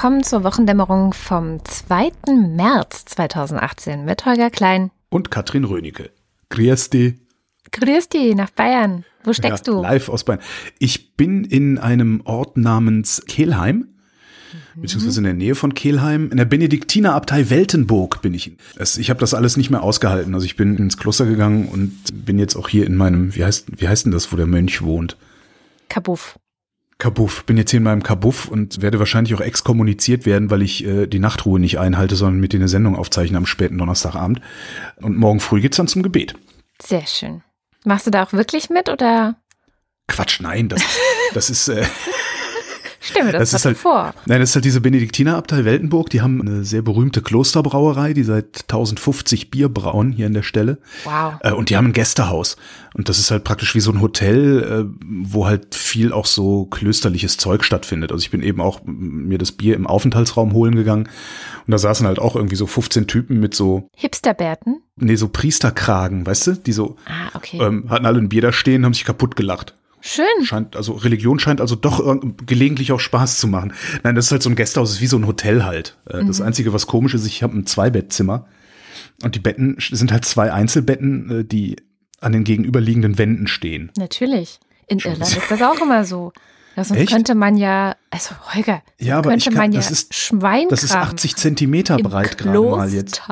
Willkommen 0.00 0.22
zur 0.22 0.44
Wochendämmerung 0.44 1.12
vom 1.12 1.62
2. 1.62 2.12
März 2.56 3.04
2018 3.04 4.06
mit 4.06 4.24
Holger 4.24 4.48
Klein 4.48 4.90
und 5.10 5.30
Katrin 5.30 5.64
Rönecke. 5.64 6.08
Grüß 6.48 6.88
dich. 6.88 7.16
Grüß 7.70 8.08
dich 8.08 8.34
nach 8.34 8.48
Bayern. 8.48 9.04
Wo 9.24 9.34
steckst 9.34 9.66
ja, 9.66 9.74
du? 9.74 9.82
Live 9.82 10.08
aus 10.08 10.24
Bayern. 10.24 10.40
Ich 10.78 11.18
bin 11.18 11.44
in 11.44 11.76
einem 11.76 12.22
Ort 12.24 12.56
namens 12.56 13.22
Kehlheim, 13.28 13.88
mhm. 14.74 14.80
beziehungsweise 14.80 15.20
in 15.20 15.24
der 15.24 15.34
Nähe 15.34 15.54
von 15.54 15.74
Kehlheim. 15.74 16.30
In 16.30 16.38
der 16.38 16.46
Benediktinerabtei 16.46 17.50
Weltenburg 17.50 18.22
bin 18.22 18.32
ich. 18.32 18.56
Ich 18.96 19.10
habe 19.10 19.20
das 19.20 19.34
alles 19.34 19.58
nicht 19.58 19.68
mehr 19.68 19.82
ausgehalten. 19.82 20.32
Also 20.32 20.46
ich 20.46 20.56
bin 20.56 20.78
ins 20.78 20.96
Kloster 20.96 21.26
gegangen 21.26 21.68
und 21.68 22.24
bin 22.24 22.38
jetzt 22.38 22.56
auch 22.56 22.70
hier 22.70 22.86
in 22.86 22.96
meinem, 22.96 23.34
wie 23.34 23.44
heißt, 23.44 23.66
wie 23.78 23.86
heißt 23.86 24.06
denn 24.06 24.12
das, 24.12 24.32
wo 24.32 24.36
der 24.38 24.46
Mönch 24.46 24.80
wohnt? 24.80 25.18
Kabuff. 25.90 26.38
Kabuff. 27.00 27.44
Bin 27.44 27.56
jetzt 27.56 27.72
hier 27.72 27.78
in 27.78 27.84
meinem 27.84 28.04
Kabuff 28.04 28.46
und 28.46 28.80
werde 28.80 29.00
wahrscheinlich 29.00 29.34
auch 29.34 29.40
exkommuniziert 29.40 30.24
werden, 30.26 30.50
weil 30.50 30.62
ich 30.62 30.84
äh, 30.84 31.08
die 31.08 31.18
Nachtruhe 31.18 31.58
nicht 31.58 31.80
einhalte, 31.80 32.14
sondern 32.14 32.38
mit 32.38 32.52
dir 32.52 32.58
eine 32.60 32.68
Sendung 32.68 32.94
aufzeichne 32.94 33.36
am 33.36 33.46
späten 33.46 33.76
Donnerstagabend. 33.78 34.40
Und 35.02 35.16
morgen 35.16 35.40
früh 35.40 35.60
geht's 35.60 35.78
dann 35.78 35.88
zum 35.88 36.04
Gebet. 36.04 36.36
Sehr 36.80 37.06
schön. 37.06 37.42
Machst 37.84 38.06
du 38.06 38.12
da 38.12 38.22
auch 38.22 38.32
wirklich 38.32 38.70
mit 38.70 38.88
oder? 38.88 39.36
Quatsch, 40.06 40.40
nein, 40.40 40.68
das, 40.68 40.82
das 41.34 41.50
ist. 41.50 41.68
Äh, 41.68 41.84
Stell 43.02 43.24
mir 43.24 43.32
das, 43.32 43.50
das 43.50 43.60
ist 43.60 43.64
halt, 43.64 43.78
vor. 43.78 44.14
Nein, 44.26 44.40
das 44.40 44.50
ist 44.50 44.54
halt 44.56 44.66
diese 44.66 44.82
Benediktinerabtei 44.82 45.64
Weltenburg. 45.64 46.10
Die 46.10 46.20
haben 46.20 46.40
eine 46.42 46.64
sehr 46.64 46.82
berühmte 46.82 47.22
Klosterbrauerei, 47.22 48.12
die 48.12 48.24
seit 48.24 48.64
1050 48.64 49.50
Bier 49.50 49.70
brauen 49.70 50.12
hier 50.12 50.26
in 50.26 50.34
der 50.34 50.42
Stelle. 50.42 50.78
Wow. 51.04 51.34
Äh, 51.40 51.52
und 51.52 51.70
die 51.70 51.78
haben 51.78 51.86
ein 51.86 51.92
Gästehaus. 51.94 52.58
Und 52.92 53.08
das 53.08 53.18
ist 53.18 53.30
halt 53.30 53.42
praktisch 53.44 53.74
wie 53.74 53.80
so 53.80 53.90
ein 53.90 54.02
Hotel, 54.02 54.62
äh, 54.62 55.02
wo 55.02 55.46
halt 55.46 55.74
viel 55.74 56.12
auch 56.12 56.26
so 56.26 56.66
klösterliches 56.66 57.38
Zeug 57.38 57.64
stattfindet. 57.64 58.12
Also 58.12 58.22
ich 58.22 58.30
bin 58.30 58.42
eben 58.42 58.60
auch 58.60 58.82
mir 58.84 59.38
das 59.38 59.52
Bier 59.52 59.76
im 59.76 59.86
Aufenthaltsraum 59.86 60.52
holen 60.52 60.74
gegangen. 60.74 61.08
Und 61.66 61.70
da 61.70 61.78
saßen 61.78 62.06
halt 62.06 62.18
auch 62.18 62.36
irgendwie 62.36 62.56
so 62.56 62.66
15 62.66 63.06
Typen 63.06 63.40
mit 63.40 63.54
so 63.54 63.88
Hipsterbärten? 63.96 64.82
Nee, 64.96 65.16
so 65.16 65.28
Priesterkragen, 65.28 66.26
weißt 66.26 66.46
du? 66.48 66.52
Die 66.52 66.72
so 66.72 66.96
ah, 67.06 67.30
okay. 67.34 67.58
ähm, 67.62 67.88
hatten 67.88 68.04
alle 68.04 68.18
ein 68.18 68.28
Bier 68.28 68.42
da 68.42 68.52
stehen, 68.52 68.84
haben 68.84 68.92
sich 68.92 69.04
kaputt 69.04 69.36
gelacht. 69.36 69.74
Schön. 70.00 70.24
Scheint, 70.42 70.76
also 70.76 70.92
Religion 70.92 71.38
scheint 71.38 71.60
also 71.60 71.76
doch 71.76 72.20
gelegentlich 72.46 72.92
auch 72.92 73.00
Spaß 73.00 73.38
zu 73.38 73.48
machen. 73.48 73.72
Nein, 74.02 74.14
das 74.14 74.26
ist 74.26 74.32
halt 74.32 74.42
so 74.42 74.50
ein 74.50 74.56
Gästehaus, 74.56 74.92
ist 74.92 75.00
wie 75.00 75.06
so 75.06 75.16
ein 75.16 75.26
Hotel 75.26 75.64
halt. 75.64 75.96
Äh, 76.08 76.22
mhm. 76.22 76.26
Das 76.28 76.40
Einzige, 76.40 76.72
was 76.72 76.86
komisch 76.86 77.14
ist, 77.14 77.26
ich 77.26 77.42
habe 77.42 77.56
ein 77.56 77.66
Zweibettzimmer 77.66 78.46
und 79.22 79.34
die 79.34 79.40
Betten 79.40 79.76
sind 79.78 80.12
halt 80.12 80.24
zwei 80.24 80.52
Einzelbetten, 80.52 81.40
äh, 81.40 81.44
die 81.44 81.76
an 82.20 82.32
den 82.32 82.44
gegenüberliegenden 82.44 83.18
Wänden 83.18 83.46
stehen. 83.46 83.90
Natürlich. 83.96 84.60
In 84.86 84.98
Irland 84.98 85.36
ist 85.36 85.50
das 85.50 85.62
auch 85.62 85.80
immer 85.80 86.04
so. 86.04 86.32
Ja, 86.76 86.84
sonst 86.84 87.00
Echt? 87.00 87.12
könnte 87.12 87.34
man 87.34 87.56
ja, 87.56 87.96
also 88.10 88.34
Holger, 88.54 88.82
ja, 88.98 89.18
aber 89.18 89.30
könnte 89.30 89.50
kann, 89.50 89.58
man 89.58 89.72
ja 89.72 89.80
das 89.80 89.90
ist, 89.90 90.14
Schwein 90.14 90.68
Das 90.68 90.84
ist 90.84 90.94
80 90.94 91.36
Zentimeter 91.36 91.98
breit 91.98 92.38
gerade 92.38 92.60
mal 92.60 92.92
jetzt. 92.92 93.22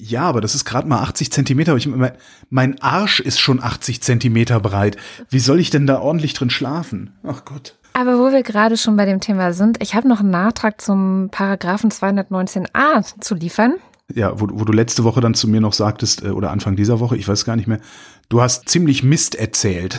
Ja, 0.00 0.22
aber 0.22 0.40
das 0.40 0.54
ist 0.54 0.64
gerade 0.64 0.86
mal 0.86 1.02
80 1.02 1.32
Zentimeter. 1.32 1.74
Ich, 1.76 1.86
mein, 1.86 2.12
mein 2.50 2.80
Arsch 2.80 3.18
ist 3.18 3.40
schon 3.40 3.62
80 3.62 4.00
Zentimeter 4.00 4.60
breit. 4.60 4.96
Wie 5.28 5.40
soll 5.40 5.58
ich 5.58 5.70
denn 5.70 5.86
da 5.86 5.98
ordentlich 5.98 6.34
drin 6.34 6.50
schlafen? 6.50 7.10
Ach 7.24 7.44
Gott. 7.44 7.74
Aber 7.94 8.18
wo 8.18 8.30
wir 8.30 8.44
gerade 8.44 8.76
schon 8.76 8.96
bei 8.96 9.06
dem 9.06 9.20
Thema 9.20 9.52
sind, 9.52 9.82
ich 9.82 9.94
habe 9.96 10.06
noch 10.06 10.20
einen 10.20 10.30
Nachtrag 10.30 10.80
zum 10.80 11.30
Paragraphen 11.32 11.90
219a 11.90 13.20
zu 13.20 13.34
liefern. 13.34 13.74
Ja, 14.14 14.40
wo, 14.40 14.46
wo 14.52 14.64
du 14.64 14.72
letzte 14.72 15.02
Woche 15.02 15.20
dann 15.20 15.34
zu 15.34 15.48
mir 15.48 15.60
noch 15.60 15.72
sagtest, 15.72 16.22
äh, 16.22 16.28
oder 16.28 16.50
Anfang 16.52 16.76
dieser 16.76 17.00
Woche, 17.00 17.16
ich 17.16 17.26
weiß 17.26 17.44
gar 17.44 17.56
nicht 17.56 17.66
mehr, 17.66 17.80
du 18.28 18.40
hast 18.40 18.68
ziemlich 18.68 19.02
Mist 19.02 19.34
erzählt. 19.34 19.98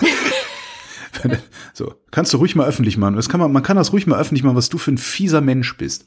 so, 1.74 1.94
kannst 2.12 2.34
du 2.34 2.38
ruhig 2.38 2.56
mal 2.56 2.68
öffentlich 2.68 2.96
machen. 2.96 3.18
Das 3.18 3.28
kann 3.28 3.42
man, 3.42 3.52
man 3.52 3.64
kann 3.64 3.76
das 3.76 3.92
ruhig 3.92 4.08
mal 4.08 4.18
öffentlich 4.18 4.44
machen, 4.44 4.56
was 4.56 4.70
du 4.70 4.78
für 4.78 4.92
ein 4.92 4.98
fieser 4.98 5.42
Mensch 5.42 5.76
bist 5.76 6.06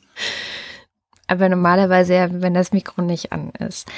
aber 1.33 1.49
normalerweise 1.49 2.15
ja, 2.15 2.29
wenn 2.31 2.55
das 2.55 2.73
Mikro 2.73 3.03
nicht 3.03 3.33
an 3.33 3.51
ist. 3.59 3.89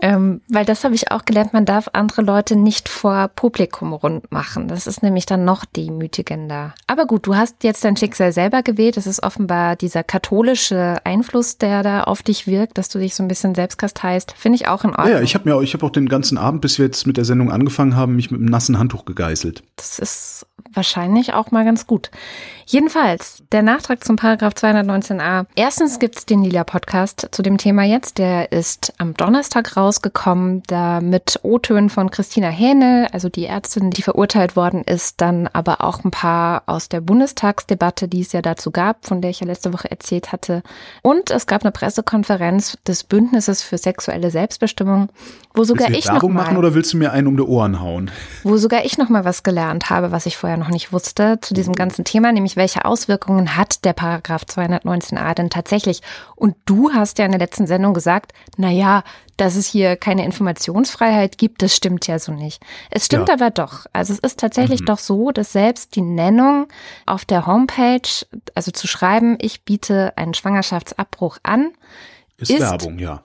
Ähm, 0.00 0.40
weil 0.48 0.64
das 0.64 0.84
habe 0.84 0.94
ich 0.94 1.10
auch 1.10 1.24
gelernt, 1.24 1.52
man 1.52 1.64
darf 1.64 1.88
andere 1.92 2.22
Leute 2.22 2.56
nicht 2.56 2.88
vor 2.88 3.28
Publikum 3.28 3.92
rund 3.92 4.30
machen. 4.32 4.68
Das 4.68 4.86
ist 4.86 5.02
nämlich 5.02 5.26
dann 5.26 5.44
noch 5.44 5.64
demütigender. 5.64 6.74
Aber 6.86 7.06
gut, 7.06 7.26
du 7.26 7.36
hast 7.36 7.62
jetzt 7.64 7.84
dein 7.84 7.96
Schicksal 7.96 8.32
selber 8.32 8.62
gewählt. 8.62 8.96
Es 8.96 9.06
ist 9.06 9.22
offenbar 9.22 9.76
dieser 9.76 10.02
katholische 10.02 10.98
Einfluss, 11.04 11.58
der 11.58 11.82
da 11.82 12.04
auf 12.04 12.22
dich 12.22 12.46
wirkt, 12.46 12.78
dass 12.78 12.88
du 12.88 12.98
dich 12.98 13.14
so 13.14 13.22
ein 13.22 13.28
bisschen 13.28 13.54
selbstkast 13.54 14.02
heißt. 14.02 14.32
Finde 14.36 14.56
ich 14.56 14.68
auch 14.68 14.84
in 14.84 14.90
Ordnung. 14.90 15.08
Ja, 15.08 15.20
ich 15.20 15.34
habe 15.34 15.48
mir, 15.48 15.60
ich 15.62 15.74
habe 15.74 15.86
auch 15.86 15.90
den 15.90 16.08
ganzen 16.08 16.38
Abend, 16.38 16.60
bis 16.60 16.78
wir 16.78 16.86
jetzt 16.86 17.06
mit 17.06 17.16
der 17.16 17.24
Sendung 17.24 17.50
angefangen 17.52 17.96
haben, 17.96 18.16
mich 18.16 18.30
mit 18.30 18.40
einem 18.40 18.50
nassen 18.50 18.78
Handtuch 18.78 19.04
gegeißelt. 19.04 19.62
Das 19.76 19.98
ist 19.98 20.46
wahrscheinlich 20.72 21.34
auch 21.34 21.50
mal 21.50 21.64
ganz 21.64 21.86
gut. 21.86 22.10
Jedenfalls, 22.72 23.42
der 23.50 23.62
Nachtrag 23.62 24.04
zum 24.04 24.14
Paragraph 24.14 24.52
219a. 24.52 25.44
Erstens 25.56 25.98
gibt 25.98 26.18
es 26.18 26.24
den 26.24 26.44
Lila-Podcast 26.44 27.26
zu 27.32 27.42
dem 27.42 27.58
Thema 27.58 27.82
jetzt. 27.82 28.18
Der 28.18 28.52
ist 28.52 28.92
am 28.96 29.14
Donnerstag 29.14 29.76
rausgekommen, 29.76 30.62
da 30.68 31.00
mit 31.00 31.40
O-Tönen 31.42 31.90
von 31.90 32.12
Christina 32.12 32.46
Hähne, 32.46 33.08
also 33.10 33.28
die 33.28 33.46
Ärztin, 33.46 33.90
die 33.90 34.02
verurteilt 34.02 34.54
worden 34.54 34.84
ist, 34.84 35.20
dann 35.20 35.48
aber 35.52 35.82
auch 35.82 36.04
ein 36.04 36.12
paar 36.12 36.62
aus 36.66 36.88
der 36.88 37.00
Bundestagsdebatte, 37.00 38.06
die 38.06 38.20
es 38.20 38.30
ja 38.30 38.40
dazu 38.40 38.70
gab, 38.70 39.04
von 39.04 39.20
der 39.20 39.32
ich 39.32 39.40
ja 39.40 39.48
letzte 39.48 39.72
Woche 39.72 39.90
erzählt 39.90 40.30
hatte. 40.30 40.62
Und 41.02 41.32
es 41.32 41.48
gab 41.48 41.64
eine 41.64 41.72
Pressekonferenz 41.72 42.78
des 42.86 43.02
Bündnisses 43.02 43.64
für 43.64 43.78
sexuelle 43.78 44.30
Selbstbestimmung, 44.30 45.08
wo 45.54 45.64
sogar 45.64 45.88
willst 45.88 46.08
du 46.08 46.12
ich 46.12 46.22
noch 46.22 46.28
mal, 46.28 46.44
machen 46.44 46.56
oder 46.56 46.72
willst 46.76 46.92
du 46.92 46.98
mir 46.98 47.10
einen 47.10 47.26
um 47.26 47.36
die 47.36 47.42
Ohren 47.42 47.80
hauen? 47.80 48.12
Wo 48.44 48.56
sogar 48.58 48.84
ich 48.84 48.96
noch 48.96 49.08
mal 49.08 49.24
was 49.24 49.42
gelernt 49.42 49.90
habe, 49.90 50.12
was 50.12 50.26
ich 50.26 50.36
vorher 50.36 50.56
noch 50.56 50.68
nicht 50.68 50.92
wusste 50.92 51.38
zu 51.40 51.52
diesem 51.52 51.74
ganzen 51.74 52.04
Thema, 52.04 52.30
nämlich 52.30 52.59
welche 52.60 52.84
Auswirkungen 52.84 53.56
hat 53.56 53.86
der 53.86 53.94
Paragraph 53.94 54.42
219a 54.42 55.34
denn 55.34 55.48
tatsächlich? 55.48 56.02
Und 56.36 56.56
du 56.66 56.92
hast 56.92 57.18
ja 57.18 57.24
in 57.24 57.32
der 57.32 57.40
letzten 57.40 57.66
Sendung 57.66 57.94
gesagt, 57.94 58.32
na 58.58 58.68
ja, 58.70 59.02
dass 59.38 59.56
es 59.56 59.66
hier 59.66 59.96
keine 59.96 60.26
Informationsfreiheit 60.26 61.38
gibt, 61.38 61.62
das 61.62 61.74
stimmt 61.74 62.06
ja 62.06 62.18
so 62.18 62.32
nicht. 62.32 62.62
Es 62.90 63.06
stimmt 63.06 63.28
ja. 63.28 63.34
aber 63.34 63.48
doch. 63.48 63.86
Also 63.94 64.12
es 64.12 64.18
ist 64.18 64.38
tatsächlich 64.38 64.82
mhm. 64.82 64.84
doch 64.84 64.98
so, 64.98 65.30
dass 65.30 65.52
selbst 65.52 65.96
die 65.96 66.02
Nennung 66.02 66.68
auf 67.06 67.24
der 67.24 67.46
Homepage, 67.46 68.26
also 68.54 68.70
zu 68.70 68.86
schreiben, 68.86 69.38
ich 69.40 69.64
biete 69.64 70.12
einen 70.16 70.34
Schwangerschaftsabbruch 70.34 71.38
an, 71.42 71.72
ist, 72.36 72.50
ist 72.50 72.60
Werbung, 72.60 72.98
ja. 72.98 73.24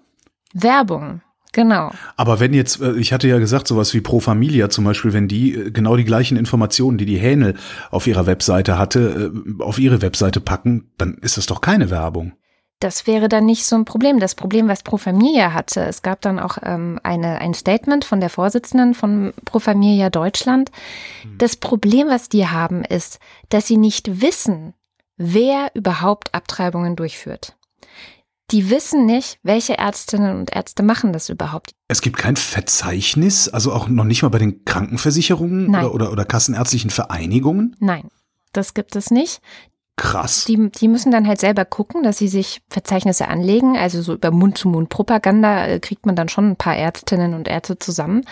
Werbung. 0.53 1.21
Genau. 1.55 1.89
Aber 2.17 2.41
wenn 2.41 2.53
jetzt, 2.53 2.81
äh, 2.81 2.97
ich 2.97 3.13
hatte 3.13 3.29
ja 3.29 3.39
gesagt, 3.39 3.69
sowas 3.69 3.93
wie 3.93 4.01
Pro 4.01 4.19
Familia 4.19 4.69
zum 4.69 4.83
Beispiel, 4.83 5.13
wenn 5.13 5.29
die 5.29 5.55
äh, 5.55 5.71
genau 5.71 5.95
die 5.95 6.03
gleichen 6.03 6.35
Informationen, 6.35 6.97
die 6.97 7.05
die 7.05 7.15
Hähnel 7.15 7.55
auf 7.91 8.07
ihrer 8.07 8.25
Webseite 8.25 8.77
hatte, 8.77 9.31
äh, 9.33 9.63
auf 9.63 9.79
ihre 9.79 10.01
Webseite 10.01 10.41
packen, 10.41 10.91
dann 10.97 11.13
ist 11.21 11.37
das 11.37 11.45
doch 11.45 11.61
keine 11.61 11.89
Werbung. 11.89 12.33
Das 12.81 13.07
wäre 13.07 13.29
dann 13.29 13.45
nicht 13.45 13.65
so 13.65 13.77
ein 13.77 13.85
Problem. 13.85 14.19
Das 14.19 14.35
Problem, 14.35 14.67
was 14.67 14.83
Pro 14.83 14.97
Familia 14.97 15.53
hatte, 15.53 15.79
es 15.85 16.01
gab 16.01 16.19
dann 16.19 16.39
auch 16.39 16.57
ähm, 16.61 16.99
eine, 17.03 17.39
ein 17.39 17.53
Statement 17.53 18.03
von 18.03 18.19
der 18.19 18.29
Vorsitzenden 18.29 18.93
von 18.93 19.33
Pro 19.45 19.59
Familia 19.59 20.09
Deutschland. 20.09 20.71
Hm. 21.21 21.37
Das 21.37 21.55
Problem, 21.55 22.09
was 22.09 22.27
die 22.27 22.47
haben, 22.47 22.83
ist, 22.83 23.19
dass 23.47 23.65
sie 23.65 23.77
nicht 23.77 24.19
wissen, 24.21 24.73
wer 25.15 25.71
überhaupt 25.73 26.35
Abtreibungen 26.35 26.97
durchführt 26.97 27.54
die 28.51 28.69
wissen 28.69 29.05
nicht, 29.05 29.39
welche 29.43 29.77
Ärztinnen 29.77 30.37
und 30.37 30.55
Ärzte 30.55 30.83
machen 30.83 31.13
das 31.13 31.29
überhaupt. 31.29 31.71
Es 31.87 32.01
gibt 32.01 32.17
kein 32.17 32.35
Verzeichnis, 32.35 33.49
also 33.49 33.73
auch 33.73 33.87
noch 33.87 34.03
nicht 34.03 34.21
mal 34.21 34.29
bei 34.29 34.39
den 34.39 34.65
Krankenversicherungen 34.65 35.69
oder, 35.69 35.93
oder, 35.93 36.11
oder 36.11 36.25
kassenärztlichen 36.25 36.91
Vereinigungen? 36.91 37.75
Nein, 37.79 38.09
das 38.53 38.73
gibt 38.73 38.95
es 38.95 39.09
nicht. 39.11 39.41
Krass. 39.97 40.43
Die, 40.43 40.69
die 40.71 40.89
müssen 40.89 41.09
dann 41.09 41.25
halt 41.25 41.39
selber 41.39 41.63
gucken, 41.63 42.03
dass 42.03 42.17
sie 42.17 42.27
sich 42.27 42.61
Verzeichnisse 42.69 43.29
anlegen. 43.29 43.77
Also 43.77 44.01
so 44.01 44.15
über 44.15 44.29
Mund-zu-Mund-Propaganda 44.29 45.67
äh, 45.67 45.79
kriegt 45.79 46.05
man 46.05 46.17
dann 46.17 46.27
schon 46.27 46.51
ein 46.51 46.55
paar 46.57 46.75
Ärztinnen 46.75 47.33
und 47.33 47.47
Ärzte 47.47 47.79
zusammen. 47.79 48.25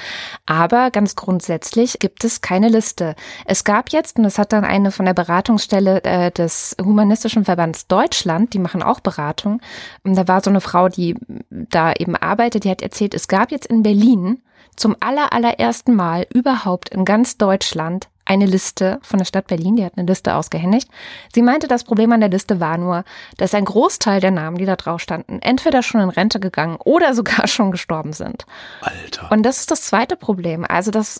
Aber 0.46 0.92
ganz 0.92 1.16
grundsätzlich 1.16 2.00
gibt 2.00 2.26
es 2.26 2.42
keine 2.42 2.68
Liste. 2.68 3.16
Es 3.46 3.64
gab 3.64 3.92
jetzt, 3.92 4.18
und 4.18 4.24
das 4.24 4.38
hat 4.38 4.52
dann 4.52 4.66
eine 4.66 4.92
von 4.92 5.06
der 5.06 5.14
Beratungsstelle 5.14 6.04
äh, 6.04 6.32
des 6.32 6.76
Humanistischen 6.84 7.46
Verbands 7.46 7.88
Deutschland, 7.88 8.54
die 8.54 8.60
machen 8.60 8.84
auch 8.84 9.00
Beratung. 9.00 9.62
Und 10.04 10.16
da 10.16 10.28
war 10.28 10.44
so 10.44 10.50
eine 10.50 10.62
Frau, 10.62 10.90
die 10.90 11.16
da 11.50 11.94
eben 11.94 12.18
arbeitet, 12.18 12.66
die 12.66 12.72
hat 12.72 12.82
erzählt, 12.82 13.14
es 13.14 13.30
gab 13.30 13.52
jetzt 13.52 13.68
in 13.68 13.84
Berlin 13.84 14.42
zum 14.76 14.98
aller, 15.00 15.32
allerersten 15.32 15.96
Mal 15.96 16.28
überhaupt 16.34 16.90
in 16.90 17.06
ganz 17.06 17.38
Deutschland 17.38 18.10
eine 18.26 18.46
Liste 18.46 19.00
von 19.02 19.20
der 19.20 19.26
Stadt 19.26 19.48
Berlin, 19.48 19.76
die 19.76 19.86
hat 19.86 19.98
eine 19.98 20.08
Liste 20.08 20.36
ausgehändigt. 20.36 20.90
Sie 21.34 21.42
meinte, 21.42 21.68
das 21.68 21.84
Problem 21.84 22.12
an 22.12 22.22
der 22.22 22.30
Liste 22.30 22.60
war 22.60 22.78
nur, 22.78 23.04
dass 23.38 23.54
ein 23.54 23.66
Großteil 23.66 24.22
der 24.22 24.32
Namen, 24.32 24.58
die 24.58 24.66
da 24.66 24.76
drauf 24.76 25.02
standen, 25.02 25.42
entweder 25.42 25.84
schon 25.84 26.02
in 26.02 26.10
Rente 26.10 26.40
gegangen 26.40 26.78
oder 26.84 27.14
sogar 27.14 27.48
schon 27.48 27.72
gestorben 27.72 28.14
sind. 28.14 28.46
Alter. 28.82 29.32
Und 29.32 29.44
das 29.44 29.60
ist 29.60 29.72
das 29.72 29.84
zweite 29.84 30.16
Problem. 30.16 30.66
Also 30.68 30.92
das 30.92 31.20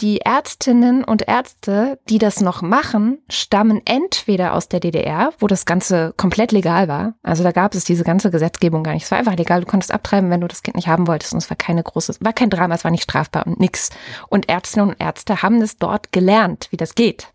die 0.00 0.18
Ärztinnen 0.18 1.04
und 1.04 1.28
Ärzte, 1.28 1.98
die 2.08 2.18
das 2.18 2.40
noch 2.40 2.62
machen, 2.62 3.18
stammen 3.28 3.82
entweder 3.84 4.54
aus 4.54 4.68
der 4.68 4.80
DDR, 4.80 5.32
wo 5.38 5.46
das 5.46 5.66
Ganze 5.66 6.14
komplett 6.16 6.52
legal 6.52 6.88
war. 6.88 7.14
Also 7.22 7.42
da 7.42 7.52
gab 7.52 7.74
es 7.74 7.84
diese 7.84 8.04
ganze 8.04 8.30
Gesetzgebung 8.30 8.82
gar 8.82 8.94
nicht. 8.94 9.04
Es 9.04 9.10
war 9.10 9.18
einfach 9.18 9.36
legal. 9.36 9.60
Du 9.60 9.66
konntest 9.66 9.92
abtreiben, 9.92 10.30
wenn 10.30 10.40
du 10.40 10.48
das 10.48 10.62
Kind 10.62 10.76
nicht 10.76 10.88
haben 10.88 11.06
wolltest. 11.06 11.32
Und 11.32 11.38
es 11.38 11.50
war 11.50 11.56
keine 11.56 11.82
große, 11.82 12.14
war 12.20 12.32
kein 12.32 12.50
Drama, 12.50 12.74
es 12.74 12.84
war 12.84 12.90
nicht 12.90 13.02
strafbar 13.02 13.46
und 13.46 13.60
nix. 13.60 13.90
Und 14.28 14.48
Ärztinnen 14.48 14.90
und 14.90 15.00
Ärzte 15.00 15.42
haben 15.42 15.60
das 15.60 15.76
dort 15.76 16.12
gelernt, 16.12 16.68
wie 16.70 16.76
das 16.76 16.94
geht. 16.94 17.28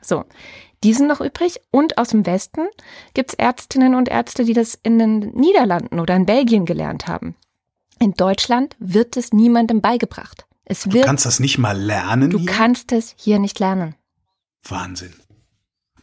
So. 0.00 0.24
Die 0.84 0.94
sind 0.94 1.06
noch 1.06 1.20
übrig. 1.20 1.60
Und 1.70 1.98
aus 1.98 2.08
dem 2.08 2.26
Westen 2.26 2.62
gibt's 3.14 3.34
Ärztinnen 3.34 3.94
und 3.94 4.08
Ärzte, 4.08 4.44
die 4.44 4.52
das 4.52 4.78
in 4.82 4.98
den 4.98 5.18
Niederlanden 5.34 6.00
oder 6.00 6.14
in 6.16 6.26
Belgien 6.26 6.66
gelernt 6.66 7.06
haben. 7.06 7.36
In 7.98 8.14
Deutschland 8.14 8.74
wird 8.80 9.16
es 9.16 9.32
niemandem 9.32 9.80
beigebracht. 9.80 10.46
Es 10.64 10.86
wird, 10.86 11.04
du 11.04 11.06
kannst 11.06 11.26
das 11.26 11.40
nicht 11.40 11.58
mal 11.58 11.78
lernen. 11.78 12.30
Du 12.30 12.38
hier? 12.38 12.50
kannst 12.50 12.92
es 12.92 13.14
hier 13.16 13.38
nicht 13.38 13.58
lernen. 13.58 13.94
Wahnsinn. 14.64 15.12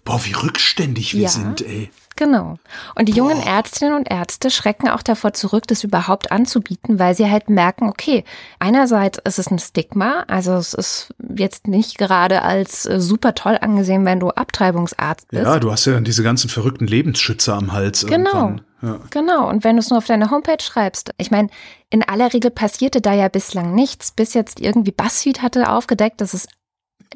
Boah, 0.04 0.24
wie 0.26 0.34
rückständig 0.34 1.14
wir 1.14 1.24
ja. 1.24 1.30
sind, 1.30 1.62
ey. 1.62 1.92
Genau. 2.20 2.58
Und 2.96 3.08
die 3.08 3.14
jungen 3.14 3.42
Ärztinnen 3.42 3.94
und 3.94 4.12
Ärzte 4.12 4.52
schrecken 4.52 4.90
auch 4.90 5.02
davor 5.02 5.32
zurück, 5.32 5.66
das 5.68 5.86
überhaupt 5.86 6.34
anzubieten, 6.34 7.00
weil 7.00 7.16
sie 7.16 7.32
halt 7.32 7.50
merken, 7.50 7.88
okay, 7.88 8.26
einerseits 8.60 9.20
ist 9.20 9.40
es 9.40 9.50
ein 9.50 9.58
Stigma, 9.58 10.26
also 10.28 10.56
es 10.56 10.74
ist 10.74 11.14
jetzt 11.34 11.68
nicht 11.68 11.98
gerade 11.98 12.42
als 12.42 12.86
äh, 12.86 13.00
super 13.00 13.36
toll 13.36 13.58
angesehen, 13.62 14.04
wenn 14.04 14.20
du 14.20 14.32
Abtreibungsarzt 14.32 15.30
bist. 15.30 15.44
Ja, 15.44 15.60
du 15.60 15.72
hast 15.72 15.86
ja 15.86 15.94
dann 15.94 16.04
diese 16.04 16.22
ganzen 16.22 16.50
verrückten 16.50 16.88
Lebensschützer 16.88 17.56
am 17.56 17.72
Hals. 17.72 18.06
Genau. 18.06 18.56
Ja. 18.82 19.00
Genau. 19.12 19.50
Und 19.50 19.64
wenn 19.64 19.78
du 19.78 19.80
es 19.80 19.90
nur 19.90 20.00
auf 20.00 20.06
deine 20.06 20.30
Homepage 20.30 20.62
schreibst, 20.62 21.12
ich 21.18 21.32
meine, 21.32 21.48
in 21.90 22.04
aller 22.04 22.34
Regel 22.34 22.52
passierte 22.52 23.00
da 23.00 23.14
ja 23.14 23.30
bislang 23.30 23.74
nichts, 23.74 24.12
bis 24.12 24.34
jetzt 24.34 24.60
irgendwie 24.60 24.92
BuzzFeed 24.92 25.42
hatte 25.42 25.70
aufgedeckt, 25.70 26.20
dass 26.20 26.34
es 26.34 26.48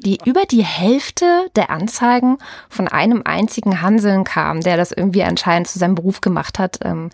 die 0.00 0.18
über 0.24 0.44
die 0.44 0.64
Hälfte 0.64 1.46
der 1.54 1.70
Anzeigen 1.70 2.38
von 2.68 2.88
einem 2.88 3.22
einzigen 3.24 3.80
Hanseln 3.80 4.24
kam, 4.24 4.60
der 4.60 4.76
das 4.76 4.90
irgendwie 4.90 5.22
anscheinend 5.22 5.68
zu 5.68 5.78
seinem 5.78 5.94
Beruf 5.94 6.20
gemacht 6.20 6.58
hat, 6.58 6.78
ähm, 6.82 7.10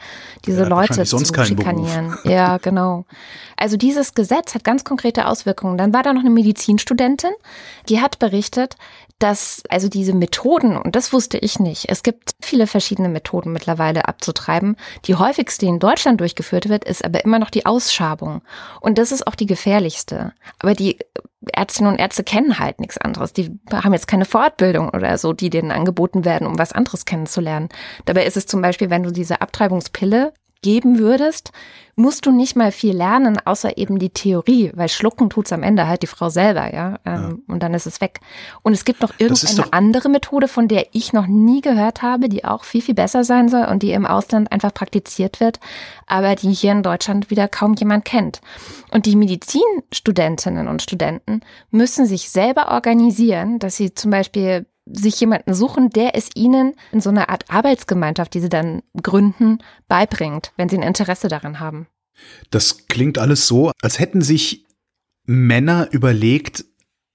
diese 0.47 0.63
ja, 0.63 0.69
Leute 0.69 1.05
zu 1.05 1.19
schikanieren. 1.19 2.17
Ja, 2.25 2.57
genau. 2.63 3.05
Also 3.57 3.77
dieses 3.77 4.15
Gesetz 4.15 4.55
hat 4.55 4.65
ganz 4.65 4.85
konkrete 4.85 5.27
Auswirkungen. 5.27 5.77
Dann 5.77 5.93
war 5.93 6.03
da 6.03 6.13
noch 6.13 6.23
eine 6.23 6.31
Medizinstudentin, 6.31 7.33
die 7.89 8.01
hat 8.01 8.19
berichtet, 8.19 8.77
dass 9.19 9.63
also 9.69 9.89
diese 9.89 10.15
Methoden, 10.15 10.79
und 10.79 10.97
das 10.97 11.13
wusste 11.13 11.37
ich 11.37 11.61
nicht, 11.61 11.91
es 11.91 12.03
gibt 12.03 12.31
viele 12.41 12.67
verschiedene 12.67 13.11
Methoden 13.11 13.53
mittlerweile 13.53 14.09
abzutreiben. 14.09 14.77
Die 15.05 15.15
häufigste, 15.15 15.67
die 15.67 15.71
in 15.71 15.79
Deutschland 15.79 16.21
durchgeführt 16.21 16.71
wird, 16.71 16.85
ist 16.85 17.05
aber 17.05 17.23
immer 17.23 17.39
noch 17.39 17.51
die 17.51 17.67
Ausschabung. 17.67 18.41
Und 18.81 18.97
das 18.97 19.13
ist 19.13 19.27
auch 19.27 19.35
die 19.35 19.45
gefährlichste. 19.45 20.33
Aber 20.59 20.73
die 20.73 20.99
Ärztinnen 21.55 21.93
und 21.93 21.99
Ärzte 21.99 22.25
kennen 22.25 22.59
halt 22.59 22.81
nichts 22.81 22.99
anderes. 22.99 23.33
Die 23.33 23.51
haben 23.73 23.93
jetzt 23.93 24.09
keine 24.09 24.25
Fortbildung 24.25 24.91
oder 24.91 25.19
so, 25.19 25.33
die 25.33 25.51
denen 25.51 25.71
angeboten 25.71 26.25
werden, 26.25 26.47
um 26.47 26.59
was 26.59 26.73
anderes 26.73 27.05
kennenzulernen. 27.05 27.69
Dabei 28.05 28.25
ist 28.25 28.37
es 28.37 28.47
zum 28.47 28.63
Beispiel, 28.63 28.91
wenn 28.91 29.03
du 29.03 29.11
diese 29.11 29.41
Abtreibungspille 29.41 30.33
geben 30.63 30.99
würdest, 30.99 31.53
musst 31.97 32.27
du 32.27 32.33
nicht 32.33 32.57
mal 32.57 32.73
viel 32.73 32.97
lernen, 32.97 33.39
außer 33.45 33.77
eben 33.77 33.99
die 33.99 34.11
Theorie, 34.11 34.73
weil 34.75 34.89
schlucken 34.89 35.29
tut's 35.31 35.53
am 35.53 35.63
Ende 35.63 35.87
halt 35.87 36.03
die 36.03 36.07
Frau 36.07 36.31
selber, 36.31 36.73
ja, 36.73 36.99
ähm, 37.05 37.43
ja. 37.47 37.55
und 37.55 37.63
dann 37.63 37.75
ist 37.75 37.87
es 37.87 38.01
weg. 38.01 38.21
Und 38.63 38.73
es 38.73 38.85
gibt 38.85 39.03
noch 39.03 39.13
irgendeine 39.19 39.73
andere 39.73 40.09
Methode, 40.09 40.49
von 40.49 40.67
der 40.67 40.87
ich 40.93 41.13
noch 41.13 41.27
nie 41.27 41.61
gehört 41.61 42.03
habe, 42.03 42.29
die 42.29 42.45
auch 42.45 42.65
viel, 42.65 42.83
viel 42.83 42.95
besser 42.95 43.23
sein 43.25 43.49
soll 43.49 43.67
und 43.67 43.83
die 43.83 43.93
im 43.93 44.07
Ausland 44.07 44.51
einfach 44.51 44.73
praktiziert 44.73 45.41
wird, 45.41 45.61
aber 46.07 46.35
die 46.35 46.53
hier 46.53 46.73
in 46.73 46.83
Deutschland 46.83 47.31
wieder 47.31 47.49
kaum 47.49 47.75
jemand 47.75 48.05
kennt. 48.05 48.41
Und 48.91 49.07
die 49.07 49.17
Medizinstudentinnen 49.17 50.69
und 50.69 50.83
Studenten 50.83 51.43
müssen 51.71 52.07
sich 52.07 52.31
selber 52.31 52.71
organisieren, 52.71 53.59
dass 53.59 53.77
sie 53.77 53.95
zum 53.95 54.11
Beispiel 54.11 54.67
sich 54.93 55.21
jemanden 55.21 55.55
suchen, 55.55 55.91
der 55.91 56.17
es 56.17 56.31
ihnen 56.35 56.75
in 56.93 57.01
so 57.01 57.11
einer 57.11 57.29
Art 57.29 57.45
Arbeitsgemeinschaft, 57.49 58.35
die 58.35 58.41
sie 58.41 58.49
dann 58.49 58.83
gründen, 59.03 59.59
beibringt, 59.89 60.53
wenn 60.57 60.69
sie 60.69 60.77
ein 60.77 60.83
Interesse 60.83 61.29
daran 61.29 61.61
haben. 61.61 61.87
Das 62.51 62.87
klingt 62.89 63.19
alles 63.19 63.47
so, 63.47 63.73
als 63.83 63.99
hätten 63.99 64.23
sich 64.23 64.67
Männer 65.25 65.89
überlegt, 65.91 66.65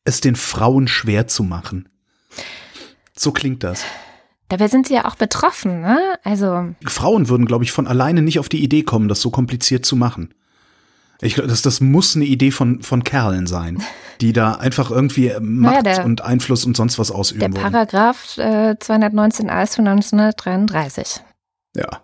es 0.04 0.22
den 0.22 0.36
Frauen 0.36 0.88
schwer 0.88 1.28
zu 1.28 1.44
machen. 1.44 1.90
So 3.16 3.32
klingt 3.32 3.64
das. 3.64 3.84
Dabei 4.50 4.68
sind 4.68 4.88
sie 4.88 4.94
ja 4.94 5.06
auch 5.06 5.16
betroffen, 5.16 5.82
ne? 5.82 6.20
Also. 6.24 6.76
Frauen 6.86 7.30
würden, 7.30 7.48
glaube 7.48 7.64
ich, 7.64 7.72
von 7.72 7.88
alleine 7.88 8.22
nicht 8.22 8.40
auf 8.40 8.50
die 8.50 8.64
Idee 8.64 8.84
kommen, 8.84 9.08
das 9.08 9.22
so 9.22 9.32
kompliziert 9.32 9.86
zu 9.86 9.96
machen. 9.96 10.34
Ich 11.22 11.36
glaube, 11.36 11.50
das, 11.50 11.62
das 11.62 11.82
muss 11.82 12.16
eine 12.16 12.26
Idee 12.26 12.52
von, 12.52 12.82
von 12.82 13.04
Kerlen 13.04 13.48
sein, 13.48 13.82
die 14.22 14.34
da 14.34 14.54
einfach 14.54 14.92
irgendwie 14.92 15.32
Macht 15.40 15.74
naja, 15.76 15.82
der, 15.82 16.06
und 16.06 16.22
Einfluss 16.22 16.66
und 16.66 16.76
sonst 16.76 17.00
was 17.00 17.12
ausüben 17.12 17.40
Der 17.40 17.54
wollen. 17.54 17.72
Paragraph 17.72 18.38
äh, 18.38 18.76
219a 18.80 19.64
ist 19.64 19.76
von 19.76 19.88
1933. 19.88 21.22
Ja. 21.76 22.02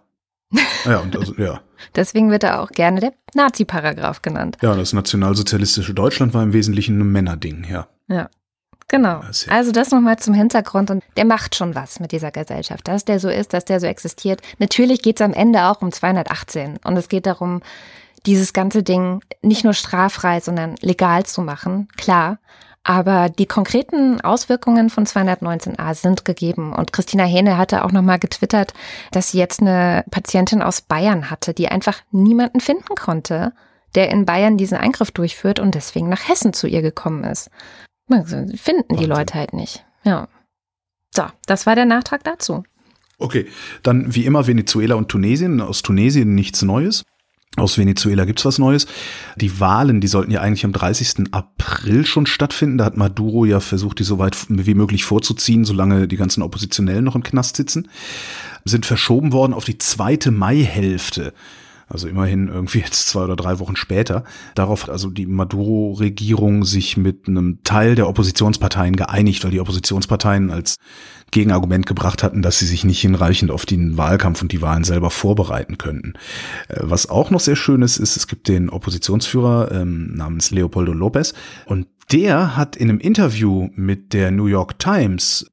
Ja, 0.86 1.00
und 1.00 1.16
also, 1.16 1.34
ja. 1.36 1.62
Deswegen 1.96 2.30
wird 2.30 2.44
er 2.44 2.62
auch 2.62 2.70
gerne 2.70 3.00
der 3.00 3.14
Nazi-Paragraph 3.34 4.22
genannt. 4.22 4.58
Ja, 4.62 4.76
das 4.76 4.94
nationalsozialistische 4.94 5.94
Deutschland 5.94 6.34
war 6.34 6.44
im 6.44 6.54
Wesentlichen 6.54 7.00
ein 7.00 7.12
Männerding, 7.12 7.66
ja. 7.70 7.88
Ja. 8.08 8.30
Genau. 8.92 9.22
Also 9.48 9.72
das 9.72 9.92
nochmal 9.92 10.20
zum 10.20 10.34
Hintergrund. 10.34 10.92
Und 10.92 11.02
der 11.16 11.24
macht 11.24 11.56
schon 11.56 11.76
was 11.76 12.02
mit 12.02 12.12
dieser 12.12 12.30
Gesellschaft. 12.30 12.90
Dass 12.90 13.06
der 13.06 13.22
so 13.22 13.30
ist, 13.30 13.54
dass 13.54 13.64
der 13.64 13.80
so 13.80 13.88
existiert. 13.88 14.42
Natürlich 14.60 15.02
geht 15.02 15.22
es 15.22 15.26
am 15.26 15.32
Ende 15.32 15.64
auch 15.64 15.82
um 15.82 15.94
218. 15.94 16.78
Und 16.84 16.98
es 16.98 17.08
geht 17.08 17.26
darum, 17.26 17.62
dieses 18.26 18.54
ganze 18.54 18.84
Ding 18.84 19.22
nicht 19.42 19.64
nur 19.64 19.74
straffrei, 19.74 20.40
sondern 20.40 20.76
legal 20.82 21.26
zu 21.26 21.42
machen, 21.42 21.88
klar. 21.98 22.40
Aber 22.84 23.30
die 23.30 23.46
konkreten 23.46 24.22
Auswirkungen 24.22 24.90
von 24.90 25.06
219a 25.06 25.94
sind 25.94 26.26
gegeben. 26.26 26.74
Und 26.74 26.92
Christina 26.92 27.26
Hähne 27.26 27.58
hatte 27.58 27.86
auch 27.86 27.92
nochmal 27.92 28.18
getwittert, 28.18 28.74
dass 29.12 29.32
sie 29.32 29.38
jetzt 29.38 29.62
eine 29.62 30.04
Patientin 30.10 30.64
aus 30.64 30.82
Bayern 30.82 31.30
hatte, 31.30 31.54
die 31.54 31.68
einfach 31.68 32.02
niemanden 32.12 32.60
finden 32.60 32.96
konnte, 32.96 33.54
der 33.94 34.10
in 34.10 34.26
Bayern 34.26 34.58
diesen 34.58 34.78
Eingriff 34.78 35.12
durchführt 35.12 35.60
und 35.60 35.76
deswegen 35.76 36.10
nach 36.10 36.28
Hessen 36.28 36.54
zu 36.54 36.66
ihr 36.66 36.82
gekommen 36.82 37.24
ist. 37.24 37.52
Finden 38.56 38.98
die 38.98 39.06
Leute 39.06 39.36
halt 39.36 39.54
nicht. 39.54 39.86
Ja. 40.04 40.28
So, 41.16 41.24
das 41.46 41.66
war 41.68 41.76
der 41.76 41.86
Nachtrag 41.86 42.24
dazu. 42.24 42.64
Okay, 43.20 43.48
dann 43.84 44.16
wie 44.16 44.26
immer 44.26 44.48
Venezuela 44.48 44.96
und 44.96 45.10
Tunesien. 45.10 45.62
Aus 45.62 45.84
Tunesien 45.84 46.34
nichts 46.34 46.64
Neues. 46.64 47.04
Aus 47.58 47.78
Venezuela 47.78 48.24
gibt's 48.24 48.46
was 48.46 48.60
Neues. 48.60 48.88
Die 49.36 49.60
Wahlen, 49.60 50.00
die 50.00 50.08
sollten 50.08 50.32
ja 50.32 50.40
eigentlich 50.40 50.64
am 50.64 50.72
30. 50.72 51.32
April 51.32 52.06
schon 52.06 52.26
stattfinden. 52.26 52.78
Da 52.78 52.86
hat 52.86 52.96
Maduro 52.96 53.44
ja 53.44 53.60
versucht, 53.60 54.00
die 54.00 54.06
so 54.06 54.20
weit 54.20 54.38
wie 54.48 54.74
möglich 54.74 55.04
vorzuziehen, 55.04 55.66
solange 55.66 56.08
die 56.08 56.16
ganzen 56.16 56.44
Oppositionellen 56.44 57.04
noch 57.04 57.16
im 57.16 57.24
Knast 57.24 57.58
sitzen. 57.58 57.90
Sind 58.64 58.86
verschoben 58.86 59.34
worden 59.34 59.54
auf 59.54 59.66
die 59.66 59.78
zweite 59.78 60.32
Maihälfte. 60.32 61.34
Also 61.92 62.08
immerhin 62.08 62.48
irgendwie 62.48 62.80
jetzt 62.80 63.08
zwei 63.08 63.24
oder 63.24 63.36
drei 63.36 63.60
Wochen 63.60 63.76
später. 63.76 64.24
Darauf 64.56 64.84
hat 64.84 64.90
also 64.90 65.10
die 65.10 65.26
Maduro-Regierung 65.26 66.64
sich 66.64 66.98
mit 66.98 67.28
einem 67.28 67.60
Teil 67.64 67.96
der 67.96 68.08
Oppositionsparteien 68.08 68.96
geeinigt, 68.96 69.44
weil 69.44 69.52
die 69.52 69.60
Oppositionsparteien 69.60 70.52
als 70.52 70.78
Gegenargument 71.32 71.86
gebracht 71.86 72.24
hatten, 72.24 72.42
dass 72.42 72.60
sie 72.60 72.66
sich 72.66 72.84
nicht 72.84 73.02
hinreichend 73.02 73.52
auf 73.52 73.66
den 73.66 73.98
Wahlkampf 73.98 74.42
und 74.42 74.52
die 74.52 74.62
Wahlen 74.62 74.84
selber 74.84 75.10
vorbereiten 75.10 75.78
könnten. 75.78 76.14
Äh, 76.68 76.80
was 76.82 77.10
auch 77.10 77.32
noch 77.32 77.40
sehr 77.40 77.56
schön 77.56 77.82
ist, 77.82 77.98
ist, 77.98 78.18
es 78.18 78.28
gibt 78.28 78.48
den 78.48 78.70
Oppositionsführer 78.70 79.72
ähm, 79.72 80.14
namens 80.16 80.52
Leopoldo 80.52 80.94
Lopez 80.94 81.34
und 81.66 81.88
der 82.12 82.58
hat 82.58 82.76
in 82.76 82.90
einem 82.90 83.00
Interview 83.00 83.70
mit 83.76 84.12
der 84.14 84.32
New 84.32 84.48
York 84.48 84.80
Times 84.80 85.51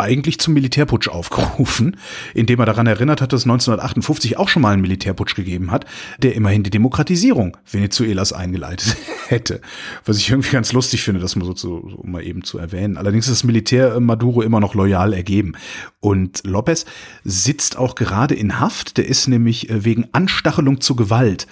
eigentlich 0.00 0.38
zum 0.38 0.54
Militärputsch 0.54 1.08
aufgerufen, 1.08 1.96
indem 2.34 2.60
er 2.60 2.66
daran 2.66 2.86
erinnert 2.86 3.20
hat, 3.20 3.32
dass 3.32 3.42
es 3.42 3.46
1958 3.46 4.38
auch 4.38 4.48
schon 4.48 4.62
mal 4.62 4.72
einen 4.72 4.82
Militärputsch 4.82 5.34
gegeben 5.34 5.70
hat, 5.70 5.84
der 6.18 6.34
immerhin 6.34 6.62
die 6.62 6.70
Demokratisierung 6.70 7.56
Venezuelas 7.70 8.32
eingeleitet 8.32 8.96
hätte. 9.28 9.60
Was 10.04 10.18
ich 10.18 10.30
irgendwie 10.30 10.50
ganz 10.50 10.72
lustig 10.72 11.02
finde, 11.02 11.20
das 11.20 11.36
mal 11.36 11.44
so, 11.44 11.52
zu, 11.52 11.88
so 11.88 12.02
mal 12.04 12.22
eben 12.22 12.42
zu 12.42 12.58
erwähnen. 12.58 12.96
Allerdings 12.96 13.26
ist 13.26 13.40
das 13.40 13.44
Militär 13.44 13.94
äh, 13.94 14.00
Maduro 14.00 14.42
immer 14.42 14.60
noch 14.60 14.74
loyal 14.74 15.12
ergeben. 15.12 15.52
Und 16.00 16.42
Lopez 16.44 16.86
sitzt 17.24 17.76
auch 17.76 17.94
gerade 17.94 18.34
in 18.34 18.58
Haft. 18.58 18.96
Der 18.96 19.06
ist 19.06 19.28
nämlich 19.28 19.70
äh, 19.70 19.84
wegen 19.84 20.08
Anstachelung 20.12 20.80
zu 20.80 20.96
Gewalt 20.96 21.46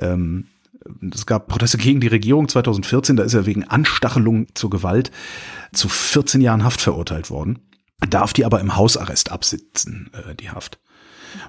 ähm, 0.00 0.46
es 1.14 1.26
gab 1.26 1.46
Proteste 1.46 1.78
gegen 1.78 2.00
die 2.00 2.08
Regierung 2.08 2.48
2014, 2.48 3.16
da 3.16 3.22
ist 3.22 3.34
er 3.34 3.46
wegen 3.46 3.62
Anstachelung 3.64 4.48
zur 4.54 4.68
Gewalt 4.68 5.12
zu 5.72 5.88
14 5.88 6.40
Jahren 6.40 6.64
Haft 6.64 6.80
verurteilt 6.80 7.30
worden 7.30 7.60
darf 8.08 8.32
die 8.32 8.44
aber 8.44 8.60
im 8.60 8.76
Hausarrest 8.76 9.30
absitzen, 9.30 10.10
äh, 10.12 10.34
die 10.34 10.50
Haft. 10.50 10.78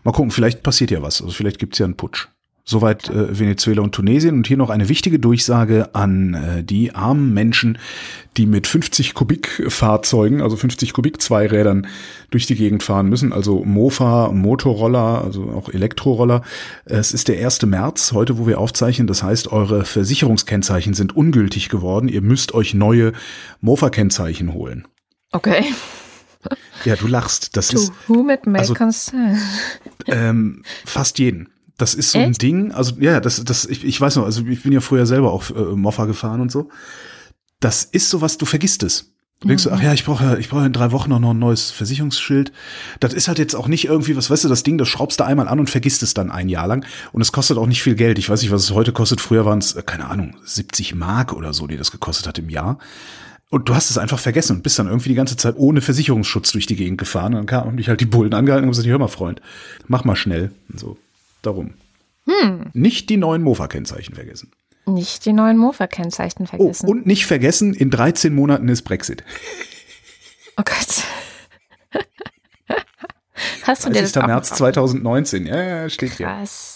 Mal 0.03 0.11
gucken, 0.11 0.31
vielleicht 0.31 0.63
passiert 0.63 0.91
ja 0.91 1.01
was. 1.01 1.21
Also 1.21 1.33
vielleicht 1.33 1.59
gibt's 1.59 1.79
ja 1.79 1.85
einen 1.85 1.97
Putsch. 1.97 2.27
Soweit 2.65 3.09
äh, 3.09 3.37
Venezuela 3.37 3.81
und 3.81 3.93
Tunesien. 3.93 4.35
Und 4.35 4.47
hier 4.47 4.55
noch 4.55 4.69
eine 4.69 4.87
wichtige 4.87 5.19
Durchsage 5.19 5.93
an 5.93 6.33
äh, 6.33 6.63
die 6.63 6.95
armen 6.95 7.33
Menschen, 7.33 7.77
die 8.37 8.45
mit 8.45 8.67
50 8.67 9.13
Kubik 9.13 9.65
Fahrzeugen, 9.67 10.41
also 10.41 10.55
50 10.55 10.93
Kubik 10.93 11.21
Zweirädern 11.21 11.87
durch 12.31 12.45
die 12.45 12.55
Gegend 12.55 12.81
fahren 12.81 13.09
müssen. 13.09 13.33
Also 13.33 13.65
Mofa, 13.65 14.31
Motorroller, 14.31 15.23
also 15.25 15.51
auch 15.51 15.67
Elektroroller. 15.67 16.41
Es 16.85 17.13
ist 17.13 17.27
der 17.27 17.45
1. 17.45 17.63
März, 17.63 18.13
heute 18.13 18.37
wo 18.37 18.47
wir 18.47 18.61
aufzeichnen. 18.61 19.07
Das 19.07 19.23
heißt, 19.23 19.51
eure 19.51 19.83
Versicherungskennzeichen 19.83 20.93
sind 20.93 21.13
ungültig 21.13 21.67
geworden. 21.67 22.07
Ihr 22.07 22.21
müsst 22.21 22.53
euch 22.53 22.73
neue 22.73 23.11
Mofa-Kennzeichen 23.59 24.53
holen. 24.53 24.87
Okay. 25.33 25.65
Ja, 26.85 26.95
du 26.95 27.07
lachst. 27.07 27.55
Das 27.55 27.67
to 27.69 27.77
ist. 27.77 27.93
Whom 28.07 28.29
it 28.29 28.45
may 28.45 28.59
also, 28.59 28.73
concern. 28.73 29.39
Ähm, 30.07 30.63
fast 30.85 31.19
jeden. 31.19 31.49
Das 31.77 31.95
ist 31.95 32.11
so 32.11 32.19
Echt? 32.19 32.27
ein 32.27 32.33
Ding. 32.33 32.71
Also 32.71 32.95
ja, 32.99 33.19
das, 33.19 33.43
das, 33.43 33.65
ich, 33.65 33.83
ich 33.83 33.99
weiß 33.99 34.15
noch, 34.17 34.25
also 34.25 34.45
ich 34.45 34.63
bin 34.63 34.71
ja 34.71 34.81
früher 34.81 35.05
selber 35.05 35.31
auch 35.31 35.49
äh, 35.49 35.75
Moffa 35.75 36.05
gefahren 36.05 36.41
und 36.41 36.51
so. 36.51 36.69
Das 37.59 37.83
ist 37.83 38.09
sowas, 38.09 38.37
du 38.37 38.45
vergisst 38.45 38.83
es. 38.83 39.13
Du 39.43 39.49
denkst, 39.49 39.67
ach 39.69 39.81
ja, 39.81 39.91
ich 39.91 40.05
brauche 40.05 40.39
ich 40.39 40.47
brauche 40.47 40.65
in 40.65 40.71
drei 40.71 40.93
Wochen 40.93 41.09
noch 41.09 41.19
ein 41.19 41.39
neues 41.39 41.69
Versicherungsschild. 41.71 42.53
Das 43.01 43.13
ist 43.13 43.27
halt 43.27 43.39
jetzt 43.39 43.55
auch 43.55 43.67
nicht 43.67 43.83
irgendwie, 43.85 44.15
was 44.15 44.29
weißt 44.29 44.45
du, 44.45 44.47
das 44.47 44.63
Ding, 44.63 44.77
das 44.77 44.87
schraubst 44.87 45.19
du 45.19 45.25
einmal 45.25 45.49
an 45.49 45.59
und 45.59 45.69
vergisst 45.69 46.01
es 46.01 46.13
dann 46.13 46.31
ein 46.31 46.47
Jahr 46.47 46.65
lang. 46.65 46.85
Und 47.11 47.21
es 47.21 47.33
kostet 47.33 47.57
auch 47.57 47.67
nicht 47.67 47.83
viel 47.83 47.95
Geld. 47.95 48.17
Ich 48.19 48.29
weiß 48.29 48.41
nicht, 48.41 48.51
was 48.51 48.63
es 48.63 48.71
heute 48.71 48.93
kostet. 48.93 49.19
Früher 49.19 49.43
waren 49.43 49.59
es, 49.59 49.75
keine 49.85 50.05
Ahnung, 50.09 50.37
70 50.45 50.95
Mark 50.95 51.33
oder 51.33 51.53
so, 51.53 51.67
die 51.67 51.75
das 51.75 51.91
gekostet 51.91 52.25
hat 52.25 52.39
im 52.39 52.49
Jahr. 52.49 52.77
Und 53.53 53.69
du 53.69 53.75
hast 53.75 53.91
es 53.91 53.99
einfach 53.99 54.17
vergessen 54.17 54.55
und 54.55 54.63
bist 54.63 54.79
dann 54.79 54.87
irgendwie 54.87 55.09
die 55.09 55.15
ganze 55.15 55.37
Zeit 55.37 55.53
ohne 55.57 55.81
Versicherungsschutz 55.81 56.53
durch 56.53 56.65
die 56.65 56.75
Gegend 56.75 56.97
gefahren. 56.97 57.35
Und 57.35 57.41
dann 57.41 57.45
kamen 57.45 57.77
dich 57.77 57.87
halt 57.87 58.01
die 58.01 58.07
Bullen 58.07 58.33
angehalten 58.33 58.65
und 58.65 58.71
gesagt, 58.71 58.87
hör 58.87 58.97
mal, 58.97 59.07
Freund, 59.07 59.41
mach 59.87 60.03
mal 60.05 60.15
schnell. 60.15 60.49
Und 60.71 60.79
so, 60.79 60.97
darum. 61.43 61.75
Hm. 62.25 62.71
Nicht 62.73 63.11
die 63.11 63.17
neuen 63.17 63.43
Mofa-Kennzeichen 63.43 64.15
vergessen. 64.15 64.51
Nicht 64.87 65.27
die 65.27 65.33
neuen 65.33 65.57
Mofa-Kennzeichen 65.57 66.47
vergessen. 66.47 66.87
Oh, 66.87 66.89
und 66.89 67.05
nicht 67.05 67.27
vergessen, 67.27 67.75
in 67.75 67.91
13 67.91 68.33
Monaten 68.33 68.67
ist 68.69 68.81
Brexit. 68.81 69.23
Oh 70.55 70.61
Gott. 70.63 71.03
Hast 73.63 73.85
du 73.85 73.89
dir 73.89 74.03
das 74.03 74.15
März 74.15 74.49
2019, 74.49 75.47
ja, 75.47 75.63
ja, 75.63 75.89
steht 75.89 76.13
hier. 76.13 76.27
Krass. 76.27 76.72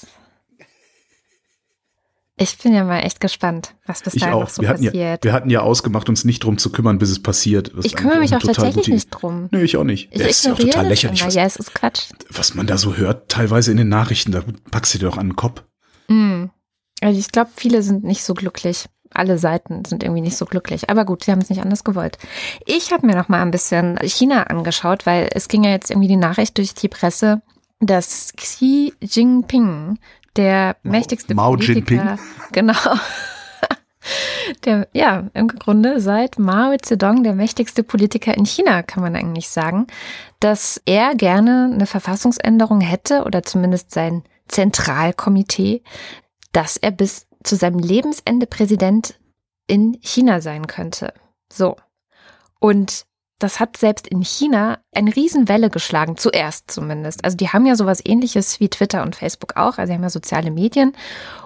Ich 2.39 2.56
bin 2.60 2.72
ja 2.72 2.84
mal 2.84 3.00
echt 3.00 3.20
gespannt, 3.20 3.74
was 3.88 4.03
bis 4.03 4.13
dahin 4.13 4.39
noch 4.39 4.50
so 4.50 4.62
wir 4.62 4.70
passiert. 4.70 4.94
Ja, 4.94 5.17
wir 5.24 5.34
hatten 5.34 5.50
ja 5.50 5.62
ausgemacht, 5.62 6.08
uns 6.08 6.24
nicht 6.24 6.44
drum 6.44 6.60
zu 6.60 6.72
kümmern, 6.72 7.00
bis 7.00 7.10
es 7.10 7.22
passiert. 7.22 7.72
Ich 7.84 7.96
kümmere 7.96 8.20
mich 8.20 8.36
auch 8.36 8.39
tatsächlich 8.39 8.88
nicht 8.88 9.10
drum. 9.10 9.50
Nö, 9.51 9.63
ich 9.63 9.75
auch 9.75 9.84
nicht. 9.84 10.10
Ich 10.12 10.22
ist 10.22 10.46
ja 10.46 10.53
auch 10.53 10.58
total 10.58 10.88
lächerlich. 10.88 11.25
Was, 11.25 11.34
ja, 11.34 11.46
es 11.46 11.56
ist 11.56 11.74
Quatsch. 11.74 12.12
Was 12.29 12.53
man 12.53 12.67
da 12.67 12.77
so 12.77 12.96
hört, 12.96 13.29
teilweise 13.29 13.72
in 13.72 13.77
den 13.77 13.89
Nachrichten, 13.89 14.32
da 14.32 14.44
packst 14.70 14.94
du 14.94 15.00
dir 15.00 15.08
doch 15.08 15.17
an 15.17 15.29
den 15.29 15.36
Kopf. 15.36 15.63
Mm. 16.10 16.46
Also 17.01 17.20
ich 17.20 17.32
glaube, 17.32 17.50
viele 17.56 17.82
sind 17.82 18.03
nicht 18.03 18.24
so 18.24 18.36
glücklich. 18.36 18.86
Alle 19.12 19.39
Seiten 19.39 19.84
sind 19.86 20.03
irgendwie 20.03 20.22
nicht 20.22 20.38
so 20.38 20.46
glücklich. 20.46 20.91
Aber 20.91 21.06
gut, 21.06 21.24
sie 21.24 21.32
haben 21.32 21.41
es 21.41 21.50
nicht 21.50 21.62
anders 21.62 21.84
gewollt. 21.84 22.20
Ich 22.67 22.91
habe 22.91 23.08
mir 23.08 23.15
noch 23.15 23.29
mal 23.29 23.41
ein 23.41 23.51
bisschen 23.51 23.98
China 24.03 24.44
angeschaut, 24.44 25.08
weil 25.08 25.27
es 25.34 25.48
ging 25.48 25.63
ja 25.63 25.72
jetzt 25.72 25.89
irgendwie 25.89 26.10
die 26.10 26.17
Nachricht 26.17 26.58
durch 26.60 26.75
die 26.75 26.89
Presse, 26.89 27.41
dass 27.79 28.34
Xi 28.36 28.94
Jinping, 29.01 29.98
der 30.38 30.77
mächtigste 30.84 31.36
Mao 31.36 31.51
Politiker, 31.51 31.74
Jinping. 31.74 32.20
genau, 32.51 32.74
der, 34.65 34.88
ja, 34.94 35.27
im 35.34 35.48
Grunde 35.48 36.00
seit 36.00 36.39
Mao 36.39 36.75
Zedong 36.77 37.24
der 37.24 37.34
mächtigste 37.34 37.84
Politiker 37.84 38.36
in 38.36 38.46
China, 38.46 38.84
kann 38.84 39.03
man 39.03 39.15
eigentlich 39.15 39.50
sagen, 39.50 39.88
dass 40.39 40.82
er 40.86 41.15
gerne 41.15 41.70
eine 41.74 41.86
Verfassungsänderung 41.86 42.82
hätte 42.82 43.24
oder 43.24 43.44
zumindest 43.44 43.91
sein 43.91 44.24
Zentralkomitee, 44.48 45.82
dass 46.51 46.77
er 46.77 46.91
bis 46.91 47.27
zu 47.44 47.56
seinem 47.56 47.79
Lebensende 47.79 48.46
Präsident 48.46 49.20
in 49.67 49.98
China 50.01 50.41
sein 50.41 50.67
könnte. 50.67 51.13
So. 51.51 51.75
Und 52.60 53.07
das 53.39 53.60
hat 53.60 53.77
selbst 53.77 54.08
in 54.08 54.22
China 54.22 54.79
eine 54.94 55.15
Riesenwelle 55.15 55.70
geschlagen, 55.70 56.17
zuerst 56.17 56.72
zumindest. 56.72 57.24
Also 57.24 57.38
die 57.38 57.50
haben 57.50 57.65
ja 57.65 57.75
sowas 57.75 58.01
ähnliches 58.03 58.60
wie 58.60 58.70
Twitter 58.70 59.03
und 59.03 59.15
Facebook 59.15 59.56
auch, 59.56 59.77
also 59.77 59.88
sie 59.88 59.94
haben 59.94 60.03
ja 60.03 60.10
soziale 60.10 60.51
Medien. 60.51 60.94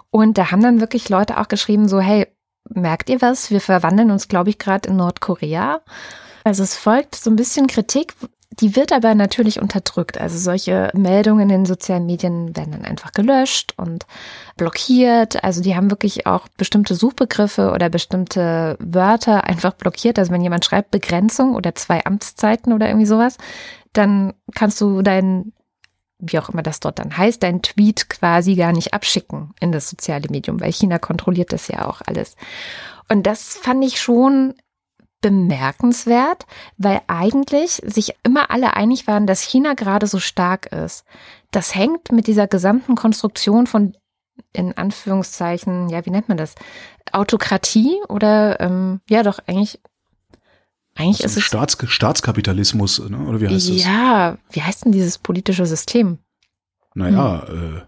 Und 0.09 0.37
da 0.37 0.51
haben 0.51 0.61
dann 0.61 0.81
wirklich 0.81 1.09
Leute 1.09 1.39
auch 1.39 1.47
geschrieben, 1.47 1.87
so, 1.87 1.99
hey, 1.99 2.27
merkt 2.69 3.09
ihr 3.09 3.21
was? 3.21 3.51
Wir 3.51 3.61
verwandeln 3.61 4.11
uns, 4.11 4.27
glaube 4.27 4.49
ich, 4.49 4.57
gerade 4.57 4.89
in 4.89 4.95
Nordkorea. 4.97 5.81
Also 6.43 6.63
es 6.63 6.75
folgt 6.75 7.15
so 7.15 7.29
ein 7.29 7.35
bisschen 7.35 7.67
Kritik, 7.67 8.13
die 8.59 8.75
wird 8.75 8.91
aber 8.91 9.15
natürlich 9.15 9.61
unterdrückt. 9.61 10.19
Also 10.19 10.37
solche 10.37 10.91
Meldungen 10.93 11.43
in 11.43 11.49
den 11.49 11.65
sozialen 11.65 12.05
Medien 12.05 12.55
werden 12.55 12.73
dann 12.73 12.85
einfach 12.85 13.13
gelöscht 13.13 13.73
und 13.77 14.05
blockiert. 14.57 15.43
Also 15.43 15.61
die 15.61 15.75
haben 15.75 15.89
wirklich 15.89 16.27
auch 16.27 16.47
bestimmte 16.57 16.95
Suchbegriffe 16.95 17.71
oder 17.71 17.89
bestimmte 17.89 18.77
Wörter 18.79 19.45
einfach 19.45 19.73
blockiert. 19.73 20.19
Also 20.19 20.31
wenn 20.31 20.41
jemand 20.41 20.65
schreibt 20.65 20.91
Begrenzung 20.91 21.55
oder 21.55 21.75
zwei 21.75 22.05
Amtszeiten 22.05 22.73
oder 22.73 22.87
irgendwie 22.87 23.05
sowas, 23.05 23.37
dann 23.93 24.33
kannst 24.53 24.81
du 24.81 25.01
dein, 25.01 25.53
wie 26.19 26.37
auch 26.37 26.49
immer 26.49 26.63
das 26.63 26.81
dort 26.81 26.99
dann 26.99 27.17
heißt, 27.17 27.41
dein 27.41 27.61
Tweet 27.61 28.09
quasi 28.09 28.55
gar 28.55 28.73
nicht 28.73 28.93
abschicken 28.93 29.53
in 29.61 29.71
das 29.71 29.89
soziale 29.89 30.27
Medium, 30.29 30.59
weil 30.59 30.73
China 30.73 30.99
kontrolliert 30.99 31.53
das 31.53 31.69
ja 31.69 31.87
auch 31.87 32.01
alles. 32.05 32.35
Und 33.07 33.23
das 33.23 33.55
fand 33.55 33.83
ich 33.85 34.01
schon 34.01 34.55
bemerkenswert, 35.21 36.45
weil 36.77 37.01
eigentlich 37.07 37.81
sich 37.85 38.13
immer 38.23 38.51
alle 38.51 38.75
einig 38.75 39.07
waren, 39.07 39.27
dass 39.27 39.41
China 39.41 39.73
gerade 39.73 40.07
so 40.07 40.19
stark 40.19 40.67
ist. 40.67 41.05
Das 41.51 41.75
hängt 41.75 42.11
mit 42.11 42.27
dieser 42.27 42.47
gesamten 42.47 42.95
Konstruktion 42.95 43.67
von, 43.67 43.95
in 44.53 44.75
Anführungszeichen, 44.75 45.89
ja, 45.89 46.05
wie 46.05 46.09
nennt 46.09 46.27
man 46.27 46.37
das? 46.37 46.55
Autokratie 47.11 47.99
oder, 48.09 48.59
ähm, 48.59 49.01
ja, 49.09 49.23
doch, 49.23 49.39
eigentlich, 49.45 49.79
eigentlich 50.95 51.23
also 51.23 51.25
ist 51.25 51.37
es. 51.37 51.43
Staats, 51.43 51.77
Staatskapitalismus, 51.85 52.99
ne? 53.07 53.19
oder 53.19 53.39
wie 53.41 53.47
heißt 53.47 53.69
das? 53.69 53.83
Ja, 53.85 54.37
wie 54.49 54.61
heißt 54.61 54.85
denn 54.85 54.91
dieses 54.91 55.17
politische 55.17 55.65
System? 55.65 56.17
Naja, 56.95 57.47
hm. 57.47 57.77
äh, 57.77 57.81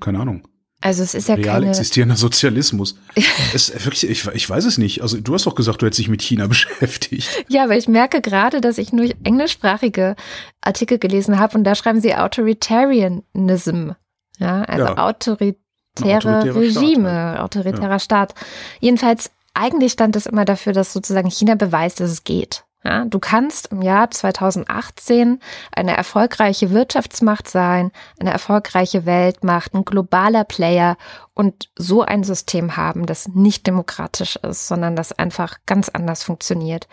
keine 0.00 0.20
Ahnung. 0.20 0.46
Also 0.84 1.02
es 1.02 1.14
ist 1.14 1.30
ja 1.30 1.36
Real 1.36 1.46
keine 1.46 1.68
existierender 1.70 2.14
Sozialismus. 2.14 2.98
es, 3.54 3.72
wirklich, 3.86 4.10
ich, 4.10 4.26
ich 4.34 4.50
weiß 4.50 4.66
es 4.66 4.76
nicht. 4.76 5.00
Also 5.00 5.18
du 5.18 5.32
hast 5.32 5.46
doch 5.46 5.54
gesagt, 5.54 5.80
du 5.80 5.86
hättest 5.86 5.98
dich 5.98 6.08
mit 6.08 6.20
China 6.20 6.46
beschäftigt. 6.48 7.26
Ja, 7.48 7.64
aber 7.64 7.78
ich 7.78 7.88
merke 7.88 8.20
gerade, 8.20 8.60
dass 8.60 8.76
ich 8.76 8.92
nur 8.92 9.08
englischsprachige 9.24 10.14
Artikel 10.60 10.98
gelesen 10.98 11.38
habe 11.38 11.56
und 11.56 11.64
da 11.64 11.74
schreiben 11.74 12.02
sie 12.02 12.14
Authoritarianism. 12.14 13.92
Ja, 14.38 14.62
also 14.64 14.84
ja. 14.84 14.98
autoritäre 14.98 16.54
Regime, 16.54 17.08
Staat, 17.08 17.30
halt. 17.30 17.40
autoritärer 17.40 17.90
ja. 17.92 17.98
Staat. 17.98 18.34
Jedenfalls, 18.80 19.30
eigentlich 19.54 19.92
stand 19.92 20.16
es 20.16 20.26
immer 20.26 20.44
dafür, 20.44 20.74
dass 20.74 20.92
sozusagen 20.92 21.30
China 21.30 21.54
beweist, 21.54 22.00
dass 22.00 22.10
es 22.10 22.24
geht. 22.24 22.64
Ja, 22.84 23.06
du 23.06 23.18
kannst 23.18 23.68
im 23.72 23.80
Jahr 23.80 24.10
2018 24.10 25.40
eine 25.72 25.96
erfolgreiche 25.96 26.70
Wirtschaftsmacht 26.70 27.48
sein, 27.48 27.92
eine 28.20 28.30
erfolgreiche 28.30 29.06
Weltmacht, 29.06 29.72
ein 29.72 29.86
globaler 29.86 30.44
Player 30.44 30.98
und 31.32 31.70
so 31.76 32.02
ein 32.02 32.24
System 32.24 32.76
haben, 32.76 33.06
das 33.06 33.28
nicht 33.28 33.66
demokratisch 33.66 34.36
ist, 34.36 34.68
sondern 34.68 34.96
das 34.96 35.12
einfach 35.12 35.58
ganz 35.64 35.88
anders 35.88 36.22
funktioniert. 36.22 36.86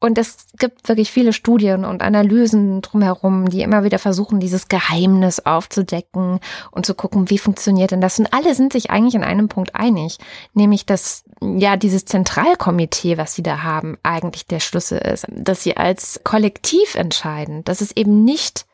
Und 0.00 0.16
es 0.16 0.46
gibt 0.58 0.88
wirklich 0.88 1.10
viele 1.10 1.32
Studien 1.32 1.84
und 1.84 2.02
Analysen 2.02 2.82
drumherum, 2.82 3.48
die 3.48 3.62
immer 3.62 3.82
wieder 3.82 3.98
versuchen, 3.98 4.38
dieses 4.38 4.68
Geheimnis 4.68 5.40
aufzudecken 5.40 6.38
und 6.70 6.86
zu 6.86 6.94
gucken, 6.94 7.30
wie 7.30 7.38
funktioniert 7.38 7.90
denn 7.90 8.00
das. 8.00 8.18
Und 8.20 8.32
alle 8.32 8.54
sind 8.54 8.72
sich 8.72 8.90
eigentlich 8.90 9.16
in 9.16 9.24
einem 9.24 9.48
Punkt 9.48 9.74
einig, 9.74 10.18
nämlich 10.54 10.86
dass 10.86 11.24
ja 11.40 11.76
dieses 11.76 12.04
Zentralkomitee, 12.04 13.18
was 13.18 13.34
sie 13.34 13.42
da 13.42 13.64
haben, 13.64 13.98
eigentlich 14.04 14.46
der 14.46 14.60
Schlüssel 14.60 14.98
ist, 14.98 15.26
dass 15.30 15.64
sie 15.64 15.76
als 15.76 16.20
Kollektiv 16.22 16.94
entscheiden, 16.94 17.64
dass 17.64 17.80
es 17.80 17.96
eben 17.96 18.24
nicht 18.24 18.66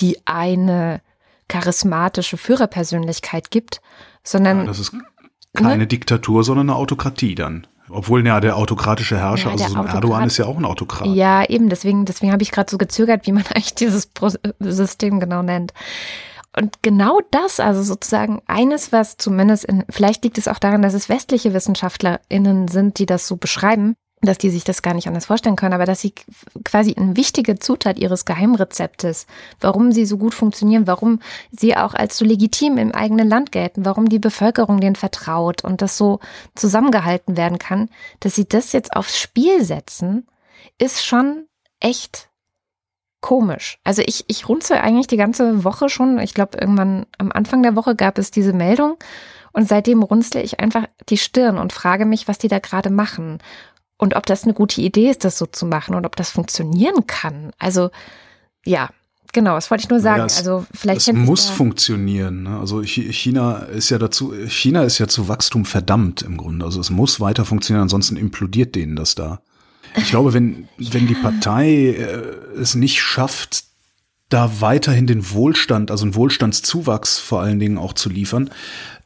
die 0.00 0.16
eine 0.24 1.02
charismatische 1.48 2.38
Führerpersönlichkeit 2.38 3.50
gibt, 3.50 3.82
sondern 4.24 4.60
ja, 4.60 4.64
das 4.64 4.78
ist 4.78 4.94
keine 5.52 5.78
ne? 5.78 5.86
Diktatur, 5.86 6.42
sondern 6.44 6.70
eine 6.70 6.78
Autokratie 6.78 7.34
dann. 7.34 7.66
Obwohl, 7.92 8.26
ja, 8.26 8.40
der 8.40 8.56
autokratische 8.56 9.18
Herrscher, 9.18 9.48
ja, 9.48 9.52
also 9.52 9.64
so 9.64 9.70
ein 9.70 9.76
Autokrat 9.78 9.94
Erdogan 9.94 10.26
ist 10.26 10.36
ja 10.38 10.46
auch 10.46 10.56
ein 10.56 10.64
Autokrat. 10.64 11.08
Ja, 11.08 11.44
eben, 11.48 11.68
deswegen, 11.68 12.04
deswegen 12.04 12.32
habe 12.32 12.42
ich 12.42 12.52
gerade 12.52 12.70
so 12.70 12.78
gezögert, 12.78 13.26
wie 13.26 13.32
man 13.32 13.44
eigentlich 13.54 13.74
dieses 13.74 14.06
Pro 14.06 14.30
System 14.60 15.20
genau 15.20 15.42
nennt. 15.42 15.72
Und 16.56 16.82
genau 16.82 17.20
das, 17.30 17.60
also 17.60 17.82
sozusagen 17.82 18.42
eines, 18.46 18.90
was 18.92 19.16
zumindest 19.16 19.64
in, 19.64 19.84
vielleicht 19.88 20.24
liegt 20.24 20.36
es 20.36 20.48
auch 20.48 20.58
daran, 20.58 20.82
dass 20.82 20.94
es 20.94 21.08
westliche 21.08 21.54
WissenschaftlerInnen 21.54 22.66
sind, 22.66 22.98
die 22.98 23.06
das 23.06 23.28
so 23.28 23.36
beschreiben, 23.36 23.94
dass 24.22 24.38
die 24.38 24.50
sich 24.50 24.64
das 24.64 24.82
gar 24.82 24.94
nicht 24.94 25.08
anders 25.08 25.26
vorstellen 25.26 25.56
können, 25.56 25.72
aber 25.72 25.86
dass 25.86 26.00
sie 26.00 26.12
quasi 26.64 26.94
eine 26.94 27.16
wichtige 27.16 27.58
Zutat 27.58 27.98
ihres 27.98 28.26
Geheimrezeptes, 28.26 29.26
warum 29.60 29.92
sie 29.92 30.04
so 30.04 30.18
gut 30.18 30.34
funktionieren, 30.34 30.86
warum 30.86 31.20
sie 31.50 31.76
auch 31.76 31.94
als 31.94 32.18
so 32.18 32.24
legitim 32.24 32.76
im 32.76 32.92
eigenen 32.92 33.28
Land 33.28 33.50
gelten, 33.50 33.84
warum 33.84 34.08
die 34.08 34.18
Bevölkerung 34.18 34.80
denen 34.80 34.96
vertraut 34.96 35.64
und 35.64 35.80
das 35.80 35.96
so 35.96 36.20
zusammengehalten 36.54 37.36
werden 37.36 37.58
kann, 37.58 37.88
dass 38.20 38.34
sie 38.34 38.46
das 38.46 38.72
jetzt 38.72 38.94
aufs 38.94 39.18
Spiel 39.18 39.64
setzen, 39.64 40.26
ist 40.78 41.04
schon 41.04 41.46
echt 41.80 42.28
komisch. 43.22 43.78
Also 43.84 44.02
ich, 44.04 44.24
ich 44.28 44.48
runzel 44.48 44.78
eigentlich 44.78 45.06
die 45.06 45.16
ganze 45.16 45.64
Woche 45.64 45.88
schon. 45.88 46.18
Ich 46.18 46.34
glaube, 46.34 46.58
irgendwann 46.58 47.06
am 47.18 47.32
Anfang 47.32 47.62
der 47.62 47.76
Woche 47.76 47.94
gab 47.94 48.18
es 48.18 48.30
diese 48.30 48.52
Meldung. 48.52 48.96
Und 49.52 49.68
seitdem 49.68 50.02
runzle 50.02 50.42
ich 50.42 50.60
einfach 50.60 50.86
die 51.08 51.16
Stirn 51.16 51.58
und 51.58 51.72
frage 51.72 52.06
mich, 52.06 52.28
was 52.28 52.38
die 52.38 52.48
da 52.48 52.60
gerade 52.60 52.90
machen 52.90 53.38
und 54.00 54.16
ob 54.16 54.24
das 54.24 54.44
eine 54.44 54.54
gute 54.54 54.80
Idee 54.80 55.10
ist, 55.10 55.24
das 55.24 55.36
so 55.36 55.44
zu 55.44 55.66
machen 55.66 55.94
und 55.94 56.06
ob 56.06 56.16
das 56.16 56.30
funktionieren 56.30 57.06
kann. 57.06 57.52
Also 57.58 57.90
ja, 58.64 58.88
genau, 59.34 59.56
das 59.56 59.70
wollte 59.70 59.84
ich 59.84 59.90
nur 59.90 60.00
sagen. 60.00 60.20
Ja, 60.20 60.24
es, 60.24 60.38
also 60.38 60.64
vielleicht 60.72 61.06
es 61.06 61.12
muss 61.12 61.48
da 61.48 61.52
funktionieren. 61.52 62.44
Ne? 62.44 62.58
Also 62.58 62.82
China 62.82 63.58
ist 63.58 63.90
ja 63.90 63.98
dazu, 63.98 64.32
China 64.48 64.84
ist 64.84 64.98
ja 64.98 65.06
zu 65.06 65.28
Wachstum 65.28 65.66
verdammt 65.66 66.22
im 66.22 66.38
Grunde. 66.38 66.64
Also 66.64 66.80
es 66.80 66.88
muss 66.88 67.20
weiter 67.20 67.44
funktionieren, 67.44 67.82
ansonsten 67.82 68.16
implodiert 68.16 68.74
denen 68.74 68.96
das 68.96 69.14
da. 69.14 69.42
Ich 69.96 70.08
glaube, 70.08 70.32
wenn 70.32 70.66
wenn 70.78 71.06
die 71.06 71.14
Partei 71.14 71.68
äh, 71.68 72.58
es 72.58 72.74
nicht 72.74 73.02
schafft, 73.02 73.64
da 74.30 74.60
weiterhin 74.60 75.06
den 75.06 75.30
Wohlstand, 75.30 75.90
also 75.90 76.04
einen 76.04 76.14
Wohlstandszuwachs 76.14 77.18
vor 77.18 77.42
allen 77.42 77.58
Dingen 77.58 77.76
auch 77.76 77.92
zu 77.92 78.08
liefern, 78.08 78.48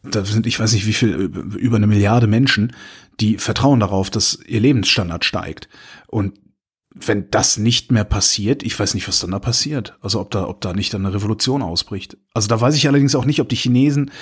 da 0.04 0.24
sind, 0.24 0.46
ich 0.46 0.60
weiß 0.60 0.72
nicht 0.72 0.86
wie 0.86 0.92
viel, 0.92 1.10
über 1.56 1.76
eine 1.76 1.86
Milliarde 1.86 2.26
Menschen, 2.26 2.74
die 3.20 3.38
vertrauen 3.38 3.80
darauf, 3.80 4.10
dass 4.10 4.38
ihr 4.46 4.60
Lebensstandard 4.60 5.24
steigt. 5.24 5.68
Und 6.06 6.38
wenn 6.94 7.28
das 7.30 7.56
nicht 7.56 7.90
mehr 7.90 8.04
passiert, 8.04 8.62
ich 8.62 8.78
weiß 8.78 8.94
nicht, 8.94 9.08
was 9.08 9.18
dann 9.18 9.32
da 9.32 9.40
passiert. 9.40 9.98
Also 10.00 10.20
ob 10.20 10.30
da, 10.30 10.48
ob 10.48 10.60
da 10.60 10.72
nicht 10.72 10.94
dann 10.94 11.04
eine 11.04 11.14
Revolution 11.14 11.62
ausbricht. 11.62 12.16
Also 12.32 12.48
da 12.48 12.60
weiß 12.60 12.76
ich 12.76 12.86
allerdings 12.86 13.16
auch 13.16 13.24
nicht, 13.24 13.40
ob 13.40 13.48
die 13.48 13.56
Chinesen, 13.56 14.12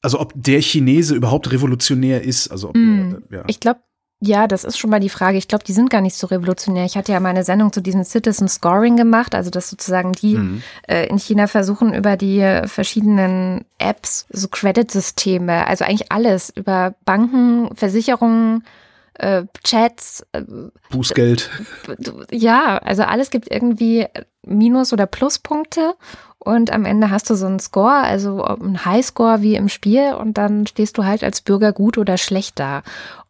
also 0.00 0.18
ob 0.18 0.32
der 0.34 0.62
Chinese 0.62 1.14
überhaupt 1.14 1.50
revolutionär 1.52 2.22
ist. 2.22 2.48
Also 2.48 2.70
ob 2.70 2.76
mm, 2.76 3.16
ja. 3.30 3.44
Ich 3.46 3.60
glaube, 3.60 3.80
ja, 4.20 4.48
das 4.48 4.64
ist 4.64 4.78
schon 4.78 4.90
mal 4.90 4.98
die 4.98 5.08
Frage. 5.08 5.38
Ich 5.38 5.46
glaube, 5.46 5.62
die 5.64 5.72
sind 5.72 5.90
gar 5.90 6.00
nicht 6.00 6.16
so 6.16 6.26
revolutionär. 6.26 6.84
Ich 6.84 6.96
hatte 6.96 7.12
ja 7.12 7.20
mal 7.20 7.28
eine 7.28 7.44
Sendung 7.44 7.72
zu 7.72 7.80
diesem 7.80 8.02
Citizen 8.02 8.48
Scoring 8.48 8.96
gemacht, 8.96 9.34
also 9.34 9.50
dass 9.50 9.70
sozusagen 9.70 10.12
die 10.12 10.36
mhm. 10.36 10.62
äh, 10.88 11.06
in 11.06 11.18
China 11.18 11.46
versuchen, 11.46 11.94
über 11.94 12.16
die 12.16 12.62
verschiedenen 12.66 13.64
Apps, 13.78 14.26
so 14.30 14.48
Credit-Systeme, 14.48 15.66
also 15.66 15.84
eigentlich 15.84 16.10
alles, 16.10 16.50
über 16.50 16.94
Banken, 17.04 17.74
Versicherungen, 17.76 18.64
äh, 19.14 19.44
Chats. 19.62 20.26
Äh, 20.32 20.42
Bußgeld. 20.90 21.50
Ja, 22.32 22.78
also 22.78 23.04
alles 23.04 23.30
gibt 23.30 23.50
irgendwie 23.50 24.06
Minus- 24.42 24.92
oder 24.92 25.06
Pluspunkte 25.06 25.94
und 26.38 26.72
am 26.72 26.84
Ende 26.84 27.10
hast 27.10 27.28
du 27.30 27.34
so 27.34 27.46
einen 27.46 27.58
Score, 27.58 27.92
also 27.92 28.42
einen 28.44 28.84
Highscore 28.84 29.42
wie 29.42 29.56
im 29.56 29.68
Spiel 29.68 30.14
und 30.14 30.38
dann 30.38 30.66
stehst 30.66 30.96
du 30.98 31.04
halt 31.04 31.24
als 31.24 31.40
Bürger 31.40 31.72
gut 31.72 31.98
oder 31.98 32.16
schlecht 32.16 32.58
da. 32.58 32.82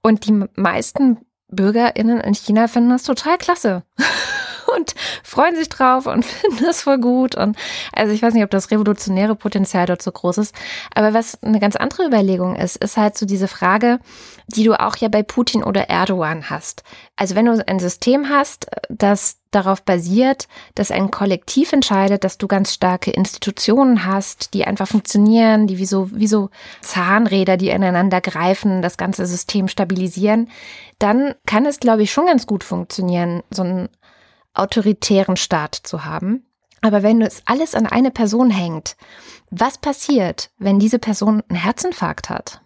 Und 0.03 0.27
die 0.27 0.45
meisten 0.55 1.19
BürgerInnen 1.49 2.21
in 2.21 2.35
China 2.35 2.69
finden 2.69 2.91
das 2.91 3.05
total 3.05 3.39
klasse. 3.39 3.83
und 4.77 4.95
freuen 5.23 5.57
sich 5.57 5.69
drauf 5.69 6.07
und 6.07 6.25
finden 6.25 6.65
das 6.65 6.83
voll 6.83 6.99
gut. 6.99 7.35
Und 7.35 7.57
also 7.93 8.13
ich 8.13 8.23
weiß 8.23 8.35
nicht, 8.35 8.45
ob 8.45 8.51
das 8.51 8.71
revolutionäre 8.71 9.35
Potenzial 9.35 9.87
dort 9.87 10.03
so 10.03 10.13
groß 10.13 10.39
ist. 10.39 10.55
Aber 10.95 11.15
was 11.15 11.43
eine 11.43 11.61
ganz 11.61 11.77
andere 11.77 12.07
Überlegung 12.07 12.57
ist, 12.57 12.77
ist 12.77 12.97
halt 12.97 13.17
so 13.17 13.27
diese 13.27 13.49
Frage, 13.49 14.01
die 14.49 14.65
du 14.65 14.81
auch 14.81 14.97
ja 14.97 15.09
bei 15.09 15.23
Putin 15.23 15.63
oder 15.63 15.91
Erdogan 15.91 16.49
hast. 16.49 16.83
Also 17.17 17.35
wenn 17.35 17.47
du 17.47 17.67
ein 17.67 17.79
System 17.79 18.29
hast, 18.29 18.67
das 18.89 19.39
darauf 19.51 19.83
basiert, 19.83 20.47
dass 20.75 20.91
ein 20.91 21.11
Kollektiv 21.11 21.73
entscheidet, 21.73 22.25
dass 22.25 22.39
du 22.39 22.49
ganz 22.49 22.75
starke 22.75 23.11
Institutionen 23.11 24.05
hast, 24.05 24.53
die 24.55 24.65
einfach 24.65 24.89
funktionieren, 24.89 25.67
die 25.67 25.79
wie 25.79 25.87
so, 25.87 26.11
wie 26.13 26.27
so 26.27 26.51
Zahnräder, 26.83 27.57
die 27.57 27.71
ineinander 27.71 28.21
greifen, 28.21 28.83
das 28.83 28.97
ganze 28.97 29.27
System 29.27 29.69
stabilisieren, 29.69 30.51
dann 30.99 31.35
kann 31.47 31.65
es, 31.65 31.81
glaube 31.81 32.03
ich, 32.03 32.13
schon 32.13 32.27
ganz 32.27 32.47
gut 32.47 32.65
funktionieren, 32.65 33.43
so 33.51 33.63
ein 33.63 33.89
autoritären 34.59 35.37
Staat 35.37 35.75
zu 35.75 36.05
haben. 36.05 36.45
Aber 36.81 37.03
wenn 37.03 37.23
es 37.23 37.43
alles 37.45 37.75
an 37.75 37.87
eine 37.87 38.11
Person 38.11 38.51
hängt, 38.51 38.97
was 39.51 39.79
passiert, 39.79 40.51
wenn 40.59 40.79
diese 40.79 40.99
Person 40.99 41.43
einen 41.49 41.59
Herzinfarkt 41.59 42.31
hat? 42.31 42.61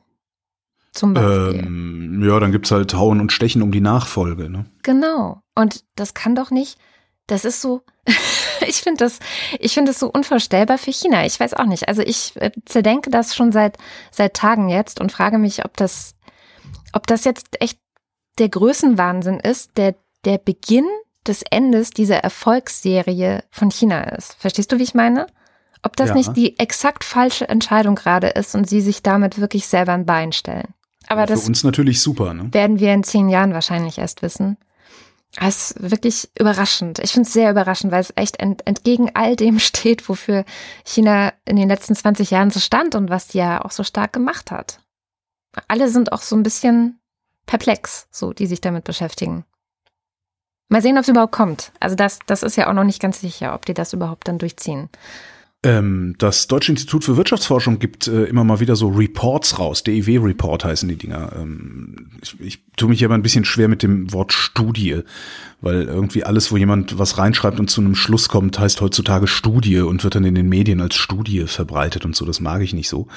Zum 0.93 1.15
Beispiel. 1.15 1.61
Ähm, 1.61 2.23
ja, 2.23 2.39
dann 2.39 2.53
gibt's 2.53 2.71
halt 2.71 2.93
Hauen 2.95 3.21
und 3.21 3.33
Stechen 3.33 3.63
um 3.63 3.73
die 3.73 3.81
Nachfolge. 3.81 4.51
Ne? 4.51 4.67
Genau. 4.83 5.43
Und 5.55 5.85
das 5.97 6.13
kann 6.13 6.35
doch 6.35 6.51
nicht, 6.51 6.79
das 7.27 7.47
ist 7.47 7.63
so, 7.63 7.83
ich 8.67 8.83
finde 8.83 9.05
das, 9.05 9.19
ich 9.59 9.73
finde 9.73 9.91
das 9.91 9.99
so 9.99 10.11
unvorstellbar 10.11 10.77
für 10.77 10.93
China. 10.93 11.25
Ich 11.25 11.41
weiß 11.41 11.55
auch 11.55 11.65
nicht. 11.65 11.89
Also 11.89 12.03
ich 12.03 12.37
äh, 12.37 12.53
zerdenke 12.67 13.11
das 13.11 13.35
schon 13.35 13.53
seit, 13.53 13.79
seit 14.11 14.35
Tagen 14.35 14.69
jetzt 14.69 15.01
und 15.01 15.13
frage 15.13 15.39
mich, 15.39 15.65
ob 15.65 15.77
das, 15.79 16.15
ob 16.93 17.07
das 17.07 17.25
jetzt 17.25 17.61
echt 17.61 17.79
der 18.39 18.51
Größenwahnsinn 18.51 19.41
ist, 19.41 19.79
der, 19.79 19.95
der 20.25 20.39
Beginn 20.39 20.87
des 21.27 21.43
Endes 21.51 21.91
dieser 21.91 22.19
Erfolgsserie 22.19 23.45
von 23.51 23.71
China 23.71 24.03
ist. 24.03 24.35
Verstehst 24.39 24.73
du, 24.73 24.79
wie 24.79 24.85
ich 24.85 24.95
meine? 24.95 25.27
Ob 25.83 25.97
das 25.97 26.11
ja. 26.11 26.15
nicht 26.15 26.37
die 26.37 26.59
exakt 26.59 27.05
falsche 27.05 27.49
Entscheidung 27.49 27.97
gerade 27.97 28.29
ist 28.29 28.55
und 28.55 28.69
sie 28.69 28.81
sich 28.81 29.03
damit 29.03 29.41
wirklich 29.41 29.67
selber 29.67 29.93
ein 29.93 30.07
Bein 30.07 30.33
stellen. 30.33 30.75
Aber 31.09 31.23
Für 31.23 31.35
das 31.35 31.49
uns 31.49 31.65
natürlich 31.65 32.01
super, 32.01 32.33
ne? 32.35 32.49
werden 32.53 32.79
wir 32.79 32.95
in 32.95 33.03
zehn 33.03 33.29
Jahren 33.29 33.53
wahrscheinlich 33.53 33.99
erst 33.99 34.23
wissen. 34.23 34.57
Das 35.35 35.71
ist 35.71 35.91
wirklich 35.91 36.31
überraschend. 36.39 36.99
Ich 36.99 37.13
finde 37.13 37.27
es 37.27 37.33
sehr 37.33 37.51
überraschend, 37.51 37.91
weil 37.91 38.01
es 38.01 38.13
echt 38.17 38.39
ent, 38.39 38.67
entgegen 38.67 39.11
all 39.15 39.35
dem 39.35 39.59
steht, 39.61 40.09
wofür 40.09 40.45
China 40.85 41.33
in 41.45 41.57
den 41.57 41.69
letzten 41.69 41.95
20 41.95 42.31
Jahren 42.31 42.51
so 42.51 42.61
stand 42.61 42.95
und 42.95 43.11
was 43.11 43.29
die 43.29 43.39
ja 43.39 43.65
auch 43.65 43.71
so 43.71 43.83
stark 43.83 44.13
gemacht 44.13 44.51
hat. 44.51 44.81
Alle 45.69 45.89
sind 45.89 46.13
auch 46.13 46.23
so 46.23 46.37
ein 46.37 46.43
bisschen 46.43 47.01
perplex, 47.47 48.07
so 48.11 48.33
die 48.33 48.47
sich 48.47 48.61
damit 48.61 48.85
beschäftigen. 48.85 49.45
Mal 50.73 50.81
sehen, 50.81 50.97
ob 50.97 51.03
es 51.03 51.09
überhaupt 51.09 51.33
kommt. 51.33 51.71
Also 51.81 51.97
das, 51.97 52.19
das 52.25 52.43
ist 52.43 52.57
ja 52.57 52.67
auch 52.67 52.73
noch 52.73 52.85
nicht 52.85 52.99
ganz 52.99 53.21
sicher, 53.21 53.55
ob 53.55 53.67
die 53.67 53.75
das 53.75 53.93
überhaupt 53.93 54.27
dann 54.27 54.39
durchziehen. 54.39 54.89
Ähm, 55.63 56.15
das 56.17 56.47
Deutsche 56.47 56.73
Institut 56.73 57.05
für 57.05 57.19
Wirtschaftsforschung 57.19 57.79
gibt 57.79 58.07
äh, 58.07 58.25
immer 58.25 58.43
mal 58.43 58.59
wieder 58.59 58.75
so 58.75 58.89
Reports 58.89 59.59
raus. 59.59 59.83
DIW-Report 59.83 60.65
heißen 60.65 60.89
die 60.89 60.97
Dinger. 60.97 61.31
Ähm, 61.37 62.09
ich, 62.23 62.41
ich 62.41 62.63
tue 62.79 62.89
mich 62.89 63.05
aber 63.05 63.13
ein 63.13 63.23
bisschen 63.23 63.45
schwer 63.45 63.69
mit 63.69 63.83
dem 63.83 64.15
Wort 64.15 64.33
Studie, 64.33 65.03
weil 65.61 65.83
irgendwie 65.83 66.25
alles, 66.25 66.51
wo 66.51 66.57
jemand 66.57 66.99
was 66.99 67.19
reinschreibt 67.19 67.61
und 67.61 67.69
zu 67.69 67.83
einem 67.83 67.95
Schluss 67.95 68.31
kommt, 68.31 68.59
heißt 68.59 68.81
heutzutage 68.81 69.27
Studie 69.27 69.81
und 69.81 70.03
wird 70.05 70.15
dann 70.15 70.25
in 70.25 70.35
den 70.35 70.49
Medien 70.49 70.81
als 70.81 70.95
Studie 70.95 71.45
verbreitet 71.49 72.07
und 72.07 72.17
so. 72.17 72.25
Das 72.25 72.41
mag 72.41 72.63
ich 72.63 72.73
nicht 72.73 72.89
so. 72.89 73.09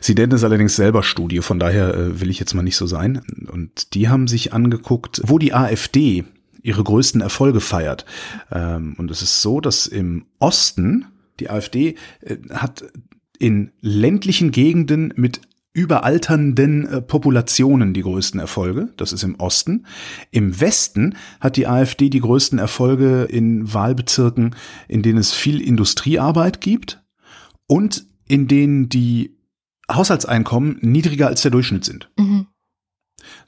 Sie 0.00 0.14
nennen 0.14 0.32
es 0.32 0.44
allerdings 0.44 0.76
selber 0.76 1.02
Studie, 1.02 1.40
von 1.40 1.58
daher 1.58 1.94
äh, 1.94 2.20
will 2.20 2.30
ich 2.30 2.38
jetzt 2.38 2.54
mal 2.54 2.62
nicht 2.62 2.76
so 2.76 2.86
sein. 2.86 3.22
Und 3.50 3.92
die 3.94 4.08
haben 4.08 4.28
sich 4.28 4.52
angeguckt, 4.52 5.20
wo 5.24 5.40
die 5.40 5.52
AfD 5.52 6.24
ihre 6.66 6.82
größten 6.82 7.20
Erfolge 7.20 7.60
feiert. 7.60 8.04
Ähm, 8.50 8.96
und 8.98 9.10
es 9.10 9.22
ist 9.22 9.40
so, 9.40 9.60
dass 9.60 9.86
im 9.86 10.26
Osten 10.40 11.06
die 11.38 11.48
AfD 11.48 11.94
äh, 12.20 12.36
hat 12.50 12.84
in 13.38 13.70
ländlichen 13.80 14.50
Gegenden 14.50 15.12
mit 15.16 15.40
überalternden 15.72 16.88
äh, 16.88 17.02
Populationen 17.02 17.94
die 17.94 18.02
größten 18.02 18.40
Erfolge. 18.40 18.88
Das 18.96 19.12
ist 19.12 19.22
im 19.22 19.36
Osten. 19.36 19.86
Im 20.32 20.58
Westen 20.60 21.16
hat 21.38 21.56
die 21.56 21.68
AfD 21.68 22.10
die 22.10 22.20
größten 22.20 22.58
Erfolge 22.58 23.24
in 23.24 23.72
Wahlbezirken, 23.72 24.56
in 24.88 25.02
denen 25.02 25.18
es 25.18 25.32
viel 25.32 25.60
Industriearbeit 25.60 26.60
gibt 26.60 27.04
und 27.68 28.06
in 28.26 28.48
denen 28.48 28.88
die 28.88 29.36
Haushaltseinkommen 29.92 30.78
niedriger 30.80 31.28
als 31.28 31.42
der 31.42 31.52
Durchschnitt 31.52 31.84
sind. 31.84 32.10
Mhm. 32.18 32.46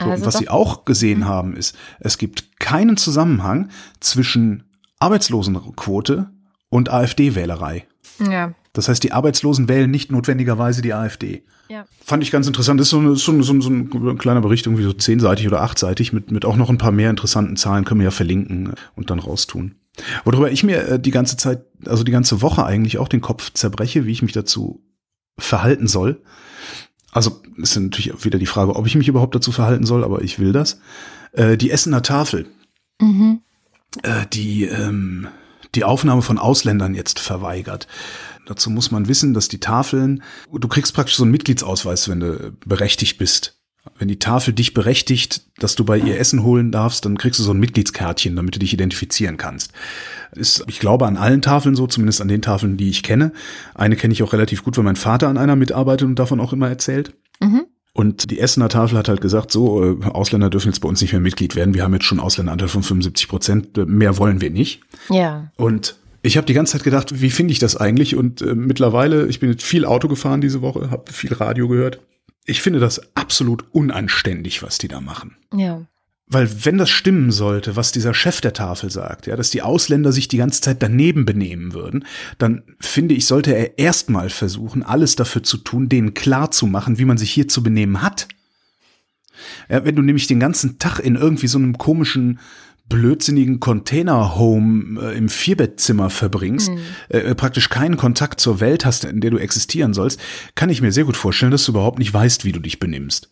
So, 0.00 0.06
also 0.06 0.22
und 0.22 0.26
was 0.26 0.38
sie 0.38 0.48
auch 0.48 0.84
gesehen 0.84 1.20
mhm. 1.20 1.26
haben, 1.26 1.56
ist, 1.56 1.76
es 2.00 2.18
gibt 2.18 2.58
keinen 2.58 2.96
Zusammenhang 2.96 3.70
zwischen 4.00 4.64
Arbeitslosenquote 4.98 6.30
und 6.70 6.90
AfD-Wählerei. 6.90 7.86
Ja. 8.18 8.54
Das 8.72 8.88
heißt, 8.88 9.02
die 9.02 9.12
Arbeitslosen 9.12 9.68
wählen 9.68 9.90
nicht 9.90 10.12
notwendigerweise 10.12 10.82
die 10.82 10.94
AfD. 10.94 11.44
Ja. 11.68 11.86
Fand 12.04 12.22
ich 12.22 12.30
ganz 12.30 12.46
interessant. 12.46 12.80
Das 12.80 12.86
ist 12.86 12.90
so, 12.90 12.98
eine, 12.98 13.14
so, 13.16 13.42
so, 13.42 13.60
so 13.60 13.70
ein 13.70 14.18
kleiner 14.18 14.40
Bericht, 14.40 14.66
irgendwie 14.66 14.84
so 14.84 14.92
zehnseitig 14.92 15.46
oder 15.46 15.62
achtseitig, 15.62 16.12
mit, 16.12 16.30
mit 16.30 16.44
auch 16.44 16.56
noch 16.56 16.70
ein 16.70 16.78
paar 16.78 16.92
mehr 16.92 17.10
interessanten 17.10 17.56
Zahlen 17.56 17.84
können 17.84 18.00
wir 18.00 18.06
ja 18.06 18.10
verlinken 18.10 18.72
und 18.96 19.10
dann 19.10 19.18
raustun. 19.18 19.74
Worüber 20.24 20.50
ich 20.50 20.64
mir 20.64 20.88
äh, 20.88 21.00
die 21.00 21.10
ganze 21.10 21.36
Zeit, 21.36 21.64
also 21.86 22.04
die 22.04 22.12
ganze 22.12 22.40
Woche 22.40 22.64
eigentlich 22.64 22.98
auch 22.98 23.08
den 23.08 23.20
Kopf 23.20 23.52
zerbreche, 23.52 24.06
wie 24.06 24.12
ich 24.12 24.22
mich 24.22 24.32
dazu 24.32 24.82
verhalten 25.38 25.86
soll, 25.86 26.22
also 27.12 27.40
ist 27.56 27.76
natürlich 27.76 28.24
wieder 28.24 28.38
die 28.38 28.46
Frage, 28.46 28.76
ob 28.76 28.86
ich 28.86 28.94
mich 28.94 29.08
überhaupt 29.08 29.34
dazu 29.34 29.52
verhalten 29.52 29.86
soll, 29.86 30.04
aber 30.04 30.22
ich 30.22 30.38
will 30.38 30.52
das. 30.52 30.80
Äh, 31.32 31.56
die 31.56 31.70
Essener 31.70 32.02
Tafel, 32.02 32.46
mhm. 33.00 33.40
äh, 34.02 34.26
die 34.32 34.64
ähm, 34.64 35.28
die 35.74 35.84
Aufnahme 35.84 36.22
von 36.22 36.38
Ausländern 36.38 36.94
jetzt 36.94 37.18
verweigert. 37.18 37.86
Dazu 38.46 38.70
muss 38.70 38.90
man 38.90 39.08
wissen, 39.08 39.34
dass 39.34 39.48
die 39.48 39.60
Tafeln, 39.60 40.22
du 40.52 40.68
kriegst 40.68 40.94
praktisch 40.94 41.16
so 41.16 41.24
einen 41.24 41.32
Mitgliedsausweis, 41.32 42.08
wenn 42.08 42.20
du 42.20 42.52
berechtigt 42.64 43.18
bist. 43.18 43.57
Wenn 43.98 44.08
die 44.08 44.18
Tafel 44.18 44.54
dich 44.54 44.74
berechtigt, 44.74 45.42
dass 45.58 45.74
du 45.74 45.84
bei 45.84 45.98
ihr 45.98 46.18
Essen 46.18 46.42
holen 46.42 46.72
darfst, 46.72 47.04
dann 47.04 47.18
kriegst 47.18 47.38
du 47.38 47.44
so 47.44 47.52
ein 47.52 47.60
Mitgliedskärtchen, 47.60 48.36
damit 48.36 48.54
du 48.54 48.58
dich 48.58 48.72
identifizieren 48.72 49.36
kannst. 49.36 49.72
Ist, 50.32 50.64
ich 50.68 50.80
glaube, 50.80 51.06
an 51.06 51.16
allen 51.16 51.42
Tafeln 51.42 51.74
so, 51.74 51.86
zumindest 51.86 52.20
an 52.20 52.28
den 52.28 52.42
Tafeln, 52.42 52.76
die 52.76 52.90
ich 52.90 53.02
kenne. 53.02 53.32
Eine 53.74 53.96
kenne 53.96 54.12
ich 54.12 54.22
auch 54.22 54.32
relativ 54.32 54.62
gut, 54.62 54.76
weil 54.76 54.84
mein 54.84 54.96
Vater 54.96 55.28
an 55.28 55.38
einer 55.38 55.56
mitarbeitet 55.56 56.06
und 56.06 56.18
davon 56.18 56.40
auch 56.40 56.52
immer 56.52 56.68
erzählt. 56.68 57.14
Mhm. 57.40 57.66
Und 57.92 58.30
die 58.30 58.38
Essener 58.38 58.68
Tafel 58.68 58.96
hat 58.98 59.08
halt 59.08 59.20
gesagt, 59.20 59.50
so, 59.50 59.84
äh, 59.84 60.04
Ausländer 60.04 60.50
dürfen 60.50 60.68
jetzt 60.68 60.80
bei 60.80 60.88
uns 60.88 61.00
nicht 61.00 61.12
mehr 61.12 61.20
Mitglied 61.20 61.56
werden. 61.56 61.74
Wir 61.74 61.82
haben 61.82 61.94
jetzt 61.94 62.04
schon 62.04 62.20
Ausländeranteil 62.20 62.68
von 62.68 62.82
75 62.82 63.28
Prozent. 63.28 63.88
Mehr 63.88 64.18
wollen 64.18 64.40
wir 64.40 64.50
nicht. 64.50 64.82
Ja. 65.10 65.50
Und 65.56 65.96
ich 66.22 66.36
habe 66.36 66.46
die 66.46 66.52
ganze 66.52 66.72
Zeit 66.72 66.84
gedacht, 66.84 67.20
wie 67.20 67.30
finde 67.30 67.52
ich 67.52 67.58
das 67.58 67.76
eigentlich? 67.76 68.14
Und 68.14 68.42
äh, 68.42 68.54
mittlerweile, 68.54 69.26
ich 69.26 69.40
bin 69.40 69.50
jetzt 69.50 69.64
viel 69.64 69.84
Auto 69.84 70.08
gefahren 70.08 70.40
diese 70.40 70.62
Woche, 70.62 70.90
habe 70.90 71.10
viel 71.10 71.32
Radio 71.32 71.68
gehört 71.68 72.00
ich 72.48 72.62
finde 72.62 72.80
das 72.80 73.14
absolut 73.14 73.66
unanständig, 73.72 74.62
was 74.62 74.78
die 74.78 74.88
da 74.88 75.00
machen. 75.00 75.36
Ja. 75.54 75.86
Weil 76.26 76.64
wenn 76.64 76.78
das 76.78 76.90
stimmen 76.90 77.30
sollte, 77.30 77.76
was 77.76 77.92
dieser 77.92 78.14
Chef 78.14 78.40
der 78.40 78.52
Tafel 78.52 78.90
sagt, 78.90 79.26
ja, 79.26 79.36
dass 79.36 79.50
die 79.50 79.62
Ausländer 79.62 80.12
sich 80.12 80.28
die 80.28 80.38
ganze 80.38 80.60
Zeit 80.60 80.82
daneben 80.82 81.24
benehmen 81.24 81.74
würden, 81.74 82.04
dann 82.38 82.62
finde 82.80 83.14
ich, 83.14 83.26
sollte 83.26 83.54
er 83.54 83.78
erstmal 83.78 84.30
versuchen, 84.30 84.82
alles 84.82 85.14
dafür 85.16 85.42
zu 85.42 85.58
tun, 85.58 85.88
denen 85.88 86.14
klar 86.14 86.50
zu 86.50 86.66
machen, 86.66 86.98
wie 86.98 87.04
man 87.04 87.18
sich 87.18 87.30
hier 87.30 87.48
zu 87.48 87.62
benehmen 87.62 88.02
hat. 88.02 88.28
Ja, 89.68 89.84
wenn 89.84 89.96
du 89.96 90.02
nämlich 90.02 90.26
den 90.26 90.40
ganzen 90.40 90.78
Tag 90.78 90.98
in 91.00 91.16
irgendwie 91.16 91.46
so 91.46 91.58
einem 91.58 91.78
komischen 91.78 92.40
blödsinnigen 92.88 93.60
Container-Home 93.60 95.00
äh, 95.00 95.16
im 95.16 95.28
Vierbettzimmer 95.28 96.10
verbringst, 96.10 96.70
mhm. 96.70 96.78
äh, 97.08 97.34
praktisch 97.34 97.68
keinen 97.68 97.96
Kontakt 97.96 98.40
zur 98.40 98.60
Welt 98.60 98.84
hast, 98.84 99.04
in 99.04 99.20
der 99.20 99.30
du 99.30 99.38
existieren 99.38 99.94
sollst, 99.94 100.20
kann 100.54 100.70
ich 100.70 100.80
mir 100.80 100.92
sehr 100.92 101.04
gut 101.04 101.16
vorstellen, 101.16 101.52
dass 101.52 101.64
du 101.64 101.72
überhaupt 101.72 101.98
nicht 101.98 102.12
weißt, 102.12 102.44
wie 102.44 102.52
du 102.52 102.60
dich 102.60 102.78
benimmst. 102.78 103.30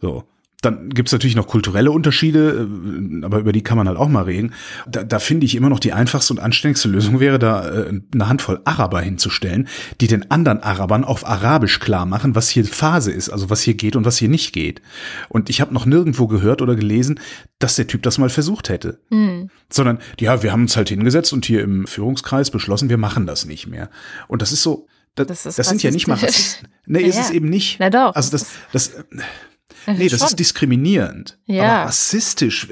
So. 0.00 0.24
Dann 0.66 0.90
gibt's 0.90 1.12
natürlich 1.12 1.36
noch 1.36 1.46
kulturelle 1.46 1.92
Unterschiede, 1.92 2.66
äh, 2.68 3.24
aber 3.24 3.38
über 3.38 3.52
die 3.52 3.62
kann 3.62 3.78
man 3.78 3.86
halt 3.86 3.96
auch 3.96 4.08
mal 4.08 4.24
reden. 4.24 4.52
Da, 4.88 5.04
da 5.04 5.20
finde 5.20 5.46
ich 5.46 5.54
immer 5.54 5.68
noch 5.68 5.78
die 5.78 5.92
einfachste 5.92 6.32
und 6.32 6.40
anständigste 6.40 6.88
Lösung 6.88 7.20
wäre, 7.20 7.38
da 7.38 7.68
äh, 7.68 8.00
eine 8.12 8.28
Handvoll 8.28 8.60
Araber 8.64 9.00
hinzustellen, 9.00 9.68
die 10.00 10.08
den 10.08 10.28
anderen 10.32 10.64
Arabern 10.64 11.04
auf 11.04 11.24
Arabisch 11.24 11.78
klar 11.78 12.04
machen, 12.04 12.34
was 12.34 12.48
hier 12.48 12.64
Phase 12.64 13.12
ist, 13.12 13.28
also 13.28 13.48
was 13.48 13.62
hier 13.62 13.74
geht 13.74 13.94
und 13.94 14.04
was 14.04 14.18
hier 14.18 14.28
nicht 14.28 14.52
geht. 14.52 14.82
Und 15.28 15.50
ich 15.50 15.60
habe 15.60 15.72
noch 15.72 15.86
nirgendwo 15.86 16.26
gehört 16.26 16.62
oder 16.62 16.74
gelesen, 16.74 17.20
dass 17.60 17.76
der 17.76 17.86
Typ 17.86 18.02
das 18.02 18.18
mal 18.18 18.28
versucht 18.28 18.68
hätte. 18.68 18.98
Mhm. 19.10 19.50
Sondern, 19.70 20.00
ja, 20.18 20.42
wir 20.42 20.50
haben 20.50 20.62
uns 20.62 20.76
halt 20.76 20.88
hingesetzt 20.88 21.32
und 21.32 21.46
hier 21.46 21.62
im 21.62 21.86
Führungskreis 21.86 22.50
beschlossen, 22.50 22.90
wir 22.90 22.98
machen 22.98 23.26
das 23.26 23.46
nicht 23.46 23.68
mehr. 23.68 23.88
Und 24.26 24.42
das 24.42 24.50
ist 24.50 24.62
so, 24.64 24.88
das, 25.14 25.44
das, 25.44 25.56
das 25.56 25.68
sind 25.68 25.82
ja 25.82 25.92
nicht 25.92 26.08
mal 26.08 26.14
Rassisten. 26.14 26.68
Nee, 26.86 27.02
ja, 27.02 27.06
ist 27.06 27.18
es 27.18 27.30
eben 27.30 27.48
nicht. 27.48 27.78
Na 27.78 27.88
doch. 27.88 28.14
Also 28.16 28.32
das, 28.32 28.48
das, 28.72 28.92
Nee, 29.86 30.08
das 30.08 30.22
ist 30.22 30.38
diskriminierend. 30.38 31.38
Ja. 31.46 31.64
Aber 31.64 31.88
rassistisch. 31.88 32.68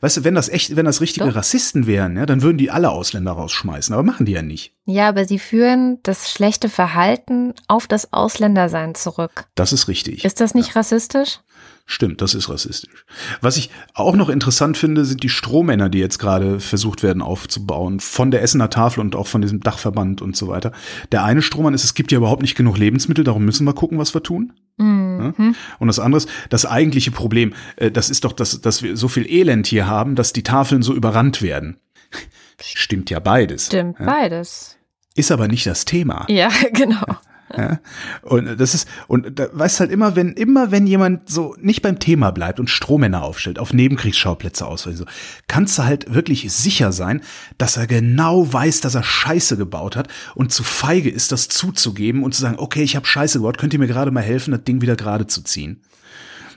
Weißt 0.00 0.18
du, 0.18 0.24
wenn 0.24 0.34
das 0.34 0.48
echt, 0.48 0.76
wenn 0.76 0.84
das 0.84 1.00
richtige 1.00 1.26
Doch. 1.26 1.36
Rassisten 1.36 1.86
wären, 1.86 2.16
ja, 2.16 2.26
dann 2.26 2.42
würden 2.42 2.58
die 2.58 2.70
alle 2.70 2.90
Ausländer 2.90 3.32
rausschmeißen. 3.32 3.94
Aber 3.94 4.02
machen 4.02 4.26
die 4.26 4.32
ja 4.32 4.42
nicht. 4.42 4.74
Ja, 4.84 5.08
aber 5.08 5.24
sie 5.24 5.38
führen 5.38 5.98
das 6.02 6.30
schlechte 6.30 6.68
Verhalten 6.68 7.54
auf 7.68 7.86
das 7.86 8.12
Ausländersein 8.12 8.94
zurück. 8.94 9.46
Das 9.54 9.72
ist 9.72 9.88
richtig. 9.88 10.24
Ist 10.24 10.40
das 10.40 10.54
nicht 10.54 10.68
ja. 10.68 10.74
rassistisch? 10.74 11.40
Stimmt, 11.90 12.20
das 12.20 12.34
ist 12.34 12.50
rassistisch. 12.50 13.06
Was 13.40 13.56
ich 13.56 13.70
auch 13.94 14.14
noch 14.14 14.28
interessant 14.28 14.76
finde, 14.76 15.06
sind 15.06 15.22
die 15.22 15.30
Strohmänner, 15.30 15.88
die 15.88 15.98
jetzt 15.98 16.18
gerade 16.18 16.60
versucht 16.60 17.02
werden 17.02 17.22
aufzubauen, 17.22 17.98
von 17.98 18.30
der 18.30 18.42
Essener 18.42 18.68
Tafel 18.68 19.00
und 19.00 19.16
auch 19.16 19.26
von 19.26 19.40
diesem 19.40 19.60
Dachverband 19.60 20.20
und 20.20 20.36
so 20.36 20.48
weiter. 20.48 20.72
Der 21.12 21.24
eine 21.24 21.40
Strohmann 21.40 21.72
ist, 21.72 21.84
es 21.84 21.94
gibt 21.94 22.12
ja 22.12 22.18
überhaupt 22.18 22.42
nicht 22.42 22.56
genug 22.56 22.76
Lebensmittel, 22.76 23.24
darum 23.24 23.46
müssen 23.46 23.64
wir 23.64 23.72
gucken, 23.72 23.96
was 23.96 24.12
wir 24.12 24.22
tun. 24.22 24.52
Mhm. 24.76 25.56
Und 25.78 25.86
das 25.86 25.98
andere 25.98 26.18
ist, 26.18 26.28
das 26.50 26.66
eigentliche 26.66 27.10
Problem, 27.10 27.54
äh, 27.76 27.90
das 27.90 28.10
ist 28.10 28.24
doch, 28.24 28.34
dass, 28.34 28.60
dass 28.60 28.82
wir 28.82 28.94
so 28.94 29.08
viel 29.08 29.26
Elend 29.26 29.66
hier 29.66 29.86
haben, 29.86 30.14
dass 30.14 30.34
die 30.34 30.42
Tafeln 30.42 30.82
so 30.82 30.92
überrannt 30.92 31.40
werden. 31.40 31.78
Stimmt 32.60 33.08
ja 33.08 33.18
beides. 33.18 33.66
Stimmt 33.66 33.98
ja? 33.98 34.04
beides. 34.04 34.76
Ist 35.14 35.32
aber 35.32 35.48
nicht 35.48 35.66
das 35.66 35.86
Thema. 35.86 36.26
Ja, 36.28 36.50
genau. 36.74 37.00
Ja? 37.08 37.20
Und 38.22 38.60
das 38.60 38.74
ist, 38.74 38.88
und 39.06 39.38
da 39.38 39.48
weißt 39.52 39.80
halt 39.80 39.90
immer, 39.90 40.16
wenn, 40.16 40.32
immer 40.32 40.70
wenn 40.70 40.86
jemand 40.86 41.30
so 41.30 41.54
nicht 41.60 41.82
beim 41.82 41.98
Thema 41.98 42.30
bleibt 42.30 42.60
und 42.60 42.68
Strohmänner 42.68 43.22
aufstellt, 43.22 43.58
auf 43.58 43.72
Nebenkriegsschauplätze 43.72 44.66
aus, 44.66 44.82
so, 44.82 45.04
kannst 45.46 45.78
du 45.78 45.84
halt 45.84 46.12
wirklich 46.12 46.52
sicher 46.52 46.92
sein, 46.92 47.22
dass 47.56 47.76
er 47.76 47.86
genau 47.86 48.52
weiß, 48.52 48.80
dass 48.80 48.94
er 48.94 49.02
Scheiße 49.02 49.56
gebaut 49.56 49.96
hat 49.96 50.08
und 50.34 50.52
zu 50.52 50.62
feige 50.62 51.10
ist, 51.10 51.32
das 51.32 51.48
zuzugeben 51.48 52.22
und 52.22 52.34
zu 52.34 52.42
sagen, 52.42 52.58
okay, 52.58 52.82
ich 52.82 52.96
habe 52.96 53.06
Scheiße 53.06 53.38
gebaut, 53.38 53.58
könnt 53.58 53.72
ihr 53.72 53.78
mir 53.78 53.86
gerade 53.86 54.10
mal 54.10 54.22
helfen, 54.22 54.52
das 54.52 54.64
Ding 54.64 54.80
wieder 54.82 54.96
gerade 54.96 55.26
zu 55.26 55.42
ziehen. 55.42 55.82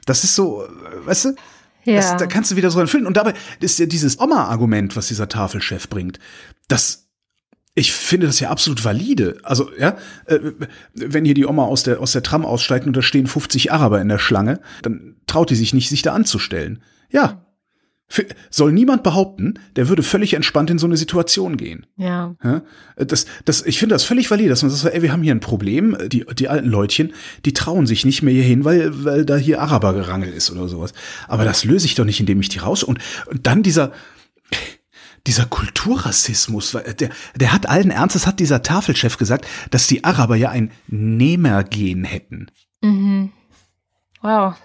Das 0.06 0.24
ist 0.24 0.36
so, 0.36 0.64
weißt 1.06 1.26
du, 1.26 1.36
ja. 1.84 1.96
Das, 1.96 2.18
da 2.18 2.28
kannst 2.28 2.52
du 2.52 2.56
wieder 2.56 2.70
so 2.70 2.80
empfinden. 2.80 3.08
Und 3.08 3.18
dabei 3.18 3.34
ist 3.60 3.80
ja 3.80 3.88
dieses 3.88 4.20
Oma-Argument, 4.20 4.96
was 4.96 5.08
dieser 5.08 5.28
Tafelchef 5.28 5.90
bringt, 5.90 6.20
das 6.68 7.08
ich 7.74 7.94
finde 7.94 8.28
das 8.28 8.40
ja 8.40 8.50
absolut 8.50 8.84
valide. 8.84 9.38
Also, 9.44 9.70
ja, 9.80 9.98
äh, 10.26 10.40
wenn 10.94 11.24
hier 11.24 11.34
die 11.34 11.46
Oma 11.46 11.64
aus 11.64 11.84
der, 11.84 12.02
aus 12.02 12.12
der 12.12 12.24
Tram 12.24 12.46
aussteigt 12.46 12.86
und 12.86 12.96
da 12.96 13.02
stehen 13.02 13.28
50 13.28 13.72
Araber 13.72 14.02
in 14.02 14.10
der 14.10 14.20
Schlange, 14.20 14.60
dann 14.82 15.16
traut 15.26 15.50
die 15.50 15.56
sich 15.56 15.74
nicht, 15.74 15.90
sich 15.90 16.02
da 16.02 16.14
anzustellen. 16.14 16.84
Ja. 17.10 17.46
Soll 18.50 18.74
niemand 18.74 19.04
behaupten, 19.04 19.54
der 19.78 19.88
würde 19.88 20.04
völlig 20.04 20.34
entspannt 20.34 20.70
in 20.70 20.78
so 20.78 20.86
eine 20.86 20.98
Situation 20.98 21.56
gehen. 21.56 21.86
Ja. 21.96 22.36
ja 22.44 22.62
das, 22.98 23.26
das, 23.46 23.66
ich 23.66 23.80
finde 23.80 23.96
das 23.96 24.04
völlig 24.04 24.30
valide, 24.30 24.50
dass 24.50 24.64
man 24.64 24.70
sagt, 24.70 24.94
ey, 24.94 25.02
wir 25.02 25.14
haben 25.14 25.24
hier 25.24 25.34
ein 25.34 25.40
Problem, 25.40 25.96
die, 26.08 26.26
die 26.38 26.50
alten 26.50 26.68
Leutchen, 26.68 27.14
die 27.46 27.54
trauen 27.54 27.88
sich 27.88 28.04
nicht 28.04 28.22
mehr 28.22 28.34
hier 28.34 28.44
hin, 28.44 28.66
weil, 28.66 29.06
weil 29.06 29.24
da 29.24 29.38
hier 29.38 29.62
Araber 29.62 29.94
gerangelt 29.94 30.36
ist 30.36 30.52
oder 30.52 30.68
sowas. 30.68 30.92
Aber 31.30 31.46
das 31.46 31.64
löse 31.64 31.86
ich 31.86 31.96
doch 31.96 32.04
nicht, 32.04 32.20
indem 32.20 32.42
ich 32.42 32.50
die 32.50 32.60
raus, 32.60 32.84
und, 32.84 33.00
und 33.28 33.48
dann 33.48 33.64
dieser, 33.64 33.94
dieser 35.28 35.46
Kulturrassismus, 35.46 36.72
der, 36.72 37.10
der 37.36 37.54
hat 37.54 37.68
allen 37.68 37.92
Ernstes, 37.92 38.26
hat 38.26 38.40
dieser 38.40 38.64
Tafelchef 38.64 39.18
gesagt, 39.18 39.46
dass 39.70 39.88
die 39.88 40.04
Araber 40.04 40.36
ja 40.36 40.50
ein 40.50 40.72
Nehmergen 40.88 42.04
hätten. 42.04 42.48
Mhm. 42.82 43.32
Wow. 44.22 44.56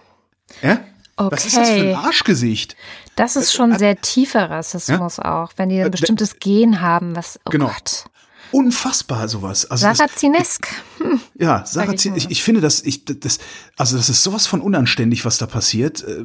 Ja? 0.62 0.80
Okay. 1.16 1.36
Was 1.36 1.46
ist 1.46 1.56
das 1.56 1.70
für 1.70 1.80
ein 1.80 1.94
Arschgesicht? 1.94 2.76
Das 3.16 3.36
ist 3.36 3.52
schon 3.52 3.72
äh, 3.72 3.78
sehr 3.78 4.00
tiefer 4.00 4.50
Rassismus 4.50 5.16
ja? 5.16 5.42
auch, 5.42 5.52
wenn 5.56 5.70
die 5.70 5.80
ein 5.80 5.86
äh, 5.86 5.90
bestimmtes 5.90 6.38
Gen 6.38 6.80
haben, 6.80 7.16
was, 7.16 7.40
oh 7.46 7.50
genau. 7.50 7.68
Gott. 7.68 8.04
Unfassbar 8.52 9.28
sowas. 9.28 9.70
Also 9.70 9.82
Sarazinesk. 9.82 10.66
Hm. 10.98 11.20
Ja, 11.38 11.64
Sarazin, 11.66 12.14
ich, 12.16 12.30
ich 12.30 12.42
finde 12.42 12.60
das, 12.60 12.82
ich, 12.82 13.04
das, 13.04 13.38
also 13.76 13.96
das 13.96 14.08
ist 14.08 14.22
sowas 14.22 14.46
von 14.46 14.60
unanständig, 14.60 15.24
was 15.24 15.38
da 15.38 15.46
passiert. 15.46 16.02
Äh, 16.04 16.24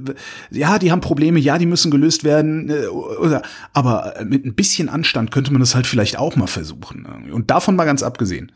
ja, 0.52 0.80
die 0.80 0.92
haben 0.92 1.02
Probleme, 1.02 1.40
ja, 1.40 1.58
die 1.58 1.66
müssen 1.66 1.92
gelöst 1.92 2.24
werden, 2.24 2.70
äh, 2.70 2.88
oder, 2.88 3.42
aber 3.74 4.16
mit 4.26 4.46
ein 4.46 4.56
bisschen 4.56 4.90
Anstand 4.90 5.32
könnte 5.32 5.52
man 5.52 5.60
das 5.60 5.76
halt 5.76 5.88
vielleicht 5.88 6.18
auch 6.18 6.36
mal 6.36 6.48
versuchen. 6.48 7.06
Und 7.32 7.52
davon 7.52 7.76
mal 7.76 7.86
ganz 7.86 8.04
abgesehen, 8.04 8.52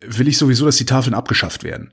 will 0.00 0.28
ich 0.28 0.38
sowieso, 0.38 0.66
dass 0.66 0.76
die 0.76 0.86
Tafeln 0.86 1.14
abgeschafft 1.14 1.64
werden. 1.64 1.92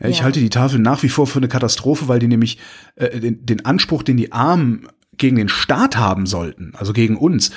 Ja, 0.00 0.08
ich 0.08 0.18
ja. 0.18 0.24
halte 0.24 0.40
die 0.40 0.50
Tafeln 0.50 0.82
nach 0.82 1.02
wie 1.02 1.08
vor 1.08 1.26
für 1.26 1.38
eine 1.38 1.48
Katastrophe, 1.48 2.08
weil 2.08 2.18
die 2.18 2.28
nämlich 2.28 2.58
äh, 2.96 3.20
den, 3.20 3.44
den 3.44 3.64
Anspruch, 3.64 4.02
den 4.02 4.16
die 4.16 4.32
Armen 4.32 4.88
gegen 5.16 5.36
den 5.36 5.48
Staat 5.48 5.96
haben 5.96 6.26
sollten, 6.26 6.74
also 6.74 6.92
gegen 6.92 7.16
uns, 7.16 7.50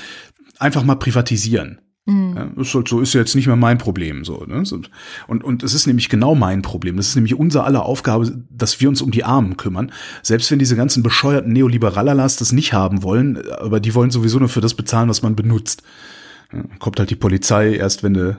einfach 0.58 0.84
mal 0.84 0.96
privatisieren. 0.96 1.82
Mhm. 2.10 2.36
Ja, 2.36 2.62
ist 2.62 2.74
halt 2.74 2.88
so, 2.88 3.02
ist 3.02 3.13
jetzt 3.13 3.36
nicht 3.36 3.48
mehr 3.48 3.56
mein 3.56 3.78
Problem, 3.78 4.26
so, 4.26 4.43
ne? 4.45 4.63
Und, 5.28 5.43
und 5.43 5.63
es 5.63 5.74
ist 5.74 5.86
nämlich 5.86 6.10
genau 6.10 6.36
mein 6.36 6.62
Problem. 6.62 6.98
Das 6.98 7.08
ist 7.08 7.15
nämlich 7.15 7.36
unser 7.36 7.65
aller 7.65 7.86
Aufgabe, 7.86 8.43
dass 8.50 8.80
wir 8.82 8.89
uns 8.89 9.02
um 9.02 9.12
die 9.12 9.24
Armen 9.24 9.58
kümmern. 9.58 9.91
Selbst 10.24 10.50
wenn 10.52 10.60
diese 10.60 10.76
ganzen 10.76 11.04
bescheuerten 11.04 11.54
Neoliberalas 11.54 12.38
das 12.38 12.52
nicht 12.52 12.74
haben 12.74 13.04
wollen, 13.04 13.39
aber 13.60 13.80
die 13.80 13.93
wollen 13.93 14.12
sowieso 14.12 14.39
nur 14.39 14.50
für 14.50 14.62
das 14.62 14.74
bezahlen, 14.74 15.10
was 15.10 15.22
man 15.22 15.36
benutzt. 15.36 15.84
Ja, 16.52 16.63
kommt 16.80 17.00
halt 17.00 17.12
die 17.12 17.15
Polizei 17.15 17.76
erst, 17.76 18.02
wenn 18.02 18.15
du 18.15 18.38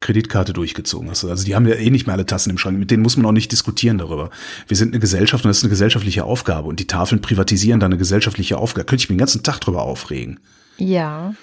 Kreditkarte 0.00 0.52
durchgezogen 0.52 1.10
hast. 1.10 1.24
Also 1.24 1.44
die 1.44 1.54
haben 1.54 1.66
ja 1.66 1.74
eh 1.74 1.90
nicht 1.90 2.06
mehr 2.06 2.14
alle 2.14 2.26
Tassen 2.26 2.50
im 2.50 2.58
Schrank. 2.58 2.78
Mit 2.78 2.90
denen 2.90 3.02
muss 3.02 3.16
man 3.16 3.26
auch 3.26 3.32
nicht 3.32 3.52
diskutieren 3.52 3.98
darüber. 3.98 4.30
Wir 4.66 4.76
sind 4.76 4.92
eine 4.92 5.00
Gesellschaft 5.00 5.44
und 5.44 5.48
das 5.48 5.58
ist 5.58 5.64
eine 5.64 5.70
gesellschaftliche 5.70 6.24
Aufgabe. 6.24 6.68
Und 6.68 6.78
die 6.80 6.86
Tafeln 6.86 7.22
privatisieren 7.22 7.80
dann 7.80 7.92
eine 7.92 7.98
gesellschaftliche 7.98 8.58
Aufgabe. 8.58 8.84
Könnte 8.84 9.02
ich 9.02 9.08
mich 9.08 9.16
den 9.16 9.20
ganzen 9.20 9.42
Tag 9.42 9.60
drüber 9.60 9.82
aufregen. 9.82 10.40
Ja. 10.76 11.34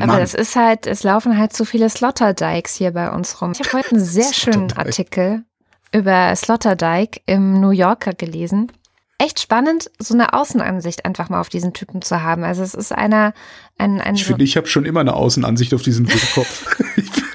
Aber 0.00 0.18
das 0.18 0.34
ist 0.34 0.56
halt, 0.56 0.86
es 0.86 1.02
laufen 1.02 1.38
halt 1.38 1.54
so 1.54 1.64
viele 1.64 1.88
Sloterdikes 1.88 2.74
hier 2.74 2.90
bei 2.90 3.10
uns 3.10 3.40
rum. 3.40 3.52
Ich 3.52 3.60
habe 3.60 3.72
heute 3.72 3.92
einen 3.92 4.04
sehr 4.04 4.32
schönen 4.32 4.72
Artikel 4.72 5.44
über 5.92 6.34
Sloterdijk 6.34 7.22
im 7.26 7.60
New 7.60 7.70
Yorker 7.70 8.12
gelesen. 8.12 8.72
Echt 9.18 9.40
spannend, 9.40 9.90
so 10.00 10.12
eine 10.12 10.32
Außenansicht 10.32 11.04
einfach 11.04 11.28
mal 11.28 11.40
auf 11.40 11.48
diesen 11.48 11.72
Typen 11.72 12.02
zu 12.02 12.22
haben. 12.22 12.42
Also 12.42 12.64
es 12.64 12.74
ist 12.74 12.92
einer, 12.92 13.32
ein, 13.78 14.00
ein 14.00 14.16
Ich 14.16 14.24
finde, 14.24 14.42
ich 14.42 14.56
habe 14.56 14.66
schon 14.66 14.84
immer 14.84 15.00
eine 15.00 15.14
Außenansicht 15.14 15.72
auf 15.72 15.82
diesen 15.82 16.08
Kopf. 16.08 16.76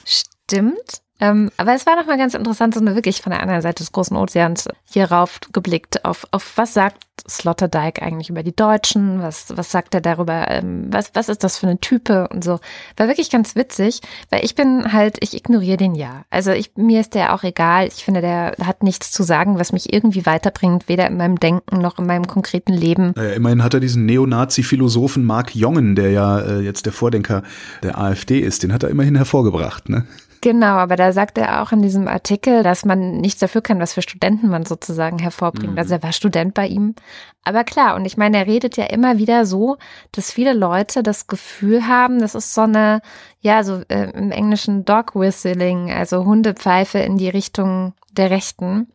Stimmt. 0.05 1.02
Ähm, 1.23 1.51
aber 1.57 1.73
es 1.73 1.87
war 1.87 1.95
nochmal 1.95 2.19
ganz 2.19 2.35
interessant, 2.35 2.75
so 2.75 2.81
eine 2.81 2.97
wirklich 2.97 3.23
von 3.23 3.31
der 3.31 3.41
anderen 3.41 3.63
Seite 3.63 3.85
des 3.85 3.93
großen 3.93 4.17
Ozeans 4.17 4.69
hier 4.91 5.13
rauf 5.13 5.39
geblickt 5.53 6.05
auf, 6.05 6.27
auf 6.33 6.55
was 6.57 6.75
sagt 6.75 6.97
Sloterdijk 7.29 8.03
eigentlich 8.03 8.29
über 8.29 8.43
die 8.43 8.57
Deutschen, 8.57 9.23
was, 9.23 9.57
was 9.57 9.71
sagt 9.71 9.95
er 9.95 10.01
darüber, 10.01 10.51
ähm, 10.51 10.87
was, 10.89 11.13
was 11.15 11.29
ist 11.29 11.45
das 11.45 11.59
für 11.59 11.69
eine 11.69 11.79
Type 11.79 12.27
und 12.27 12.43
so. 12.43 12.59
War 12.97 13.07
wirklich 13.07 13.31
ganz 13.31 13.55
witzig, 13.55 14.01
weil 14.31 14.45
ich 14.45 14.57
bin 14.57 14.93
halt, 14.93 15.19
ich 15.21 15.37
ignoriere 15.37 15.77
den 15.77 15.95
ja. 15.95 16.25
Also 16.29 16.51
ich, 16.51 16.73
mir 16.75 17.01
ist 17.01 17.15
der 17.15 17.33
auch 17.33 17.45
egal. 17.45 17.87
Ich 17.87 18.05
finde, 18.05 18.21
der 18.21 18.57
hat 18.65 18.83
nichts 18.83 19.13
zu 19.13 19.23
sagen, 19.23 19.61
was 19.61 19.71
mich 19.71 19.93
irgendwie 19.93 20.27
weiterbringt, 20.27 20.89
weder 20.89 21.07
in 21.07 21.17
meinem 21.17 21.39
Denken 21.39 21.79
noch 21.79 22.01
in 22.01 22.07
meinem 22.07 22.27
konkreten 22.27 22.73
Leben. 22.73 23.13
Naja, 23.15 23.35
immerhin 23.35 23.63
hat 23.63 23.75
er 23.75 23.81
diesen 23.81 24.07
Neonazi-Philosophen 24.07 25.25
Mark 25.25 25.55
Jongen, 25.55 25.95
der 25.95 26.11
ja 26.11 26.41
äh, 26.41 26.61
jetzt 26.63 26.87
der 26.87 26.93
Vordenker 26.93 27.45
der 27.85 27.97
AfD 27.97 28.41
ist, 28.41 28.65
den 28.65 28.73
hat 28.73 28.83
er 28.83 28.91
immerhin 28.91 29.15
hervorgebracht, 29.15 29.89
ne? 29.89 30.05
Genau, 30.43 30.75
aber 30.75 30.97
da 30.97 31.13
sagt 31.13 31.39
er 31.39 31.63
auch 31.63 31.71
in 31.71 31.83
diesem 31.83 32.09
Artikel, 32.09 32.65
dass 32.65 32.85
man 32.85 33.19
nichts 33.19 33.39
dafür 33.39 33.63
kann, 33.63 33.79
was 33.79 33.95
für 33.95 34.03
Studenten 34.03 34.49
man 34.49 34.67
sozusagen 34.67 35.21
hervorbringt. 35.21 35.75
Mhm. 35.75 35.79
Also 35.79 35.95
er 35.95 36.03
war 36.03 36.13
Student 36.13 36.53
bei 36.53 36.67
ihm. 36.67 36.97
Aber 37.45 37.63
klar, 37.63 37.95
und 37.95 38.05
ich 38.07 38.17
meine, 38.17 38.39
er 38.39 38.47
redet 38.49 38.77
ja 38.77 38.87
immer 38.87 39.19
wieder 39.19 39.47
so, 39.47 39.77
dass 40.11 40.33
viele 40.33 40.53
Leute 40.53 41.05
das 41.05 41.29
Gefühl 41.29 41.87
haben, 41.87 42.19
das 42.19 42.35
ist 42.35 42.55
so 42.55 42.63
eine, 42.63 43.03
ja, 43.41 43.63
so 43.63 43.83
äh, 43.89 44.11
im 44.11 44.33
Englischen 44.33 44.85
Dog 44.85 45.15
Whistling, 45.15 45.93
also 45.93 46.25
Hundepfeife 46.25 46.99
in 46.99 47.19
die 47.19 47.29
Richtung 47.29 47.95
der 48.11 48.31
Rechten. 48.31 48.89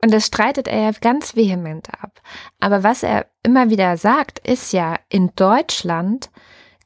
Und 0.00 0.14
das 0.14 0.26
streitet 0.26 0.68
er 0.68 0.82
ja 0.82 0.90
ganz 1.00 1.34
vehement 1.34 1.88
ab. 2.00 2.20
Aber 2.60 2.84
was 2.84 3.02
er 3.02 3.26
immer 3.42 3.70
wieder 3.70 3.96
sagt, 3.96 4.38
ist 4.38 4.72
ja, 4.72 4.94
in 5.08 5.32
Deutschland 5.34 6.30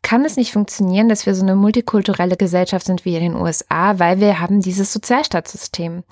kann 0.02 0.24
es 0.24 0.36
nicht 0.36 0.52
funktionieren, 0.52 1.08
dass 1.08 1.26
wir 1.26 1.34
so 1.34 1.42
eine 1.42 1.56
multikulturelle 1.56 2.36
Gesellschaft 2.36 2.86
sind 2.86 3.04
wie 3.04 3.16
in 3.16 3.22
den 3.22 3.36
USA, 3.36 3.98
weil 3.98 4.20
wir 4.20 4.40
haben 4.40 4.60
dieses 4.60 4.92
Sozialstaatssystem. 4.92 6.04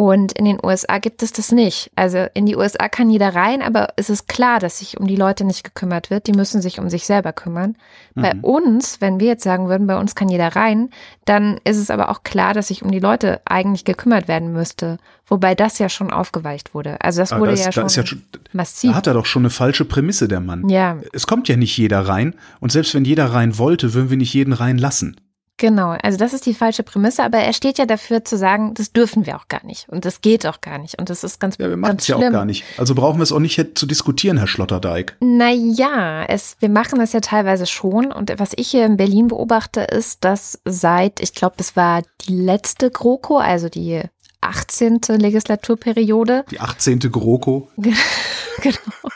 Und 0.00 0.32
in 0.32 0.46
den 0.46 0.58
USA 0.64 0.96
gibt 0.96 1.22
es 1.22 1.30
das 1.30 1.52
nicht. 1.52 1.90
Also 1.94 2.24
in 2.32 2.46
die 2.46 2.56
USA 2.56 2.88
kann 2.88 3.10
jeder 3.10 3.34
rein, 3.34 3.60
aber 3.60 3.88
es 3.96 4.08
ist 4.08 4.28
klar, 4.28 4.58
dass 4.58 4.78
sich 4.78 4.98
um 4.98 5.06
die 5.06 5.14
Leute 5.14 5.44
nicht 5.44 5.62
gekümmert 5.62 6.08
wird. 6.08 6.26
Die 6.26 6.32
müssen 6.32 6.62
sich 6.62 6.80
um 6.80 6.88
sich 6.88 7.04
selber 7.04 7.34
kümmern. 7.34 7.76
Mhm. 8.14 8.22
Bei 8.22 8.34
uns, 8.40 9.02
wenn 9.02 9.20
wir 9.20 9.26
jetzt 9.26 9.44
sagen 9.44 9.68
würden, 9.68 9.86
bei 9.86 9.98
uns 9.98 10.14
kann 10.14 10.30
jeder 10.30 10.56
rein, 10.56 10.88
dann 11.26 11.60
ist 11.64 11.76
es 11.76 11.90
aber 11.90 12.08
auch 12.08 12.22
klar, 12.22 12.54
dass 12.54 12.68
sich 12.68 12.82
um 12.82 12.90
die 12.90 12.98
Leute 12.98 13.42
eigentlich 13.44 13.84
gekümmert 13.84 14.26
werden 14.26 14.54
müsste. 14.54 14.96
Wobei 15.26 15.54
das 15.54 15.78
ja 15.78 15.90
schon 15.90 16.10
aufgeweicht 16.10 16.72
wurde. 16.72 16.98
Also 17.02 17.20
das 17.20 17.32
wurde 17.32 17.50
das, 17.50 17.66
ja, 17.66 17.72
schon 17.72 17.88
ja, 17.88 18.06
schon 18.06 18.22
massiv. 18.54 18.92
Da 18.92 18.96
hat 18.96 19.06
er 19.06 19.12
doch 19.12 19.26
schon 19.26 19.42
eine 19.42 19.50
falsche 19.50 19.84
Prämisse, 19.84 20.28
der 20.28 20.40
Mann. 20.40 20.66
Ja. 20.70 20.96
Es 21.12 21.26
kommt 21.26 21.46
ja 21.46 21.56
nicht 21.56 21.76
jeder 21.76 22.00
rein. 22.08 22.36
Und 22.60 22.72
selbst 22.72 22.94
wenn 22.94 23.04
jeder 23.04 23.26
rein 23.26 23.58
wollte, 23.58 23.92
würden 23.92 24.08
wir 24.08 24.16
nicht 24.16 24.32
jeden 24.32 24.54
reinlassen. 24.54 25.20
Genau, 25.60 25.90
also 26.02 26.16
das 26.16 26.32
ist 26.32 26.46
die 26.46 26.54
falsche 26.54 26.82
Prämisse, 26.82 27.22
aber 27.22 27.36
er 27.36 27.52
steht 27.52 27.76
ja 27.76 27.84
dafür 27.84 28.24
zu 28.24 28.38
sagen, 28.38 28.72
das 28.72 28.94
dürfen 28.94 29.26
wir 29.26 29.36
auch 29.36 29.46
gar 29.48 29.62
nicht 29.66 29.90
und 29.90 30.06
das 30.06 30.22
geht 30.22 30.46
auch 30.46 30.62
gar 30.62 30.78
nicht 30.78 30.98
und 30.98 31.10
das 31.10 31.22
ist 31.22 31.38
ganz 31.38 31.58
Ja, 31.58 31.68
wir 31.68 31.76
machen 31.76 31.98
es 31.98 32.06
ja 32.06 32.16
auch 32.16 32.20
gar 32.20 32.46
nicht. 32.46 32.64
Also 32.78 32.94
brauchen 32.94 33.18
wir 33.18 33.24
es 33.24 33.30
auch 33.30 33.40
nicht 33.40 33.60
zu 33.78 33.84
diskutieren, 33.84 34.38
Herr 34.38 34.46
Schlotterdijk. 34.46 35.16
Naja, 35.20 36.24
es, 36.26 36.56
wir 36.60 36.70
machen 36.70 36.98
das 36.98 37.12
ja 37.12 37.20
teilweise 37.20 37.66
schon 37.66 38.10
und 38.10 38.32
was 38.38 38.52
ich 38.56 38.68
hier 38.68 38.86
in 38.86 38.96
Berlin 38.96 39.28
beobachte, 39.28 39.82
ist, 39.82 40.24
dass 40.24 40.58
seit, 40.64 41.20
ich 41.20 41.34
glaube, 41.34 41.56
das 41.58 41.76
war 41.76 42.04
die 42.26 42.36
letzte 42.36 42.90
GroKo, 42.90 43.36
also 43.36 43.68
die 43.68 44.00
18. 44.40 45.00
Legislaturperiode. 45.08 46.46
Die 46.50 46.60
18. 46.60 47.00
GroKo. 47.00 47.68
genau. 47.76 49.10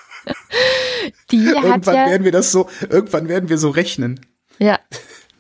Die 1.31 1.39
irgendwann 1.39 1.97
ja, 1.97 2.07
werden 2.11 2.25
wir 2.25 2.33
das 2.33 2.53
so, 2.53 2.69
irgendwann 2.91 3.29
werden 3.29 3.49
wir 3.49 3.57
so 3.57 3.71
rechnen. 3.71 4.21
Ja, 4.59 4.79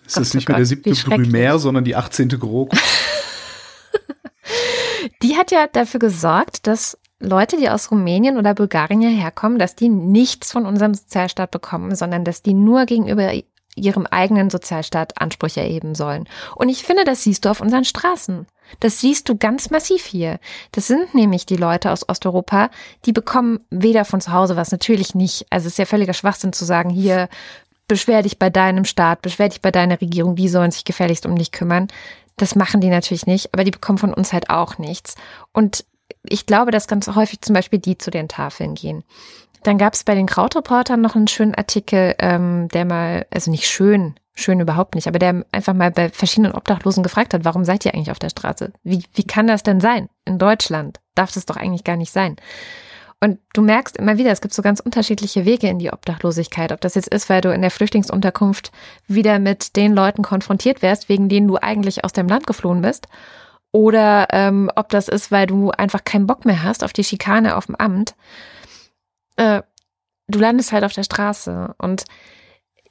ist 0.06 0.16
das 0.16 0.34
nicht 0.34 0.48
mehr 0.48 0.58
der 0.58 0.66
siebte 0.66 0.92
Primär, 0.92 1.58
sondern 1.58 1.84
die 1.84 1.96
18. 1.96 2.28
GroKo? 2.28 2.76
die 5.22 5.36
hat 5.36 5.50
ja 5.50 5.66
dafür 5.66 6.00
gesorgt, 6.00 6.66
dass 6.66 6.98
Leute, 7.20 7.56
die 7.56 7.70
aus 7.70 7.90
Rumänien 7.90 8.36
oder 8.36 8.54
Bulgarien 8.54 9.00
hierher 9.00 9.30
kommen, 9.30 9.58
dass 9.58 9.76
die 9.76 9.88
nichts 9.88 10.52
von 10.52 10.66
unserem 10.66 10.94
Sozialstaat 10.94 11.50
bekommen, 11.50 11.94
sondern 11.94 12.24
dass 12.24 12.42
die 12.42 12.54
nur 12.54 12.86
gegenüber 12.86 13.32
ihrem 13.76 14.06
eigenen 14.06 14.50
Sozialstaat 14.50 15.20
Ansprüche 15.20 15.60
erheben 15.60 15.94
sollen. 15.94 16.28
Und 16.54 16.68
ich 16.68 16.84
finde, 16.84 17.04
das 17.04 17.22
siehst 17.22 17.44
du 17.44 17.48
auf 17.48 17.60
unseren 17.60 17.84
Straßen. 17.84 18.46
Das 18.80 19.00
siehst 19.00 19.28
du 19.28 19.36
ganz 19.36 19.70
massiv 19.70 20.04
hier. 20.04 20.38
Das 20.72 20.86
sind 20.86 21.14
nämlich 21.14 21.44
die 21.44 21.56
Leute 21.56 21.90
aus 21.90 22.08
Osteuropa, 22.08 22.70
die 23.04 23.12
bekommen 23.12 23.60
weder 23.70 24.04
von 24.04 24.20
zu 24.20 24.32
Hause 24.32 24.56
was, 24.56 24.72
natürlich 24.72 25.14
nicht. 25.14 25.46
Also 25.50 25.66
es 25.66 25.74
ist 25.74 25.78
ja 25.78 25.86
völliger 25.86 26.14
Schwachsinn 26.14 26.52
zu 26.52 26.64
sagen, 26.64 26.88
hier 26.88 27.28
beschwer 27.88 28.22
dich 28.22 28.38
bei 28.38 28.50
deinem 28.50 28.84
Staat, 28.84 29.22
beschwer 29.22 29.48
dich 29.48 29.60
bei 29.60 29.70
deiner 29.70 30.00
Regierung, 30.00 30.36
die 30.36 30.48
sollen 30.48 30.70
sich 30.70 30.84
gefälligst 30.84 31.26
um 31.26 31.36
dich 31.36 31.52
kümmern. 31.52 31.88
Das 32.36 32.54
machen 32.54 32.80
die 32.80 32.88
natürlich 32.88 33.26
nicht, 33.26 33.52
aber 33.52 33.64
die 33.64 33.70
bekommen 33.70 33.98
von 33.98 34.14
uns 34.14 34.32
halt 34.32 34.50
auch 34.50 34.78
nichts. 34.78 35.14
Und 35.52 35.84
ich 36.22 36.46
glaube, 36.46 36.70
dass 36.70 36.88
ganz 36.88 37.08
häufig 37.08 37.40
zum 37.42 37.54
Beispiel 37.54 37.78
die 37.78 37.98
zu 37.98 38.10
den 38.10 38.28
Tafeln 38.28 38.74
gehen. 38.74 39.04
Dann 39.62 39.78
gab 39.78 39.94
es 39.94 40.04
bei 40.04 40.14
den 40.14 40.26
Krautreportern 40.26 41.00
noch 41.00 41.16
einen 41.16 41.28
schönen 41.28 41.54
Artikel, 41.54 42.14
ähm, 42.18 42.68
der 42.68 42.84
mal, 42.84 43.26
also 43.30 43.50
nicht 43.50 43.66
schön, 43.66 44.14
schön 44.34 44.60
überhaupt 44.60 44.94
nicht, 44.94 45.06
aber 45.06 45.18
der 45.18 45.44
einfach 45.52 45.74
mal 45.74 45.90
bei 45.90 46.10
verschiedenen 46.10 46.52
Obdachlosen 46.52 47.02
gefragt 47.02 47.32
hat, 47.32 47.44
warum 47.44 47.64
seid 47.64 47.84
ihr 47.84 47.94
eigentlich 47.94 48.10
auf 48.10 48.18
der 48.18 48.30
Straße? 48.30 48.72
Wie, 48.82 49.04
wie 49.14 49.24
kann 49.24 49.46
das 49.46 49.62
denn 49.62 49.80
sein? 49.80 50.08
In 50.24 50.38
Deutschland 50.38 51.00
darf 51.14 51.32
das 51.32 51.46
doch 51.46 51.56
eigentlich 51.56 51.84
gar 51.84 51.96
nicht 51.96 52.12
sein. 52.12 52.36
Und 53.24 53.38
du 53.54 53.62
merkst 53.62 53.96
immer 53.96 54.18
wieder, 54.18 54.32
es 54.32 54.42
gibt 54.42 54.52
so 54.52 54.60
ganz 54.60 54.80
unterschiedliche 54.80 55.46
Wege 55.46 55.66
in 55.66 55.78
die 55.78 55.90
Obdachlosigkeit. 55.90 56.72
Ob 56.72 56.82
das 56.82 56.94
jetzt 56.94 57.08
ist, 57.08 57.30
weil 57.30 57.40
du 57.40 57.54
in 57.54 57.62
der 57.62 57.70
Flüchtlingsunterkunft 57.70 58.70
wieder 59.06 59.38
mit 59.38 59.76
den 59.76 59.94
Leuten 59.94 60.22
konfrontiert 60.22 60.82
wärst, 60.82 61.08
wegen 61.08 61.30
denen 61.30 61.48
du 61.48 61.56
eigentlich 61.56 62.04
aus 62.04 62.12
dem 62.12 62.28
Land 62.28 62.46
geflohen 62.46 62.82
bist. 62.82 63.08
Oder 63.72 64.26
ähm, 64.30 64.70
ob 64.76 64.90
das 64.90 65.08
ist, 65.08 65.32
weil 65.32 65.46
du 65.46 65.70
einfach 65.70 66.04
keinen 66.04 66.26
Bock 66.26 66.44
mehr 66.44 66.62
hast 66.62 66.84
auf 66.84 66.92
die 66.92 67.02
Schikane 67.02 67.56
auf 67.56 67.64
dem 67.64 67.76
Amt. 67.76 68.14
Äh, 69.36 69.62
du 70.28 70.38
landest 70.38 70.72
halt 70.72 70.84
auf 70.84 70.92
der 70.92 71.04
Straße. 71.04 71.74
Und 71.78 72.04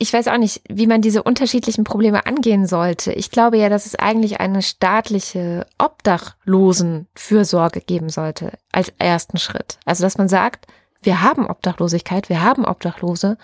ich 0.04 0.12
weiß 0.12 0.28
auch 0.28 0.38
nicht, 0.38 0.62
wie 0.68 0.86
man 0.86 1.02
diese 1.02 1.24
unterschiedlichen 1.24 1.86
Probleme 1.86 2.26
angehen 2.26 2.68
sollte. 2.68 3.13
Ich 3.13 3.32
glaube 3.32 3.58
ja, 3.58 3.70
dass 3.70 3.86
es 3.86 3.96
eigentlich 3.96 4.42
eine 4.42 4.62
staatliche 4.62 5.66
Obdachlosenfürsorge 5.78 7.80
geben 7.80 8.10
sollte 8.10 8.52
als 8.74 8.92
ersten 9.00 9.38
Schritt. 9.38 9.80
Also, 9.86 10.04
dass 10.04 10.18
man 10.18 10.28
sagt, 10.28 10.68
wir 11.02 11.22
haben 11.22 11.48
Obdachlosigkeit, 11.48 12.28
wir 12.28 12.44
haben 12.44 12.66
Obdachlose 12.66 13.38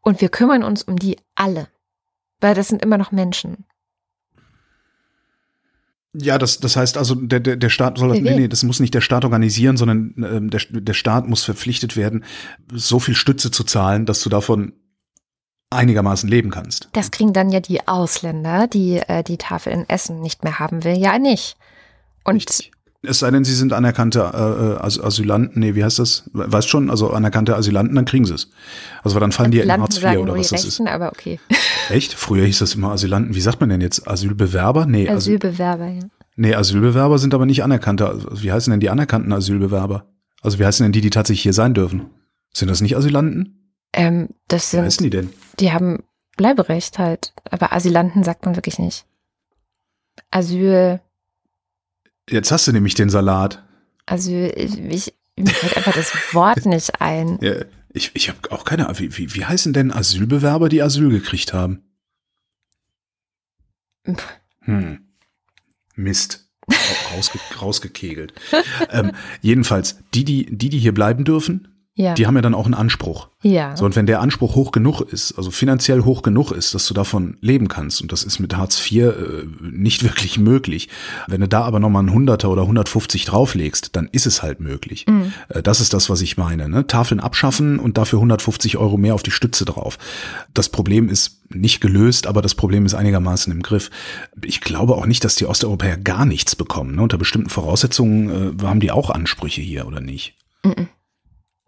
und 0.00 0.22
wir 0.22 0.30
kümmern 0.30 0.64
uns 0.64 0.82
um 0.82 0.96
die 0.96 1.18
alle. 1.34 1.68
Weil 2.40 2.54
das 2.54 2.68
sind 2.68 2.82
immer 2.82 2.96
noch 2.96 3.12
Menschen. 3.12 3.66
Ja, 6.14 6.38
das, 6.38 6.60
das 6.60 6.76
heißt 6.76 6.96
also, 6.96 7.14
der, 7.14 7.40
der, 7.40 7.56
der 7.56 7.68
Staat 7.68 7.98
soll 7.98 8.08
das, 8.08 8.20
nee, 8.20 8.36
nee, 8.36 8.48
das 8.48 8.62
muss 8.62 8.80
nicht 8.80 8.94
der 8.94 9.02
Staat 9.02 9.24
organisieren, 9.24 9.76
sondern 9.76 10.14
äh, 10.16 10.40
der, 10.48 10.62
der 10.80 10.94
Staat 10.94 11.28
muss 11.28 11.44
verpflichtet 11.44 11.94
werden, 11.94 12.24
so 12.72 13.00
viel 13.00 13.14
Stütze 13.14 13.50
zu 13.50 13.64
zahlen, 13.64 14.06
dass 14.06 14.22
du 14.22 14.30
davon 14.30 14.72
einigermaßen 15.76 16.28
leben 16.28 16.50
kannst. 16.50 16.88
Das 16.92 17.10
kriegen 17.10 17.32
dann 17.32 17.50
ja 17.50 17.60
die 17.60 17.86
Ausländer, 17.86 18.66
die 18.66 18.98
äh, 18.98 19.22
die 19.22 19.36
Tafel 19.36 19.72
in 19.72 19.88
Essen 19.88 20.20
nicht 20.20 20.44
mehr 20.44 20.58
haben 20.58 20.84
will, 20.84 20.96
ja 20.96 21.18
nicht. 21.18 21.56
Und 22.24 22.36
Richtig. 22.36 22.72
Es 23.08 23.20
sei 23.20 23.30
denn, 23.30 23.44
sie 23.44 23.54
sind 23.54 23.72
anerkannte 23.72 24.20
äh, 24.20 24.82
äh 24.82 25.04
Asylanten, 25.04 25.60
nee, 25.60 25.74
wie 25.74 25.84
heißt 25.84 25.98
das? 25.98 26.28
Weißt 26.32 26.68
schon, 26.68 26.90
also 26.90 27.10
anerkannte 27.10 27.54
Asylanten, 27.54 27.94
dann 27.94 28.04
kriegen 28.04 28.24
sie 28.24 28.34
es. 28.34 28.50
Also 29.02 29.20
dann 29.20 29.32
fallen 29.32 29.52
die 29.52 29.58
ja 29.58 29.64
in 29.64 29.80
Hartz 29.80 29.98
IV 29.98 30.18
oder 30.18 30.36
was 30.36 30.48
das 30.48 30.64
Rechten, 30.64 30.86
ist. 30.86 30.92
aber 30.92 31.08
okay. 31.10 31.38
Echt? 31.90 32.14
Früher 32.14 32.44
hieß 32.44 32.58
das 32.58 32.74
immer 32.74 32.90
Asylanten. 32.90 33.34
Wie 33.34 33.40
sagt 33.40 33.60
man 33.60 33.68
denn 33.68 33.80
jetzt? 33.80 34.08
Asylbewerber? 34.08 34.86
Nee. 34.86 35.08
Asylbewerber, 35.08 35.86
ja. 35.86 36.02
Nee, 36.36 36.54
Asylbewerber 36.54 37.18
sind 37.18 37.32
aber 37.32 37.46
nicht 37.46 37.62
anerkannte. 37.62 38.26
Wie 38.32 38.52
heißen 38.52 38.70
denn 38.70 38.80
die 38.80 38.90
anerkannten 38.90 39.32
Asylbewerber? 39.32 40.06
Also 40.42 40.58
wie 40.58 40.66
heißen 40.66 40.84
denn 40.84 40.92
die, 40.92 41.00
die 41.00 41.10
tatsächlich 41.10 41.42
hier 41.42 41.52
sein 41.52 41.74
dürfen? 41.74 42.10
Sind 42.52 42.70
das 42.70 42.80
nicht 42.80 42.96
Asylanten? 42.96 43.65
Ähm, 43.92 44.28
das 44.48 44.70
sind, 44.70 44.82
Wie 44.82 44.86
heißen 44.86 45.04
die 45.04 45.10
denn? 45.10 45.32
Die 45.58 45.72
haben 45.72 46.04
Bleiberecht 46.36 46.98
halt. 46.98 47.32
Aber 47.50 47.72
Asylanten 47.72 48.24
sagt 48.24 48.44
man 48.44 48.56
wirklich 48.56 48.78
nicht. 48.78 49.06
Asyl. 50.30 51.00
Jetzt 52.28 52.50
hast 52.52 52.66
du 52.66 52.72
nämlich 52.72 52.94
den 52.94 53.10
Salat. 53.10 53.64
Asyl, 54.06 54.52
ich, 54.56 55.14
mir 55.36 55.50
fällt 55.50 55.76
einfach 55.76 55.94
das 55.94 56.12
Wort 56.34 56.66
nicht 56.66 57.00
ein. 57.00 57.38
Ja, 57.40 57.64
ich 57.92 58.10
ich 58.14 58.28
habe 58.28 58.50
auch 58.50 58.64
keine 58.64 58.86
Ahnung. 58.86 58.98
Wie, 58.98 59.16
wie, 59.16 59.34
wie 59.34 59.44
heißen 59.44 59.72
denn 59.72 59.92
Asylbewerber, 59.92 60.68
die 60.68 60.82
Asyl 60.82 61.10
gekriegt 61.10 61.52
haben? 61.52 61.82
Hm. 64.60 65.06
Mist. 65.94 66.46
Rausge 67.12 67.38
rausgekegelt. 67.60 68.34
ähm, 68.90 69.12
jedenfalls, 69.40 69.98
die, 70.14 70.24
die, 70.24 70.46
die, 70.56 70.68
die 70.68 70.78
hier 70.78 70.92
bleiben 70.94 71.24
dürfen, 71.24 71.75
ja. 71.96 72.12
die 72.12 72.26
haben 72.26 72.36
ja 72.36 72.42
dann 72.42 72.54
auch 72.54 72.66
einen 72.66 72.74
Anspruch. 72.74 73.28
Ja. 73.42 73.74
So, 73.74 73.86
und 73.86 73.96
wenn 73.96 74.04
der 74.04 74.20
Anspruch 74.20 74.54
hoch 74.54 74.70
genug 74.70 75.00
ist, 75.00 75.32
also 75.38 75.50
finanziell 75.50 76.02
hoch 76.02 76.20
genug 76.20 76.52
ist, 76.52 76.74
dass 76.74 76.86
du 76.86 76.92
davon 76.92 77.38
leben 77.40 77.68
kannst, 77.68 78.02
und 78.02 78.12
das 78.12 78.22
ist 78.22 78.38
mit 78.38 78.54
Hartz 78.54 78.78
IV 78.90 79.04
äh, 79.04 79.12
nicht 79.62 80.02
wirklich 80.04 80.38
möglich, 80.38 80.90
wenn 81.26 81.40
du 81.40 81.48
da 81.48 81.62
aber 81.62 81.80
nochmal 81.80 82.02
ein 82.02 82.12
Hunderter 82.12 82.50
oder 82.50 82.62
150 82.62 83.24
drauflegst, 83.24 83.96
dann 83.96 84.10
ist 84.12 84.26
es 84.26 84.42
halt 84.42 84.60
möglich. 84.60 85.06
Mhm. 85.08 85.32
Äh, 85.48 85.62
das 85.62 85.80
ist 85.80 85.94
das, 85.94 86.10
was 86.10 86.20
ich 86.20 86.36
meine. 86.36 86.68
Ne? 86.68 86.86
Tafeln 86.86 87.18
abschaffen 87.18 87.78
und 87.78 87.96
dafür 87.96 88.18
150 88.18 88.76
Euro 88.76 88.98
mehr 88.98 89.14
auf 89.14 89.22
die 89.22 89.30
Stütze 89.30 89.64
drauf. 89.64 89.98
Das 90.52 90.68
Problem 90.68 91.08
ist 91.08 91.40
nicht 91.48 91.80
gelöst, 91.80 92.26
aber 92.26 92.42
das 92.42 92.54
Problem 92.54 92.84
ist 92.84 92.94
einigermaßen 92.94 93.50
im 93.50 93.62
Griff. 93.62 93.90
Ich 94.44 94.60
glaube 94.60 94.96
auch 94.96 95.06
nicht, 95.06 95.24
dass 95.24 95.36
die 95.36 95.46
Osteuropäer 95.46 95.96
gar 95.96 96.26
nichts 96.26 96.56
bekommen. 96.56 96.96
Ne? 96.96 97.02
Unter 97.02 97.16
bestimmten 97.16 97.48
Voraussetzungen 97.48 98.58
äh, 98.60 98.62
haben 98.64 98.80
die 98.80 98.90
auch 98.90 99.08
Ansprüche 99.08 99.62
hier, 99.62 99.86
oder 99.86 100.00
nicht? 100.00 100.34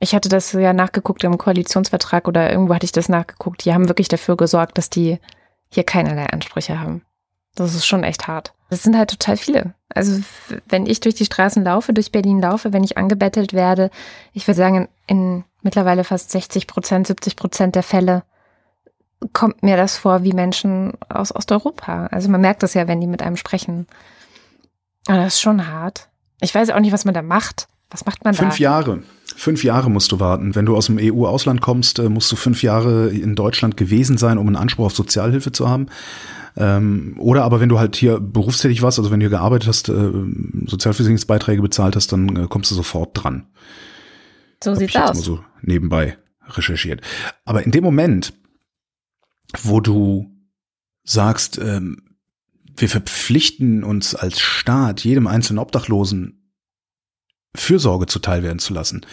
Ich 0.01 0.15
hatte 0.15 0.29
das 0.29 0.53
ja 0.53 0.73
nachgeguckt 0.73 1.25
im 1.25 1.39
Koalitionsvertrag 1.39 2.29
oder 2.29 2.51
irgendwo 2.51 2.75
hatte 2.75 2.85
ich 2.85 2.93
das 2.93 3.09
nachgeguckt. 3.09 3.65
Die 3.65 3.75
haben 3.75 3.89
wirklich 3.89 4.09
dafür 4.09 4.37
gesorgt, 4.37 4.79
dass 4.79 4.91
die 4.91 5.19
hier 5.69 5.85
keinerlei 5.85 6.27
Ansprüche 6.27 6.81
haben. 6.81 7.03
Das 7.55 7.75
ist 7.75 7.87
schon 7.87 8.05
echt 8.05 8.29
hart. 8.29 8.55
Das 8.71 8.83
sind 8.83 8.97
halt 8.97 9.11
total 9.11 9.37
viele. 9.37 9.75
Also 9.93 10.21
wenn 10.69 10.87
ich 10.87 11.01
durch 11.01 11.15
die 11.15 11.25
Straßen 11.25 11.65
laufe, 11.65 11.93
durch 11.93 12.13
Berlin 12.13 12.41
laufe, 12.41 12.73
wenn 12.73 12.85
ich 12.85 12.97
angebettelt 12.97 13.53
werde, 13.53 13.91
ich 14.33 14.47
würde 14.47 14.59
sagen, 14.59 14.77
in, 14.77 14.89
in 15.07 15.45
mittlerweile 15.63 16.05
fast 16.05 16.31
60 16.31 16.67
Prozent, 16.67 17.07
70 17.07 17.37
Prozent 17.37 17.75
der 17.75 17.83
Fälle 17.83 18.23
kommt 19.33 19.63
mir 19.63 19.77
das 19.77 19.97
vor 19.97 20.23
wie 20.23 20.33
Menschen 20.33 20.93
aus 21.09 21.35
Osteuropa. 21.35 22.07
Also 22.07 22.29
man 22.29 22.41
merkt 22.41 22.63
das 22.63 22.75
ja, 22.75 22.87
wenn 22.87 23.01
die 23.01 23.07
mit 23.07 23.23
einem 23.23 23.37
sprechen. 23.37 23.87
Aber 25.07 25.19
das 25.19 25.35
ist 25.35 25.41
schon 25.41 25.67
hart. 25.67 26.09
Ich 26.41 26.55
weiß 26.55 26.71
auch 26.71 26.79
nicht, 26.79 26.93
was 26.93 27.05
man 27.05 27.15
da 27.15 27.23
macht. 27.23 27.67
Was 27.91 28.07
macht 28.07 28.25
man 28.25 28.35
fünf 28.35 28.49
da? 28.49 28.51
Fünf 28.51 28.61
Jahre. 28.61 29.03
Fünf 29.39 29.63
Jahre 29.63 29.89
musst 29.89 30.11
du 30.11 30.19
warten. 30.19 30.57
Wenn 30.57 30.67
du 30.67 30.77
aus 30.77 30.87
dem 30.87 30.99
EU-Ausland 31.01 31.61
kommst, 31.61 32.01
äh, 32.01 32.09
musst 32.09 32.33
du 32.33 32.35
fünf 32.35 32.65
Jahre 32.65 33.11
in 33.11 33.37
Deutschland 33.37 33.77
gewesen 33.77 34.19
sein, 34.19 34.37
um 34.37 34.49
einen 34.49 34.57
Anspruch 34.57 34.87
auf 34.87 34.97
Sozialhilfe 34.97 35.53
zu 35.53 35.69
haben. 35.69 35.87
Ähm, 36.57 37.15
oder 37.21 37.45
aber 37.45 37.61
wenn 37.61 37.69
du 37.69 37.79
halt 37.79 37.95
hier 37.95 38.19
berufstätig 38.19 38.83
warst, 38.83 38.99
also 38.99 39.13
wenn 39.13 39.21
du 39.21 39.25
hier 39.27 39.31
gearbeitet 39.31 39.69
hast, 39.69 39.91
äh, 39.91 40.11
Sozialversicherungsbeiträge 40.67 41.63
bezahlt 41.63 41.95
hast, 41.95 42.11
dann 42.11 42.35
äh, 42.35 42.47
kommst 42.49 42.73
du 42.73 42.75
sofort 42.75 43.11
dran. 43.15 43.47
So 44.61 44.73
Hab 44.73 44.79
sieht's 44.81 44.91
ich 44.91 44.95
jetzt 44.95 45.11
aus. 45.11 45.17
Mal 45.19 45.23
so 45.23 45.45
nebenbei 45.63 46.19
recherchiert. 46.49 47.03
Aber 47.45 47.63
in 47.63 47.71
dem 47.71 47.85
Moment, 47.85 48.33
wo 49.63 49.79
du 49.79 50.33
sagst, 51.05 51.59
ähm, 51.59 52.03
wir 52.77 52.89
verpflichten 52.89 53.85
uns 53.85 54.17
als 54.17 54.41
Staat 54.41 55.05
jedem 55.05 55.29
einzelnen 55.29 55.61
Obdachlosen 55.61 56.38
Fürsorge 57.55 58.07
zuteil 58.07 58.43
werden 58.43 58.59
zu 58.59 58.75
lassen. 58.75 59.05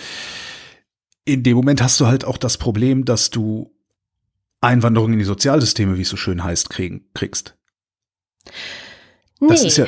In 1.25 1.43
dem 1.43 1.55
Moment 1.55 1.81
hast 1.81 1.99
du 1.99 2.07
halt 2.07 2.25
auch 2.25 2.37
das 2.37 2.57
Problem, 2.57 3.05
dass 3.05 3.29
du 3.29 3.71
Einwanderung 4.61 5.13
in 5.13 5.19
die 5.19 5.25
Sozialsysteme, 5.25 5.97
wie 5.97 6.03
es 6.03 6.09
so 6.09 6.17
schön 6.17 6.43
heißt, 6.43 6.69
kriegen, 6.69 7.05
kriegst. 7.13 7.55
Nee. 9.41 9.49
Das 9.49 9.63
ist 9.63 9.77
ja, 9.77 9.85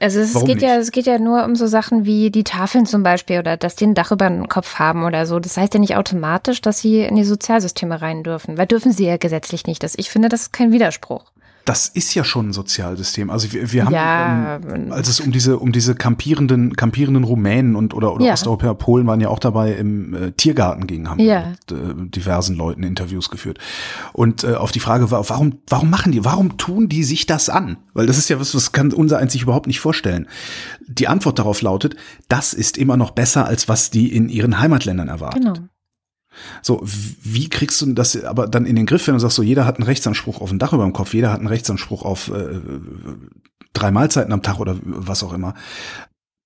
also 0.00 0.20
es 0.20 0.32
geht 0.34 0.46
nicht? 0.46 0.62
ja, 0.62 0.76
es 0.76 0.92
geht 0.92 1.06
ja 1.06 1.18
nur 1.18 1.44
um 1.44 1.56
so 1.56 1.66
Sachen 1.66 2.04
wie 2.06 2.30
die 2.30 2.44
Tafeln 2.44 2.86
zum 2.86 3.02
Beispiel 3.02 3.40
oder 3.40 3.56
dass 3.56 3.74
die 3.74 3.84
ein 3.84 3.94
Dach 3.94 4.12
über 4.12 4.28
den 4.28 4.48
Kopf 4.48 4.76
haben 4.76 5.04
oder 5.04 5.26
so. 5.26 5.40
Das 5.40 5.56
heißt 5.56 5.74
ja 5.74 5.80
nicht 5.80 5.96
automatisch, 5.96 6.60
dass 6.60 6.78
sie 6.78 7.00
in 7.00 7.16
die 7.16 7.24
Sozialsysteme 7.24 8.00
rein 8.00 8.22
dürfen, 8.22 8.56
weil 8.56 8.66
dürfen 8.66 8.92
sie 8.92 9.06
ja 9.06 9.16
gesetzlich 9.16 9.66
nicht. 9.66 9.82
Das, 9.82 9.96
ich 9.96 10.08
finde, 10.08 10.28
das 10.28 10.42
ist 10.42 10.52
kein 10.52 10.70
Widerspruch 10.70 11.24
das 11.66 11.88
ist 11.88 12.14
ja 12.14 12.22
schon 12.22 12.50
ein 12.50 12.52
Sozialsystem. 12.52 13.28
Also 13.28 13.52
wir, 13.52 13.72
wir 13.72 13.84
haben, 13.84 13.92
ja, 13.92 14.60
ähm, 14.72 14.92
als 14.92 15.08
es 15.08 15.18
um 15.18 15.32
diese 15.32 15.58
um 15.58 15.72
diese 15.72 15.96
kampierenden 15.96 16.76
kampierenden 16.76 17.24
Rumänen 17.24 17.74
und 17.74 17.92
oder, 17.92 18.14
oder 18.14 18.24
ja. 18.24 18.34
Osteuropäer, 18.34 18.74
Polen 18.74 19.06
waren 19.08 19.20
ja 19.20 19.28
auch 19.28 19.40
dabei 19.40 19.72
im 19.72 20.14
äh, 20.14 20.30
Tiergarten 20.30 20.86
ging, 20.86 21.10
haben 21.10 21.18
ja. 21.18 21.50
mit 21.50 21.72
äh, 21.72 22.08
diversen 22.08 22.56
Leuten 22.56 22.84
Interviews 22.84 23.30
geführt. 23.30 23.58
Und 24.12 24.44
äh, 24.44 24.54
auf 24.54 24.70
die 24.70 24.78
Frage 24.78 25.10
war, 25.10 25.28
warum 25.28 25.58
warum 25.68 25.90
machen 25.90 26.12
die, 26.12 26.24
warum 26.24 26.56
tun 26.56 26.88
die 26.88 27.02
sich 27.02 27.26
das 27.26 27.48
an? 27.48 27.78
Weil 27.94 28.06
das 28.06 28.16
ist 28.16 28.28
ja 28.28 28.38
was, 28.38 28.54
was 28.54 28.70
kann 28.70 28.92
unser 28.92 29.18
eins 29.18 29.32
sich 29.32 29.42
überhaupt 29.42 29.66
nicht 29.66 29.80
vorstellen. 29.80 30.28
Die 30.86 31.08
Antwort 31.08 31.40
darauf 31.40 31.62
lautet, 31.62 31.96
das 32.28 32.54
ist 32.54 32.78
immer 32.78 32.96
noch 32.96 33.10
besser 33.10 33.44
als 33.44 33.68
was 33.68 33.90
die 33.90 34.14
in 34.14 34.28
ihren 34.28 34.60
Heimatländern 34.60 35.08
erwarten. 35.08 35.40
Genau. 35.40 35.68
So, 36.62 36.80
wie 36.84 37.48
kriegst 37.48 37.80
du 37.80 37.92
das 37.92 38.22
aber 38.24 38.46
dann 38.46 38.66
in 38.66 38.76
den 38.76 38.86
Griff, 38.86 39.06
wenn 39.06 39.14
du 39.14 39.20
sagst, 39.20 39.36
so 39.36 39.42
jeder 39.42 39.64
hat 39.64 39.76
einen 39.76 39.86
Rechtsanspruch 39.86 40.40
auf 40.40 40.50
ein 40.50 40.58
Dach 40.58 40.72
über 40.72 40.84
dem 40.84 40.92
Kopf, 40.92 41.14
jeder 41.14 41.32
hat 41.32 41.38
einen 41.38 41.48
Rechtsanspruch 41.48 42.02
auf 42.02 42.28
äh, 42.28 42.60
drei 43.72 43.90
Mahlzeiten 43.90 44.32
am 44.32 44.42
Tag 44.42 44.58
oder 44.58 44.76
was 44.82 45.22
auch 45.22 45.32
immer. 45.32 45.54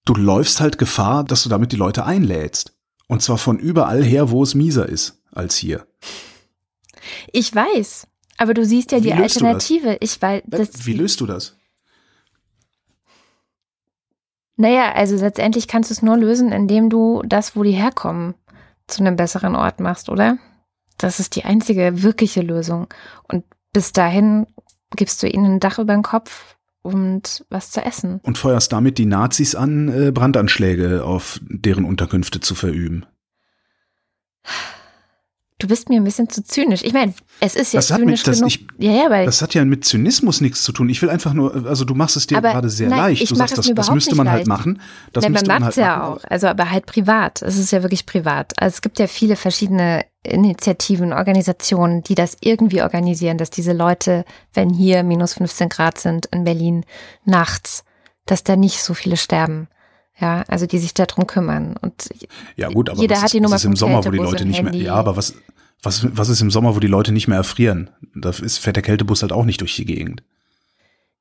Du 0.05 0.15
läufst 0.15 0.61
halt 0.61 0.79
Gefahr, 0.79 1.25
dass 1.25 1.43
du 1.43 1.49
damit 1.49 1.73
die 1.73 1.77
Leute 1.77 2.05
einlädst. 2.05 2.75
Und 3.07 3.23
zwar 3.23 3.39
von 3.39 3.59
überall 3.59 4.05
her, 4.05 4.31
wo 4.31 4.43
es 4.43 4.55
mieser 4.55 4.89
ist 4.89 5.21
als 5.33 5.57
hier. 5.57 5.87
Ich 7.33 7.55
weiß, 7.55 8.07
aber 8.39 8.55
du 8.55 8.65
siehst 8.65 8.93
ja 8.93 9.01
die 9.01 9.13
Alternative. 9.13 9.99
Ich 10.01 10.21
weiß, 10.21 10.43
das, 10.47 10.87
wie 10.87 10.93
löst 10.93 11.21
du 11.21 11.27
das? 11.27 11.57
Naja, 14.57 14.93
also 14.93 15.17
letztendlich 15.17 15.69
kannst 15.69 15.91
du 15.91 15.95
es 15.95 16.03
nur 16.03 16.19
lösen, 16.19 16.53
indem 16.53 16.91
du 16.91 17.23
das, 17.25 17.57
wo 17.57 17.63
die 17.63 17.73
herkommen, 17.73 18.35
zu 18.91 19.03
einem 19.03 19.17
besseren 19.17 19.57
Ort 19.57 19.81
machst, 19.81 20.09
oder? 20.09 20.39
Das 20.99 21.21
ist 21.21 21.37
die 21.37 21.45
einzige 21.45 22.03
wirkliche 22.03 22.43
Lösung. 22.43 22.89
Und 23.25 23.45
bis 23.73 23.93
dahin 23.93 24.47
gibst 24.97 25.23
du 25.23 25.29
ihnen 25.29 25.55
ein 25.55 25.61
Dach 25.61 25.79
über 25.79 25.95
den 25.95 26.03
Kopf 26.03 26.57
und 26.83 27.45
was 27.51 27.71
zu 27.71 27.85
essen. 27.85 28.21
Und 28.23 28.39
feuerst 28.39 28.73
damit 28.73 28.99
die 28.99 29.07
Nazis 29.07 29.55
an, 29.55 29.89
äh, 29.89 30.13
Brandanschläge 30.13 31.05
auf 31.05 31.41
deren 31.43 31.85
Unterkünfte 31.85 32.41
zu 32.41 32.55
verüben. 32.55 33.07
Du 35.61 35.69
bist 35.69 35.89
mir 35.91 36.01
ein 36.01 36.05
bisschen 36.05 36.29
zu 36.29 36.43
zynisch. 36.43 36.83
Ich 36.83 36.93
meine, 36.93 37.13
es 37.39 37.55
ist 37.55 37.73
ja 37.73 37.79
das 37.79 37.89
zynisch 37.89 38.27
mit, 38.27 38.37
genug. 38.37 38.49
Ich, 38.49 38.67
ja, 38.79 38.93
ja, 38.93 39.11
weil 39.11 39.27
das 39.27 39.43
hat 39.43 39.55
ja 39.55 39.65
mit 39.65 39.85
Zynismus 39.85 40.41
nichts 40.41 40.63
zu 40.63 40.73
tun. 40.73 40.89
Ich 40.89 41.01
will 41.03 41.11
einfach 41.11 41.35
nur, 41.35 41.67
also 41.67 41.85
du 41.85 41.95
machst 41.95 42.17
es 42.17 42.27
dir 42.27 42.41
gerade 42.41 42.71
sehr 42.71 42.89
nein, 42.89 42.99
leicht. 42.99 43.31
Du 43.31 43.35
sagst, 43.35 43.59
das, 43.59 43.71
das 43.73 43.91
müsste 43.91 44.15
man 44.15 44.31
halt 44.31 44.47
machen. 44.47 44.81
Das 45.13 45.23
nein, 45.23 45.33
man 45.33 45.47
macht 45.47 45.61
es 45.61 45.65
halt 45.67 45.77
ja 45.77 45.97
machen. 45.99 46.19
auch. 46.19 46.25
Also 46.25 46.49
aber 46.49 46.71
halt 46.71 46.87
privat. 46.87 47.43
Es 47.43 47.59
ist 47.59 47.71
ja 47.71 47.83
wirklich 47.83 48.07
privat. 48.07 48.59
Also 48.59 48.75
es 48.75 48.83
gibt 48.83 48.99
ja 48.99 49.07
viele 49.07 49.37
verschiedene 49.37 50.05
Initiativen, 50.23 51.13
Organisationen, 51.13 52.03
die 52.03 52.15
das 52.15 52.37
irgendwie 52.41 52.83
organisieren, 52.83 53.39
dass 53.39 53.51
diese 53.51 53.73
Leute, 53.73 54.25
wenn 54.55 54.71
hier 54.71 55.03
minus 55.03 55.35
15 55.35 55.69
Grad 55.69 55.99
sind 55.99 56.27
in 56.27 56.45
Berlin 56.45 56.85
nachts, 57.25 57.85
dass 58.27 58.45
da 58.45 58.57
nicht 58.57 58.83
so 58.83 58.95
viele 58.95 59.17
sterben. 59.17 59.69
Ja, 60.21 60.45
also 60.49 60.67
die 60.67 60.79
sich 60.79 60.93
darum 60.93 61.27
kümmern. 61.27 61.77
Und 61.81 62.11
ja, 62.57 62.69
gut, 62.69 62.91
aber 62.91 63.01
jeder 63.01 63.17
was 63.17 63.23
hat 63.23 63.33
die 63.33 63.41
Nummer 63.41 63.55
was 63.55 63.63
ist 63.63 63.67
im 63.67 63.77
Sommer, 63.77 64.05
wo 64.05 64.11
die 64.11 64.19
Leute 64.19 64.45
nicht 64.45 64.63
mehr. 64.63 64.75
Ja, 64.75 64.95
aber 64.95 65.17
was, 65.17 65.35
was, 65.83 66.07
was 66.17 66.29
ist 66.29 66.43
im 66.43 66.51
Sommer, 66.51 66.77
wo 66.77 66.81
die 66.81 66.87
Leute 66.87 67.13
nicht 67.13 67.27
mehr 67.27 67.39
erfrieren? 67.39 67.91
Da 68.15 68.31
ist, 68.31 68.59
fährt 68.59 68.77
der 68.77 68.83
Kältebus 68.83 69.23
halt 69.23 69.33
auch 69.33 69.45
nicht 69.45 69.61
durch 69.61 69.77
die 69.77 69.87
Gegend. 69.87 70.23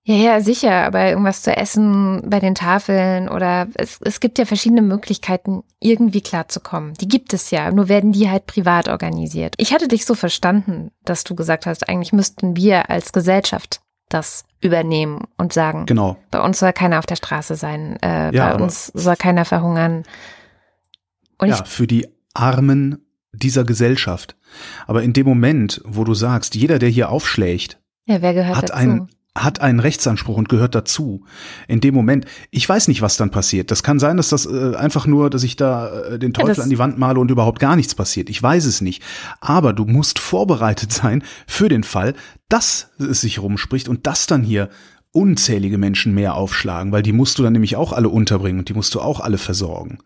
Ja, 0.04 0.16
ja, 0.16 0.42
sicher, 0.42 0.72
aber 0.86 1.10
irgendwas 1.10 1.44
zu 1.44 1.56
essen 1.56 2.24
bei 2.26 2.40
den 2.40 2.56
Tafeln 2.56 3.30
oder 3.30 3.68
es, 3.76 4.00
es 4.02 4.20
gibt 4.20 4.40
ja 4.40 4.46
verschiedene 4.46 4.82
Möglichkeiten, 4.82 5.64
irgendwie 5.80 6.22
klarzukommen. 6.22 6.94
Die 6.96 7.08
gibt 7.08 7.32
es 7.34 7.52
ja, 7.52 7.72
nur 7.72 7.90
werden 7.90 8.12
die 8.12 8.30
halt 8.30 8.48
privat 8.48 8.88
organisiert. 8.88 9.54
Ich 9.58 9.72
hatte 9.72 9.88
dich 9.88 10.06
so 10.06 10.16
verstanden, 10.16 10.92
dass 11.06 11.26
du 11.26 11.36
gesagt 11.36 11.66
hast, 11.66 11.88
eigentlich 11.88 12.12
müssten 12.12 12.56
wir 12.56 12.90
als 12.90 13.12
Gesellschaft 13.12 13.82
das 14.10 14.44
übernehmen 14.62 15.24
und 15.38 15.54
sagen, 15.54 15.86
genau. 15.86 16.18
bei 16.32 16.42
uns 16.42 16.60
soll 16.60 16.74
keiner 16.74 17.00
auf 17.00 17.06
der 17.06 17.16
Straße 17.16 17.56
sein, 17.56 17.98
äh, 18.02 18.36
ja, 18.36 18.54
bei 18.54 18.64
uns 18.64 18.88
soll 18.88 19.16
keiner 19.16 19.46
verhungern. 19.46 20.04
Und 21.38 21.50
ja, 21.50 21.64
für 21.64 21.88
die 21.88 22.08
Armen 22.34 23.06
dieser 23.32 23.64
Gesellschaft. 23.64 24.36
Aber 24.88 25.04
in 25.04 25.14
dem 25.14 25.26
Moment, 25.26 25.82
wo 25.86 26.04
du 26.04 26.14
sagst, 26.14 26.56
jeder, 26.56 26.80
der 26.80 26.90
hier 26.90 27.10
aufschlägt, 27.10 27.80
ja, 28.06 28.22
wer 28.22 28.34
gehört 28.34 28.58
hat 28.58 28.70
dazu? 28.70 28.74
ein 28.74 29.10
hat 29.38 29.62
einen 29.62 29.80
Rechtsanspruch 29.80 30.38
und 30.38 30.50
gehört 30.50 30.76
dazu. 30.76 31.24
In 31.68 31.82
dem 31.82 31.94
Moment, 31.94 32.26
ich 32.52 32.68
weiß 32.68 32.88
nicht, 32.88 33.02
was 33.02 33.18
dann 33.18 33.32
passiert. 33.32 33.72
Das 33.72 33.84
kann 33.84 34.00
sein, 34.00 34.18
dass 34.18 34.30
das 34.30 34.46
äh, 34.46 34.76
einfach 34.76 35.06
nur, 35.06 35.30
dass 35.30 35.44
ich 35.44 35.56
da 35.56 35.90
äh, 36.02 36.20
den 36.20 36.34
Teufel 36.34 36.58
ja, 36.58 36.64
an 36.64 36.70
die 36.70 36.80
Wand 36.80 36.98
male 36.98 37.20
und 37.20 37.32
überhaupt 37.32 37.60
gar 37.60 37.76
nichts 37.76 37.96
passiert. 37.96 38.30
Ich 38.30 38.42
weiß 38.42 38.66
es 38.66 38.82
nicht. 38.82 39.04
Aber 39.40 39.74
du 39.74 39.86
musst 39.86 40.20
vorbereitet 40.20 40.92
sein 40.92 41.24
für 41.48 41.70
den 41.70 41.84
Fall, 41.84 42.16
dass 42.50 42.90
es 42.98 43.22
sich 43.22 43.40
rumspricht 43.40 43.88
und 43.88 44.08
dass 44.08 44.26
dann 44.26 44.44
hier 44.44 44.70
unzählige 45.12 45.78
Menschen 45.78 46.14
mehr 46.14 46.36
aufschlagen, 46.36 46.92
weil 46.92 47.04
die 47.04 47.14
musst 47.14 47.40
du 47.40 47.44
dann 47.44 47.54
nämlich 47.54 47.76
auch 47.76 47.94
alle 47.94 48.10
unterbringen 48.10 48.60
und 48.60 48.70
die 48.70 48.74
musst 48.74 48.94
du 48.96 49.02
auch 49.02 49.20
alle 49.20 49.38
versorgen. 49.38 50.00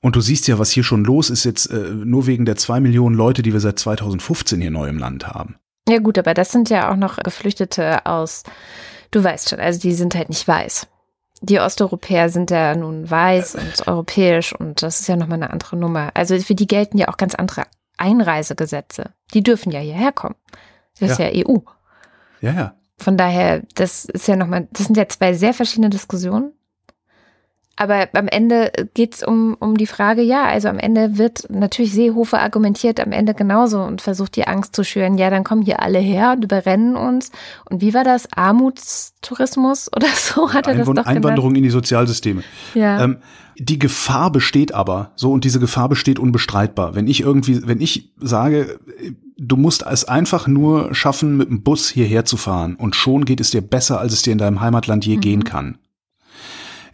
Und 0.00 0.16
du 0.16 0.20
siehst 0.20 0.48
ja, 0.48 0.58
was 0.58 0.70
hier 0.70 0.84
schon 0.84 1.04
los 1.04 1.30
ist 1.30 1.44
jetzt 1.44 1.66
äh, 1.70 1.90
nur 1.90 2.26
wegen 2.26 2.44
der 2.44 2.56
zwei 2.56 2.78
Millionen 2.80 3.16
Leute, 3.16 3.42
die 3.42 3.52
wir 3.52 3.60
seit 3.60 3.78
2015 3.78 4.60
hier 4.60 4.70
neu 4.70 4.88
im 4.88 4.98
Land 4.98 5.28
haben. 5.28 5.56
Ja 5.88 5.98
gut, 5.98 6.18
aber 6.18 6.34
das 6.34 6.50
sind 6.50 6.70
ja 6.70 6.90
auch 6.90 6.96
noch 6.96 7.18
Geflüchtete 7.18 8.06
aus, 8.06 8.42
du 9.10 9.22
weißt 9.22 9.50
schon, 9.50 9.60
also 9.60 9.78
die 9.80 9.94
sind 9.94 10.14
halt 10.14 10.28
nicht 10.28 10.46
weiß. 10.48 10.86
Die 11.42 11.60
Osteuropäer 11.60 12.30
sind 12.30 12.50
ja 12.50 12.74
nun 12.74 13.10
weiß 13.10 13.56
und 13.56 13.86
europäisch 13.86 14.54
und 14.54 14.82
das 14.82 15.00
ist 15.00 15.08
ja 15.08 15.16
nochmal 15.16 15.42
eine 15.42 15.50
andere 15.50 15.76
Nummer. 15.76 16.10
Also 16.14 16.38
für 16.38 16.54
die 16.54 16.66
gelten 16.66 16.96
ja 16.96 17.08
auch 17.08 17.18
ganz 17.18 17.34
andere 17.34 17.64
Einreisegesetze. 17.98 19.12
Die 19.34 19.42
dürfen 19.42 19.70
ja 19.70 19.80
hierher 19.80 20.12
kommen. 20.12 20.36
Das 20.98 21.10
ist 21.10 21.18
ja, 21.18 21.28
ja 21.28 21.46
EU. 21.46 21.58
Ja, 22.40 22.52
ja. 22.52 22.74
Von 22.96 23.16
daher, 23.16 23.62
das 23.74 24.04
ist 24.06 24.28
ja 24.28 24.36
nochmal, 24.36 24.68
das 24.72 24.86
sind 24.86 24.96
ja 24.96 25.08
zwei 25.08 25.34
sehr 25.34 25.52
verschiedene 25.52 25.90
Diskussionen. 25.90 26.52
Aber 27.76 28.08
am 28.12 28.28
Ende 28.28 28.70
geht's 28.94 29.26
um, 29.26 29.56
um 29.58 29.76
die 29.76 29.86
Frage, 29.86 30.22
ja, 30.22 30.44
also 30.44 30.68
am 30.68 30.78
Ende 30.78 31.18
wird 31.18 31.46
natürlich 31.50 31.92
Seehofer 31.92 32.40
argumentiert 32.40 33.00
am 33.00 33.10
Ende 33.10 33.34
genauso 33.34 33.82
und 33.82 34.00
versucht 34.00 34.36
die 34.36 34.46
Angst 34.46 34.76
zu 34.76 34.84
schüren. 34.84 35.18
Ja, 35.18 35.28
dann 35.28 35.42
kommen 35.42 35.62
hier 35.62 35.80
alle 35.80 35.98
her 35.98 36.34
und 36.36 36.44
überrennen 36.44 36.94
uns. 36.94 37.32
Und 37.68 37.80
wie 37.80 37.92
war 37.92 38.04
das? 38.04 38.28
Armutstourismus 38.32 39.90
oder 39.96 40.06
so 40.14 40.52
hat 40.52 40.68
er 40.68 40.74
das 40.74 40.88
Einw 40.88 40.94
doch 40.94 41.06
Einwanderung 41.06 41.50
genannt? 41.50 41.56
in 41.58 41.62
die 41.64 41.70
Sozialsysteme. 41.70 42.42
Ja. 42.74 43.02
Ähm, 43.02 43.18
die 43.56 43.78
Gefahr 43.78 44.30
besteht 44.30 44.72
aber 44.72 45.12
so 45.16 45.32
und 45.32 45.44
diese 45.44 45.60
Gefahr 45.60 45.88
besteht 45.88 46.18
unbestreitbar. 46.18 46.94
Wenn 46.94 47.06
ich 47.06 47.20
irgendwie, 47.20 47.66
wenn 47.66 47.80
ich 47.80 48.12
sage, 48.18 48.78
du 49.36 49.56
musst 49.56 49.84
es 49.86 50.04
einfach 50.04 50.46
nur 50.46 50.94
schaffen, 50.94 51.36
mit 51.36 51.48
dem 51.48 51.62
Bus 51.62 51.88
hierher 51.88 52.24
zu 52.24 52.36
fahren 52.36 52.76
und 52.76 52.96
schon 52.96 53.24
geht 53.24 53.40
es 53.40 53.50
dir 53.50 53.62
besser, 53.62 54.00
als 54.00 54.12
es 54.12 54.22
dir 54.22 54.32
in 54.32 54.38
deinem 54.38 54.60
Heimatland 54.60 55.06
je 55.06 55.16
mhm. 55.16 55.20
gehen 55.20 55.44
kann 55.44 55.78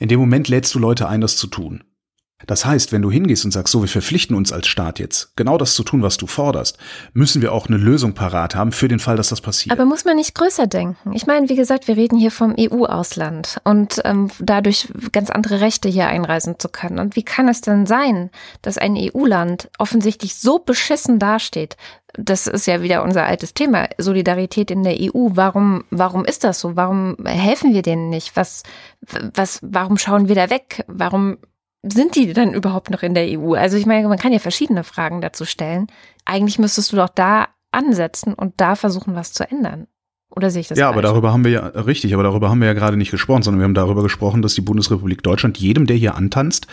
in 0.00 0.08
dem 0.08 0.18
Moment 0.18 0.48
lädst 0.48 0.74
du 0.74 0.80
Leute 0.80 1.08
ein, 1.08 1.20
das 1.20 1.36
zu 1.36 1.46
tun. 1.46 1.84
Das 2.46 2.64
heißt, 2.64 2.92
wenn 2.92 3.02
du 3.02 3.10
hingehst 3.10 3.44
und 3.44 3.50
sagst, 3.50 3.70
so, 3.70 3.82
wir 3.82 3.88
verpflichten 3.88 4.34
uns 4.34 4.52
als 4.52 4.66
Staat 4.66 4.98
jetzt, 4.98 5.36
genau 5.36 5.58
das 5.58 5.74
zu 5.74 5.82
tun, 5.82 6.02
was 6.02 6.16
du 6.16 6.26
forderst, 6.26 6.78
müssen 7.12 7.42
wir 7.42 7.52
auch 7.52 7.66
eine 7.66 7.76
Lösung 7.76 8.14
parat 8.14 8.54
haben 8.54 8.72
für 8.72 8.88
den 8.88 8.98
Fall, 8.98 9.16
dass 9.16 9.28
das 9.28 9.40
passiert. 9.40 9.72
Aber 9.72 9.84
muss 9.84 10.04
man 10.04 10.16
nicht 10.16 10.34
größer 10.34 10.66
denken? 10.66 11.12
Ich 11.12 11.26
meine, 11.26 11.48
wie 11.48 11.56
gesagt, 11.56 11.86
wir 11.86 11.96
reden 11.96 12.18
hier 12.18 12.30
vom 12.30 12.54
EU-Ausland 12.58 13.58
und 13.64 14.00
ähm, 14.04 14.30
dadurch 14.38 14.88
ganz 15.12 15.28
andere 15.30 15.60
Rechte 15.60 15.88
hier 15.88 16.06
einreisen 16.06 16.58
zu 16.58 16.68
können. 16.70 16.98
Und 16.98 17.14
wie 17.14 17.24
kann 17.24 17.48
es 17.48 17.60
denn 17.60 17.84
sein, 17.86 18.30
dass 18.62 18.78
ein 18.78 18.96
EU-Land 18.96 19.70
offensichtlich 19.78 20.36
so 20.36 20.58
beschissen 20.58 21.18
dasteht? 21.18 21.76
Das 22.14 22.46
ist 22.46 22.66
ja 22.66 22.82
wieder 22.82 23.02
unser 23.04 23.24
altes 23.24 23.54
Thema, 23.54 23.88
Solidarität 23.98 24.70
in 24.70 24.82
der 24.82 24.96
EU. 24.98 25.30
Warum, 25.32 25.84
warum 25.90 26.24
ist 26.24 26.44
das 26.44 26.60
so? 26.60 26.76
Warum 26.76 27.16
helfen 27.24 27.72
wir 27.72 27.82
denen 27.82 28.08
nicht? 28.08 28.36
Was, 28.36 28.62
was, 29.34 29.60
warum 29.62 29.96
schauen 29.98 30.28
wir 30.28 30.34
da 30.34 30.50
weg? 30.50 30.84
Warum 30.88 31.38
sind 31.82 32.16
die 32.16 32.32
dann 32.32 32.52
überhaupt 32.52 32.90
noch 32.90 33.02
in 33.02 33.14
der 33.14 33.26
EU? 33.38 33.54
Also 33.54 33.76
ich 33.76 33.86
meine, 33.86 34.08
man 34.08 34.18
kann 34.18 34.32
ja 34.32 34.38
verschiedene 34.38 34.84
Fragen 34.84 35.20
dazu 35.20 35.44
stellen. 35.44 35.86
Eigentlich 36.24 36.58
müsstest 36.58 36.92
du 36.92 36.96
doch 36.96 37.08
da 37.08 37.48
ansetzen 37.72 38.34
und 38.34 38.54
da 38.60 38.74
versuchen, 38.74 39.14
was 39.14 39.32
zu 39.32 39.48
ändern. 39.48 39.86
Oder 40.34 40.50
sehe 40.50 40.60
ich 40.60 40.68
das 40.68 40.78
Ja, 40.78 40.86
falsch? 40.86 40.94
aber 40.94 41.02
darüber 41.02 41.32
haben 41.32 41.44
wir 41.44 41.50
ja, 41.50 41.66
richtig, 41.66 42.14
aber 42.14 42.22
darüber 42.22 42.50
haben 42.50 42.60
wir 42.60 42.66
ja 42.68 42.74
gerade 42.74 42.96
nicht 42.96 43.10
gesprochen, 43.10 43.42
sondern 43.42 43.60
wir 43.60 43.64
haben 43.64 43.74
darüber 43.74 44.02
gesprochen, 44.02 44.42
dass 44.42 44.54
die 44.54 44.60
Bundesrepublik 44.60 45.22
Deutschland 45.22 45.58
jedem, 45.58 45.86
der 45.86 45.96
hier 45.96 46.14
antanzt, 46.14 46.66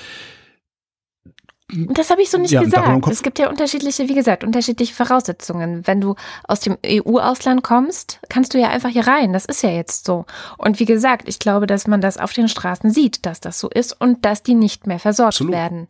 Das 1.69 2.09
habe 2.11 2.21
ich 2.21 2.29
so 2.29 2.37
nicht 2.37 2.51
Ja, 2.51 2.61
gesagt. 2.63 3.07
Es 3.09 3.21
gibt 3.23 3.39
ja 3.39 3.49
unterschiedliche, 3.49 4.07
wie 4.07 4.13
gesagt, 4.13 4.45
unterschiedliche 4.45 4.93
Voraussetzungen. 4.93 5.85
Wenn 5.85 5.99
du 5.99 6.15
aus 6.47 6.61
dem 6.61 6.77
EU-Ausland 6.85 7.61
kommst, 7.61 8.21
kannst 8.29 8.53
du 8.53 8.57
ja 8.59 8.69
einfach 8.69 8.89
hier 8.89 9.05
rein. 9.05 9.33
Das 9.33 9.43
ist 9.43 9.63
ja 9.63 9.69
jetzt 9.69 10.05
so. 10.05 10.25
Und 10.57 10.79
wie 10.79 10.85
gesagt, 10.85 11.27
ich 11.27 11.39
glaube, 11.39 11.67
dass 11.67 11.85
man 11.85 11.99
das 11.99 12.17
auf 12.17 12.31
den 12.31 12.47
Straßen 12.47 12.89
sieht, 12.91 13.25
dass 13.25 13.41
das 13.41 13.59
so 13.59 13.69
ist 13.69 13.99
und 13.99 14.23
dass 14.23 14.43
die 14.43 14.55
nicht 14.55 14.87
mehr 14.87 14.99
versorgt 14.99 15.33
Absolut. 15.33 15.53
werden. 15.53 15.87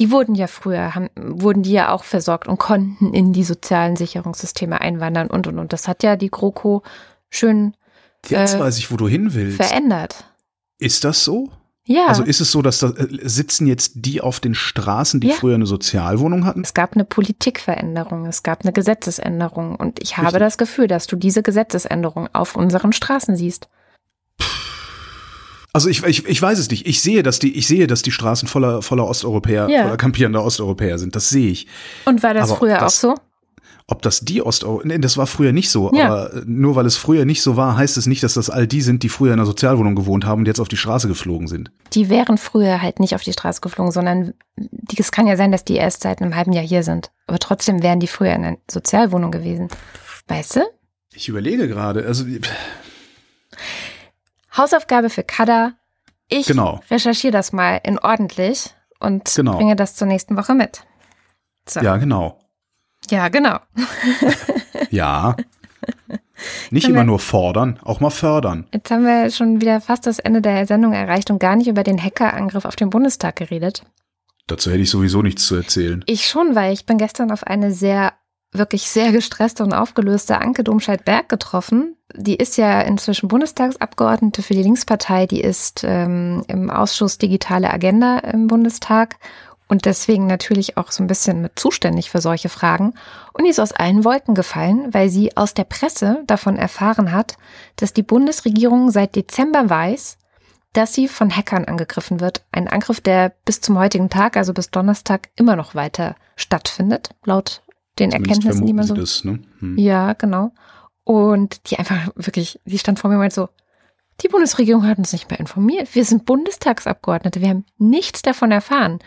Die 0.00 0.10
wurden 0.10 0.34
ja 0.34 0.48
früher, 0.48 0.96
haben, 0.96 1.08
wurden 1.14 1.62
die 1.62 1.70
ja 1.72 1.92
auch 1.92 2.02
versorgt 2.02 2.48
und 2.48 2.58
konnten 2.58 3.14
in 3.14 3.32
die 3.32 3.44
sozialen 3.44 3.94
Sicherungssysteme 3.94 4.80
einwandern 4.80 5.28
und 5.28 5.46
und 5.46 5.60
und. 5.60 5.72
Das 5.72 5.86
hat 5.86 6.02
ja 6.02 6.16
die 6.16 6.30
GroKo 6.32 6.82
schön 7.30 7.76
Jetzt 8.26 8.54
Äh, 8.54 8.58
weiß 8.58 8.78
ich, 8.78 8.90
wo 8.90 8.96
du 8.96 9.06
hin 9.06 9.34
willst. 9.34 9.58
verändert. 9.58 10.24
Ist 10.80 11.04
das 11.04 11.22
so? 11.22 11.50
Ja. 11.86 12.06
Also 12.06 12.22
ist 12.22 12.40
es 12.40 12.50
so, 12.50 12.62
dass 12.62 12.78
da 12.78 12.88
äh, 12.90 13.06
sitzen 13.28 13.66
jetzt 13.66 13.92
die 13.96 14.20
auf 14.22 14.40
den 14.40 14.54
Straßen, 14.54 15.20
die 15.20 15.28
Ja. 15.28 15.34
früher 15.34 15.54
eine 15.56 15.66
Sozialwohnung 15.66 16.46
hatten? 16.46 16.62
Es 16.62 16.72
gab 16.72 16.94
eine 16.94 17.04
Politikveränderung, 17.04 18.24
es 18.26 18.42
gab 18.42 18.62
eine 18.62 18.72
Gesetzesänderung 18.72 19.76
und 19.76 20.00
ich 20.02 20.16
habe 20.16 20.28
Richtig. 20.28 20.40
das 20.40 20.58
Gefühl, 20.58 20.86
dass 20.88 21.06
du 21.06 21.16
diese 21.16 21.42
Gesetzesänderung 21.42 22.28
auf 22.32 22.56
unseren 22.56 22.92
Straßen 22.94 23.36
siehst. 23.36 23.68
Also 25.72 25.88
ich, 25.88 26.04
ich, 26.04 26.24
ich 26.26 26.40
weiß 26.40 26.58
es 26.60 26.70
nicht. 26.70 26.86
Ich 26.86 27.02
sehe, 27.02 27.22
dass 27.24 27.40
die, 27.40 27.56
ich 27.56 27.66
sehe, 27.66 27.86
dass 27.88 28.02
die 28.02 28.12
Straßen 28.12 28.46
voller, 28.46 28.80
voller 28.80 29.06
Osteuropäer, 29.08 29.68
Ja. 29.68 29.82
voller 29.82 29.96
kampierender 29.96 30.44
Osteuropäer 30.44 30.98
sind. 30.98 31.16
Das 31.16 31.28
sehe 31.30 31.50
ich. 31.50 31.66
Und 32.04 32.22
war 32.22 32.32
das 32.32 32.48
Aber 32.50 32.58
früher 32.60 32.78
das- 32.78 33.04
auch 33.04 33.10
so? 33.10 33.14
Ob 33.86 34.00
das 34.00 34.20
die 34.20 34.40
Osteuropäer, 34.40 34.86
nee, 34.86 34.98
das 34.98 35.18
war 35.18 35.26
früher 35.26 35.52
nicht 35.52 35.68
so. 35.70 35.92
Ja. 35.92 36.06
Aber 36.06 36.32
äh, 36.32 36.42
nur 36.46 36.74
weil 36.74 36.86
es 36.86 36.96
früher 36.96 37.26
nicht 37.26 37.42
so 37.42 37.58
war, 37.58 37.76
heißt 37.76 37.98
es 37.98 38.06
nicht, 38.06 38.22
dass 38.22 38.32
das 38.34 38.48
all 38.48 38.66
die 38.66 38.80
sind, 38.80 39.02
die 39.02 39.10
früher 39.10 39.34
in 39.34 39.38
einer 39.40 39.44
Sozialwohnung 39.46 39.94
gewohnt 39.94 40.24
haben 40.24 40.40
und 40.40 40.46
jetzt 40.46 40.58
auf 40.60 40.68
die 40.68 40.78
Straße 40.78 41.06
geflogen 41.06 41.48
sind. 41.48 41.70
Die 41.92 42.08
wären 42.08 42.38
früher 42.38 42.80
halt 42.80 42.98
nicht 42.98 43.14
auf 43.14 43.22
die 43.22 43.34
Straße 43.34 43.60
geflogen, 43.60 43.92
sondern 43.92 44.32
es 44.98 45.12
kann 45.12 45.26
ja 45.26 45.36
sein, 45.36 45.52
dass 45.52 45.64
die 45.66 45.74
erst 45.76 46.02
seit 46.02 46.22
einem 46.22 46.34
halben 46.34 46.54
Jahr 46.54 46.64
hier 46.64 46.82
sind. 46.82 47.10
Aber 47.26 47.38
trotzdem 47.38 47.82
wären 47.82 48.00
die 48.00 48.06
früher 48.06 48.32
in 48.34 48.44
einer 48.44 48.56
Sozialwohnung 48.70 49.30
gewesen. 49.30 49.68
Weißt 50.28 50.56
du? 50.56 50.60
Ich 51.12 51.28
überlege 51.28 51.68
gerade, 51.68 52.06
also 52.06 52.24
Hausaufgabe 54.56 55.10
für 55.10 55.24
Kada. 55.24 55.72
Ich 56.28 56.46
Genau. 56.46 56.80
recherchiere 56.90 57.32
das 57.32 57.52
mal 57.52 57.80
in 57.84 57.98
ordentlich 57.98 58.74
und 58.98 59.32
Genau. 59.34 59.56
bringe 59.56 59.76
das 59.76 59.94
zur 59.94 60.06
nächsten 60.06 60.36
Woche 60.38 60.54
mit. 60.54 60.84
So. 61.68 61.80
ja, 61.80 61.96
genau. 61.98 62.38
Ja, 63.10 63.28
genau. 63.28 63.58
Ja. 64.90 65.36
Nicht 66.70 66.88
immer 66.88 66.98
wir- 67.00 67.04
nur 67.04 67.18
fordern, 67.18 67.78
auch 67.82 68.00
mal 68.00 68.10
fördern. 68.10 68.66
Jetzt 68.72 68.90
haben 68.90 69.04
wir 69.04 69.30
schon 69.30 69.60
wieder 69.60 69.80
fast 69.80 70.06
das 70.06 70.18
Ende 70.18 70.40
der 70.42 70.66
Sendung 70.66 70.92
erreicht 70.92 71.30
und 71.30 71.38
gar 71.38 71.56
nicht 71.56 71.68
über 71.68 71.82
den 71.82 72.02
Hackerangriff 72.02 72.64
auf 72.64 72.76
den 72.76 72.90
Bundestag 72.90 73.36
geredet. 73.36 73.82
Dazu 74.46 74.70
hätte 74.70 74.82
ich 74.82 74.90
sowieso 74.90 75.22
nichts 75.22 75.46
zu 75.46 75.54
erzählen. 75.56 76.02
Ich 76.06 76.26
schon, 76.26 76.54
weil 76.54 76.72
ich 76.72 76.84
bin 76.86 76.98
gestern 76.98 77.30
auf 77.30 77.44
eine 77.44 77.72
sehr, 77.72 78.12
wirklich 78.52 78.88
sehr 78.88 79.10
gestresste 79.10 79.62
und 79.64 79.72
aufgelöste 79.72 80.38
Anke 80.38 80.64
Domscheit-Berg 80.64 81.28
getroffen. 81.28 81.96
Die 82.14 82.36
ist 82.36 82.58
ja 82.58 82.82
inzwischen 82.82 83.28
Bundestagsabgeordnete 83.28 84.42
für 84.42 84.54
die 84.54 84.62
Linkspartei. 84.62 85.26
Die 85.26 85.40
ist 85.40 85.82
ähm, 85.84 86.44
im 86.48 86.68
Ausschuss 86.70 87.16
Digitale 87.18 87.72
Agenda 87.72 88.18
im 88.18 88.46
Bundestag 88.48 89.16
und 89.74 89.86
deswegen 89.86 90.28
natürlich 90.28 90.76
auch 90.76 90.92
so 90.92 91.02
ein 91.02 91.08
bisschen 91.08 91.42
mit 91.42 91.58
zuständig 91.58 92.08
für 92.08 92.20
solche 92.20 92.48
Fragen. 92.48 92.94
Und 93.32 93.42
die 93.42 93.50
ist 93.50 93.58
aus 93.58 93.72
allen 93.72 94.04
Wolken 94.04 94.36
gefallen, 94.36 94.94
weil 94.94 95.08
sie 95.10 95.36
aus 95.36 95.52
der 95.52 95.64
Presse 95.64 96.22
davon 96.28 96.54
erfahren 96.54 97.10
hat, 97.10 97.36
dass 97.74 97.92
die 97.92 98.04
Bundesregierung 98.04 98.92
seit 98.92 99.16
Dezember 99.16 99.68
weiß, 99.68 100.16
dass 100.74 100.94
sie 100.94 101.08
von 101.08 101.34
Hackern 101.34 101.64
angegriffen 101.64 102.20
wird. 102.20 102.44
Ein 102.52 102.68
Angriff, 102.68 103.00
der 103.00 103.32
bis 103.44 103.60
zum 103.60 103.76
heutigen 103.76 104.10
Tag, 104.10 104.36
also 104.36 104.54
bis 104.54 104.70
Donnerstag, 104.70 105.30
immer 105.34 105.56
noch 105.56 105.74
weiter 105.74 106.14
stattfindet, 106.36 107.10
laut 107.24 107.62
den 107.98 108.12
Zumindest 108.12 108.30
Erkenntnissen, 108.30 108.66
die 108.66 108.72
man 108.74 108.86
so. 108.86 108.94
das, 108.94 109.24
ne? 109.24 109.40
Hm. 109.58 109.76
Ja, 109.76 110.12
genau. 110.12 110.52
Und 111.02 111.68
die 111.68 111.80
einfach 111.80 112.10
wirklich, 112.14 112.60
die 112.64 112.78
stand 112.78 113.00
vor 113.00 113.10
mir 113.10 113.16
und 113.16 113.22
meinte 113.22 113.34
so, 113.34 113.48
die 114.20 114.28
Bundesregierung 114.28 114.86
hat 114.86 114.98
uns 114.98 115.12
nicht 115.12 115.30
mehr 115.30 115.40
informiert. 115.40 115.96
Wir 115.96 116.04
sind 116.04 116.26
Bundestagsabgeordnete. 116.26 117.40
Wir 117.40 117.48
haben 117.48 117.64
nichts 117.78 118.22
davon 118.22 118.52
erfahren. 118.52 119.00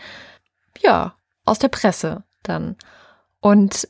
Ja, 0.80 1.14
aus 1.44 1.58
der 1.58 1.68
Presse 1.68 2.24
dann. 2.42 2.76
Und 3.40 3.88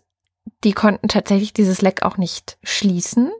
die 0.64 0.72
konnten 0.72 1.06
tatsächlich 1.08 1.52
dieses 1.52 1.82
Leck 1.82 2.02
auch 2.02 2.16
nicht 2.16 2.58
schließen. 2.62 3.30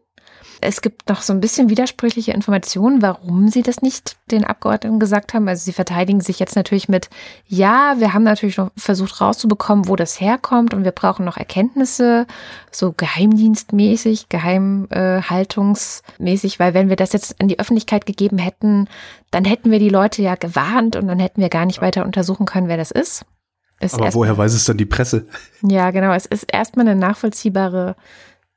Es 0.60 0.82
gibt 0.82 1.08
noch 1.08 1.22
so 1.22 1.32
ein 1.32 1.40
bisschen 1.40 1.70
widersprüchliche 1.70 2.32
Informationen, 2.32 3.00
warum 3.00 3.46
sie 3.48 3.62
das 3.62 3.80
nicht 3.80 4.16
den 4.32 4.44
Abgeordneten 4.44 4.98
gesagt 4.98 5.32
haben. 5.32 5.46
Also 5.46 5.64
sie 5.64 5.72
verteidigen 5.72 6.20
sich 6.20 6.40
jetzt 6.40 6.56
natürlich 6.56 6.88
mit, 6.88 7.10
ja, 7.46 7.94
wir 7.98 8.12
haben 8.12 8.24
natürlich 8.24 8.56
noch 8.56 8.72
versucht 8.76 9.20
rauszubekommen, 9.20 9.86
wo 9.86 9.94
das 9.94 10.20
herkommt 10.20 10.74
und 10.74 10.82
wir 10.84 10.90
brauchen 10.90 11.24
noch 11.24 11.36
Erkenntnisse, 11.36 12.26
so 12.72 12.92
geheimdienstmäßig, 12.92 14.28
geheimhaltungsmäßig, 14.28 16.58
weil 16.58 16.74
wenn 16.74 16.88
wir 16.88 16.96
das 16.96 17.12
jetzt 17.12 17.36
in 17.38 17.46
die 17.46 17.60
Öffentlichkeit 17.60 18.04
gegeben 18.04 18.38
hätten, 18.38 18.88
dann 19.30 19.44
hätten 19.44 19.70
wir 19.70 19.78
die 19.78 19.90
Leute 19.90 20.22
ja 20.22 20.34
gewarnt 20.34 20.96
und 20.96 21.06
dann 21.06 21.20
hätten 21.20 21.40
wir 21.40 21.50
gar 21.50 21.66
nicht 21.66 21.82
weiter 21.82 22.04
untersuchen 22.04 22.46
können, 22.46 22.66
wer 22.66 22.76
das 22.76 22.90
ist. 22.90 23.24
Ist 23.80 23.94
Aber 23.94 24.12
woher 24.14 24.36
weiß 24.36 24.54
es 24.54 24.64
dann 24.64 24.76
die 24.76 24.86
Presse? 24.86 25.26
ja, 25.62 25.90
genau. 25.90 26.12
Es 26.12 26.26
ist 26.26 26.46
erstmal 26.52 26.88
eine 26.88 26.98
nachvollziehbare 26.98 27.96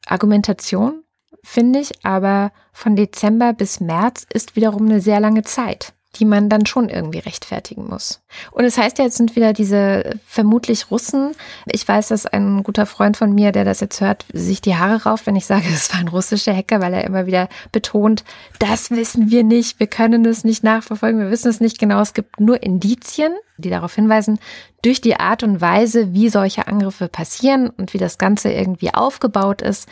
Argumentation, 0.05 1.03
finde 1.43 1.80
ich, 1.80 1.91
aber 2.03 2.51
von 2.74 2.95
Dezember 2.95 3.53
bis 3.53 3.80
März 3.80 4.26
ist 4.34 4.55
wiederum 4.55 4.86
eine 4.88 5.01
sehr 5.01 5.19
lange 5.19 5.43
Zeit, 5.43 5.93
die 6.16 6.26
man 6.26 6.49
dann 6.49 6.66
schon 6.66 6.89
irgendwie 6.89 7.20
rechtfertigen 7.20 7.88
muss. 7.88 8.22
Und 8.51 8.66
es 8.66 8.78
heißt 8.78 8.97
ja, 8.97 9.05
jetzt 9.05 9.16
sind 9.16 9.36
wieder 9.38 9.53
diese 9.53 10.20
vermutlich 10.28 10.91
Russen. 10.91 11.32
Ich 11.68 11.88
weiß, 11.88 12.09
dass 12.09 12.26
ein 12.26 12.64
guter 12.64 12.86
Freund 12.86 13.16
von 13.16 13.34
mir, 13.34 13.53
der 13.53 13.64
das 13.64 13.80
jetzt 13.80 14.01
hört, 14.01 14.26
sich 14.34 14.59
die 14.59 14.76
Haare 14.76 15.03
rauft, 15.03 15.26
wenn 15.26 15.38
ich 15.38 15.45
sage, 15.45 15.66
es 15.74 15.91
war 15.93 16.01
ein 16.01 16.09
russischer 16.09 16.55
Hacker, 16.55 16.82
weil 16.82 16.93
er 16.93 17.05
immer 17.05 17.26
wieder 17.28 17.47
betont, 17.72 18.26
das 18.59 18.91
wissen 18.91 19.32
wir 19.32 19.43
nicht, 19.43 19.80
wir 19.80 19.88
können 19.88 20.26
es 20.26 20.43
nicht 20.43 20.64
nachverfolgen, 20.64 21.22
wir 21.22 21.32
wissen 21.32 21.49
es 21.49 21.62
nicht 21.62 21.80
genau. 21.80 22.01
Es 22.01 22.14
gibt 22.14 22.41
nur 22.41 22.62
Indizien, 22.62 23.34
die 23.57 23.70
darauf 23.70 23.95
hinweisen, 23.95 24.39
durch 24.82 24.99
die 24.99 25.18
Art 25.18 25.43
und 25.43 25.62
Weise, 25.62 26.14
wie 26.14 26.30
solche 26.30 26.68
Angriffe 26.68 27.07
passieren 27.07 27.70
und 27.70 27.93
wie 27.93 27.99
das 27.99 28.18
Ganze 28.18 28.51
irgendwie 28.51 28.93
aufgebaut 28.93 29.62
ist, 29.62 29.88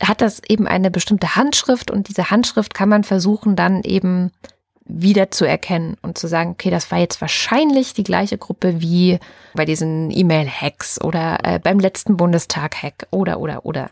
hat 0.00 0.20
das 0.20 0.40
eben 0.48 0.66
eine 0.66 0.90
bestimmte 0.90 1.36
Handschrift 1.36 1.90
und 1.90 2.08
diese 2.08 2.30
Handschrift 2.30 2.74
kann 2.74 2.88
man 2.88 3.04
versuchen 3.04 3.54
dann 3.54 3.82
eben 3.82 4.32
wieder 4.84 5.30
zu 5.30 5.44
erkennen 5.44 5.96
und 6.02 6.18
zu 6.18 6.26
sagen, 6.26 6.50
okay, 6.50 6.70
das 6.70 6.90
war 6.90 6.98
jetzt 6.98 7.20
wahrscheinlich 7.20 7.94
die 7.94 8.02
gleiche 8.02 8.36
Gruppe 8.36 8.80
wie 8.80 9.18
bei 9.54 9.64
diesen 9.64 10.10
E-Mail-Hacks 10.10 11.00
oder 11.00 11.38
äh, 11.44 11.58
beim 11.60 11.78
letzten 11.78 12.16
Bundestag-Hack 12.16 13.06
oder 13.10 13.38
oder 13.40 13.64
oder. 13.64 13.90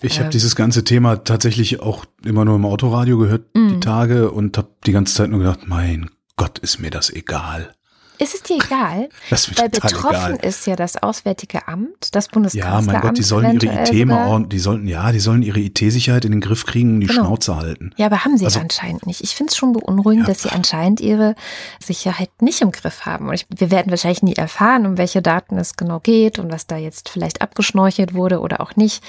Ich 0.00 0.16
Ähm. 0.16 0.24
habe 0.24 0.30
dieses 0.30 0.54
ganze 0.54 0.84
Thema 0.84 1.16
tatsächlich 1.24 1.80
auch 1.80 2.04
immer 2.24 2.44
nur 2.44 2.56
im 2.56 2.66
Autoradio 2.66 3.18
gehört, 3.18 3.46
Mhm. 3.54 3.68
die 3.68 3.80
Tage, 3.80 4.30
und 4.30 4.58
habe 4.58 4.68
die 4.86 4.92
ganze 4.92 5.14
Zeit 5.14 5.30
nur 5.30 5.40
gedacht, 5.40 5.60
mein 5.66 6.10
Gott, 6.36 6.58
ist 6.58 6.78
mir 6.78 6.90
das 6.90 7.10
egal. 7.10 7.74
Ist 8.18 8.34
es 8.34 8.42
dir 8.42 8.56
egal? 8.56 9.08
Das 9.30 9.48
mir 9.48 9.56
Weil 9.58 9.68
betroffen 9.68 10.08
egal. 10.34 10.38
ist 10.42 10.66
ja 10.66 10.74
das 10.76 10.96
Auswärtige 11.02 11.68
Amt, 11.68 12.14
das 12.14 12.26
Ja, 12.26 12.30
Bundeskanzleramt. 12.32 12.86
mein 12.86 13.00
Gott, 13.00 13.18
die 13.18 13.22
sollen 13.22 13.60
ihre 13.60 13.84
IT 13.90 14.06
mal 14.06 14.44
die 14.46 14.58
sollten, 14.58 14.86
ja, 14.88 15.12
die 15.12 15.20
sollen 15.20 15.42
ihre 15.42 15.60
IT-Sicherheit 15.60 16.24
in 16.24 16.32
den 16.32 16.40
Griff 16.40 16.66
kriegen 16.66 16.94
und 16.94 17.00
die 17.00 17.06
Genau. 17.06 17.24
Schnauze 17.26 17.56
halten. 17.56 17.92
Ja, 17.96 18.06
aber 18.06 18.24
haben 18.24 18.36
sie 18.36 18.44
Also- 18.44 18.60
anscheinend 18.60 19.06
nicht. 19.06 19.22
Ich 19.22 19.34
finde 19.34 19.50
es 19.50 19.56
schon 19.56 19.72
beunruhigend, 19.72 20.26
Ja. 20.26 20.32
dass 20.34 20.42
sie 20.42 20.50
anscheinend 20.50 21.00
ihre 21.00 21.34
Sicherheit 21.82 22.30
nicht 22.40 22.60
im 22.60 22.72
Griff 22.72 23.06
haben. 23.06 23.28
Und 23.28 23.34
ich, 23.34 23.46
wir 23.54 23.70
werden 23.70 23.90
wahrscheinlich 23.90 24.22
nie 24.22 24.34
erfahren, 24.36 24.86
um 24.86 24.98
welche 24.98 25.22
Daten 25.22 25.56
es 25.58 25.76
genau 25.76 26.00
geht 26.00 26.38
und 26.38 26.50
was 26.52 26.66
da 26.66 26.76
jetzt 26.76 27.08
vielleicht 27.08 27.40
abgeschnorchelt 27.42 28.14
wurde 28.14 28.40
oder 28.40 28.60
auch 28.60 28.76
nicht. 28.76 29.02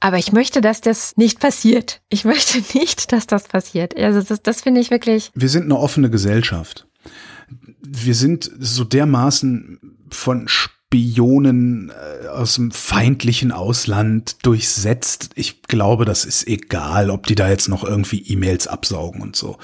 Aber 0.00 0.16
ich 0.16 0.32
möchte, 0.32 0.60
dass 0.62 0.80
das 0.80 1.16
nicht 1.16 1.40
passiert. 1.40 2.00
Ich 2.08 2.24
möchte 2.24 2.58
nicht, 2.78 3.12
dass 3.12 3.26
das 3.26 3.44
passiert. 3.44 3.96
Also 3.96 4.22
das, 4.22 4.42
das 4.42 4.62
finde 4.62 4.80
ich 4.80 4.90
wirklich. 4.90 5.30
Wir 5.34 5.48
sind 5.48 5.64
eine 5.64 5.76
offene 5.78 6.10
Gesellschaft. 6.10 6.86
Wir 7.82 8.14
sind 8.14 8.50
so 8.58 8.84
dermaßen 8.84 9.80
von 10.10 10.48
Spionen 10.48 11.90
äh, 11.90 12.26
aus 12.26 12.54
dem 12.54 12.72
feindlichen 12.72 13.52
Ausland 13.52 14.44
durchsetzt. 14.44 15.30
Ich 15.36 15.62
glaube, 15.62 16.04
das 16.04 16.24
ist 16.24 16.48
egal, 16.48 17.10
ob 17.10 17.26
die 17.26 17.36
da 17.36 17.48
jetzt 17.48 17.68
noch 17.68 17.84
irgendwie 17.84 18.18
E-Mails 18.26 18.66
absaugen 18.66 19.22
und 19.22 19.36
so. 19.36 19.58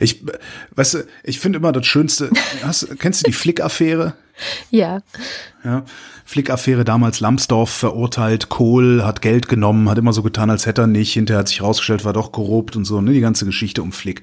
Ich, 0.00 0.26
äh, 0.26 0.32
weißt 0.74 0.94
du, 0.94 0.98
ich 1.22 1.38
finde 1.38 1.58
immer 1.58 1.70
das 1.70 1.86
Schönste, 1.86 2.30
hast, 2.64 2.98
kennst 2.98 3.22
du 3.22 3.30
die 3.30 3.32
Flick-Affäre? 3.32 4.14
Ja, 4.70 5.02
Ja, 5.62 5.84
Flick-Affäre 6.24 6.84
damals 6.84 7.20
Lambsdorff 7.20 7.70
verurteilt, 7.70 8.48
Kohl 8.48 9.04
hat 9.04 9.22
Geld 9.22 9.48
genommen, 9.48 9.88
hat 9.88 9.98
immer 9.98 10.12
so 10.12 10.22
getan, 10.22 10.50
als 10.50 10.66
hätte 10.66 10.82
er 10.82 10.86
nicht, 10.88 11.12
hinterher 11.12 11.40
hat 11.40 11.48
sich 11.48 11.62
rausgestellt, 11.62 12.04
war 12.04 12.12
doch 12.12 12.32
korrupt 12.32 12.74
und 12.74 12.86
so, 12.86 13.00
ne, 13.00 13.12
die 13.12 13.20
ganze 13.20 13.44
Geschichte 13.44 13.82
um 13.82 13.92
Flick. 13.92 14.22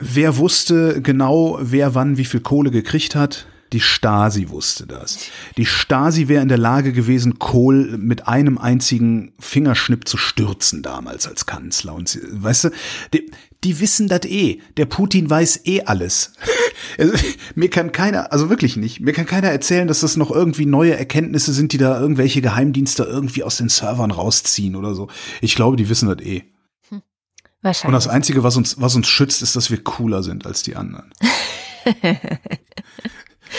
Wer 0.00 0.36
wusste 0.36 1.02
genau, 1.02 1.58
wer 1.60 1.94
wann 1.94 2.16
wie 2.16 2.24
viel 2.24 2.40
Kohle 2.40 2.70
gekriegt 2.70 3.14
hat? 3.14 3.46
Die 3.72 3.80
Stasi 3.80 4.48
wusste 4.48 4.86
das. 4.86 5.18
Die 5.58 5.66
Stasi 5.66 6.28
wäre 6.28 6.42
in 6.42 6.48
der 6.48 6.56
Lage 6.56 6.92
gewesen, 6.92 7.38
Kohl 7.38 7.98
mit 7.98 8.26
einem 8.26 8.56
einzigen 8.56 9.32
Fingerschnipp 9.38 10.08
zu 10.08 10.16
stürzen 10.16 10.82
damals 10.82 11.26
als 11.28 11.44
Kanzler. 11.44 11.94
Und 11.94 12.08
sie, 12.08 12.20
weißt 12.30 12.64
du, 12.64 12.70
die, 13.12 13.30
die 13.64 13.80
wissen 13.80 14.08
das 14.08 14.24
eh. 14.24 14.60
Der 14.78 14.86
Putin 14.86 15.28
weiß 15.28 15.66
eh 15.66 15.82
alles. 15.82 16.32
Also, 16.96 17.12
mir 17.54 17.70
kann 17.70 17.92
keiner, 17.92 18.32
also 18.32 18.50
wirklich 18.50 18.76
nicht, 18.76 19.00
mir 19.00 19.12
kann 19.12 19.26
keiner 19.26 19.48
erzählen, 19.48 19.88
dass 19.88 20.00
das 20.00 20.16
noch 20.16 20.30
irgendwie 20.30 20.64
neue 20.64 20.96
Erkenntnisse 20.96 21.52
sind, 21.52 21.72
die 21.72 21.78
da 21.78 22.00
irgendwelche 22.00 22.40
Geheimdienste 22.40 23.02
irgendwie 23.02 23.42
aus 23.42 23.56
den 23.56 23.68
Servern 23.68 24.12
rausziehen 24.12 24.76
oder 24.76 24.94
so. 24.94 25.08
Ich 25.40 25.54
glaube, 25.54 25.76
die 25.76 25.88
wissen 25.88 26.08
das 26.08 26.24
eh. 26.24 26.44
Wahrscheinlich. 27.62 27.88
Und 27.88 27.92
das 27.92 28.08
Einzige, 28.08 28.42
was 28.42 28.56
uns, 28.56 28.80
was 28.80 28.94
uns 28.94 29.08
schützt, 29.08 29.42
ist, 29.42 29.56
dass 29.56 29.70
wir 29.70 29.82
cooler 29.82 30.22
sind 30.22 30.46
als 30.46 30.62
die 30.62 30.76
anderen. 30.76 31.12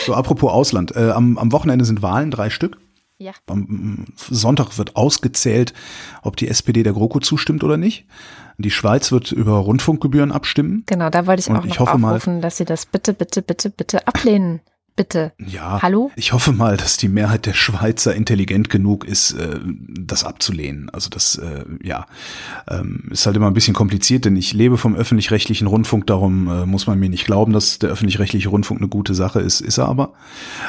so, 0.06 0.14
apropos 0.14 0.52
Ausland. 0.52 0.95
Äh, 0.95 1.12
am, 1.12 1.38
am 1.38 1.52
Wochenende 1.52 1.86
sind 1.86 2.02
Wahlen, 2.02 2.32
drei 2.32 2.50
Stück. 2.50 2.78
Ja. 3.22 3.34
Am 3.47 4.06
Sonntag 4.16 4.78
wird 4.78 4.95
ausgezählt, 4.95 5.74
ob 6.22 6.38
die 6.38 6.47
SPD 6.47 6.84
der 6.84 6.93
GroKo 6.93 7.20
zustimmt 7.20 7.66
oder 7.66 7.76
nicht. 7.76 8.06
Die 8.58 8.72
Schweiz 8.72 9.12
wird 9.12 9.34
über 9.34 9.54
Rundfunkgebühren 9.58 10.32
abstimmen. 10.32 10.84
Genau, 10.86 11.10
da 11.10 11.28
wollte 11.28 11.41
ich 11.41 11.52
auch 11.52 11.66
ich 11.66 11.80
noch 11.80 11.88
aufrufen, 11.93 12.36
mal, 12.36 12.41
dass 12.41 12.58
sie 12.58 12.66
das 12.66 12.86
bitte, 12.86 13.14
bitte, 13.14 13.41
bitte, 13.41 13.70
bitte 13.70 14.08
ablehnen. 14.08 14.62
Bitte. 14.95 15.31
Ja. 15.37 15.81
Hallo? 15.81 16.11
Ich 16.15 16.33
hoffe 16.33 16.51
mal, 16.51 16.77
dass 16.77 16.97
die 16.97 17.07
Mehrheit 17.07 17.45
der 17.45 17.53
Schweizer 17.53 18.13
intelligent 18.13 18.69
genug 18.69 19.05
ist, 19.05 19.31
äh, 19.31 19.59
das 19.63 20.23
abzulehnen. 20.23 20.89
Also 20.89 21.09
das, 21.09 21.35
äh, 21.35 21.65
ja, 21.81 22.05
ähm, 22.69 23.03
ist 23.11 23.25
halt 23.25 23.35
immer 23.35 23.47
ein 23.47 23.53
bisschen 23.53 23.73
kompliziert, 23.73 24.25
denn 24.25 24.35
ich 24.35 24.53
lebe 24.53 24.77
vom 24.77 24.95
öffentlich-rechtlichen 24.95 25.67
Rundfunk, 25.67 26.07
darum 26.07 26.47
äh, 26.47 26.65
muss 26.65 26.87
man 26.87 26.99
mir 26.99 27.09
nicht 27.09 27.25
glauben, 27.25 27.53
dass 27.53 27.79
der 27.79 27.89
öffentlich-rechtliche 27.89 28.49
Rundfunk 28.49 28.81
eine 28.81 28.89
gute 28.89 29.13
Sache 29.13 29.39
ist, 29.39 29.61
ist 29.61 29.77
er 29.77 29.87
aber. 29.87 30.13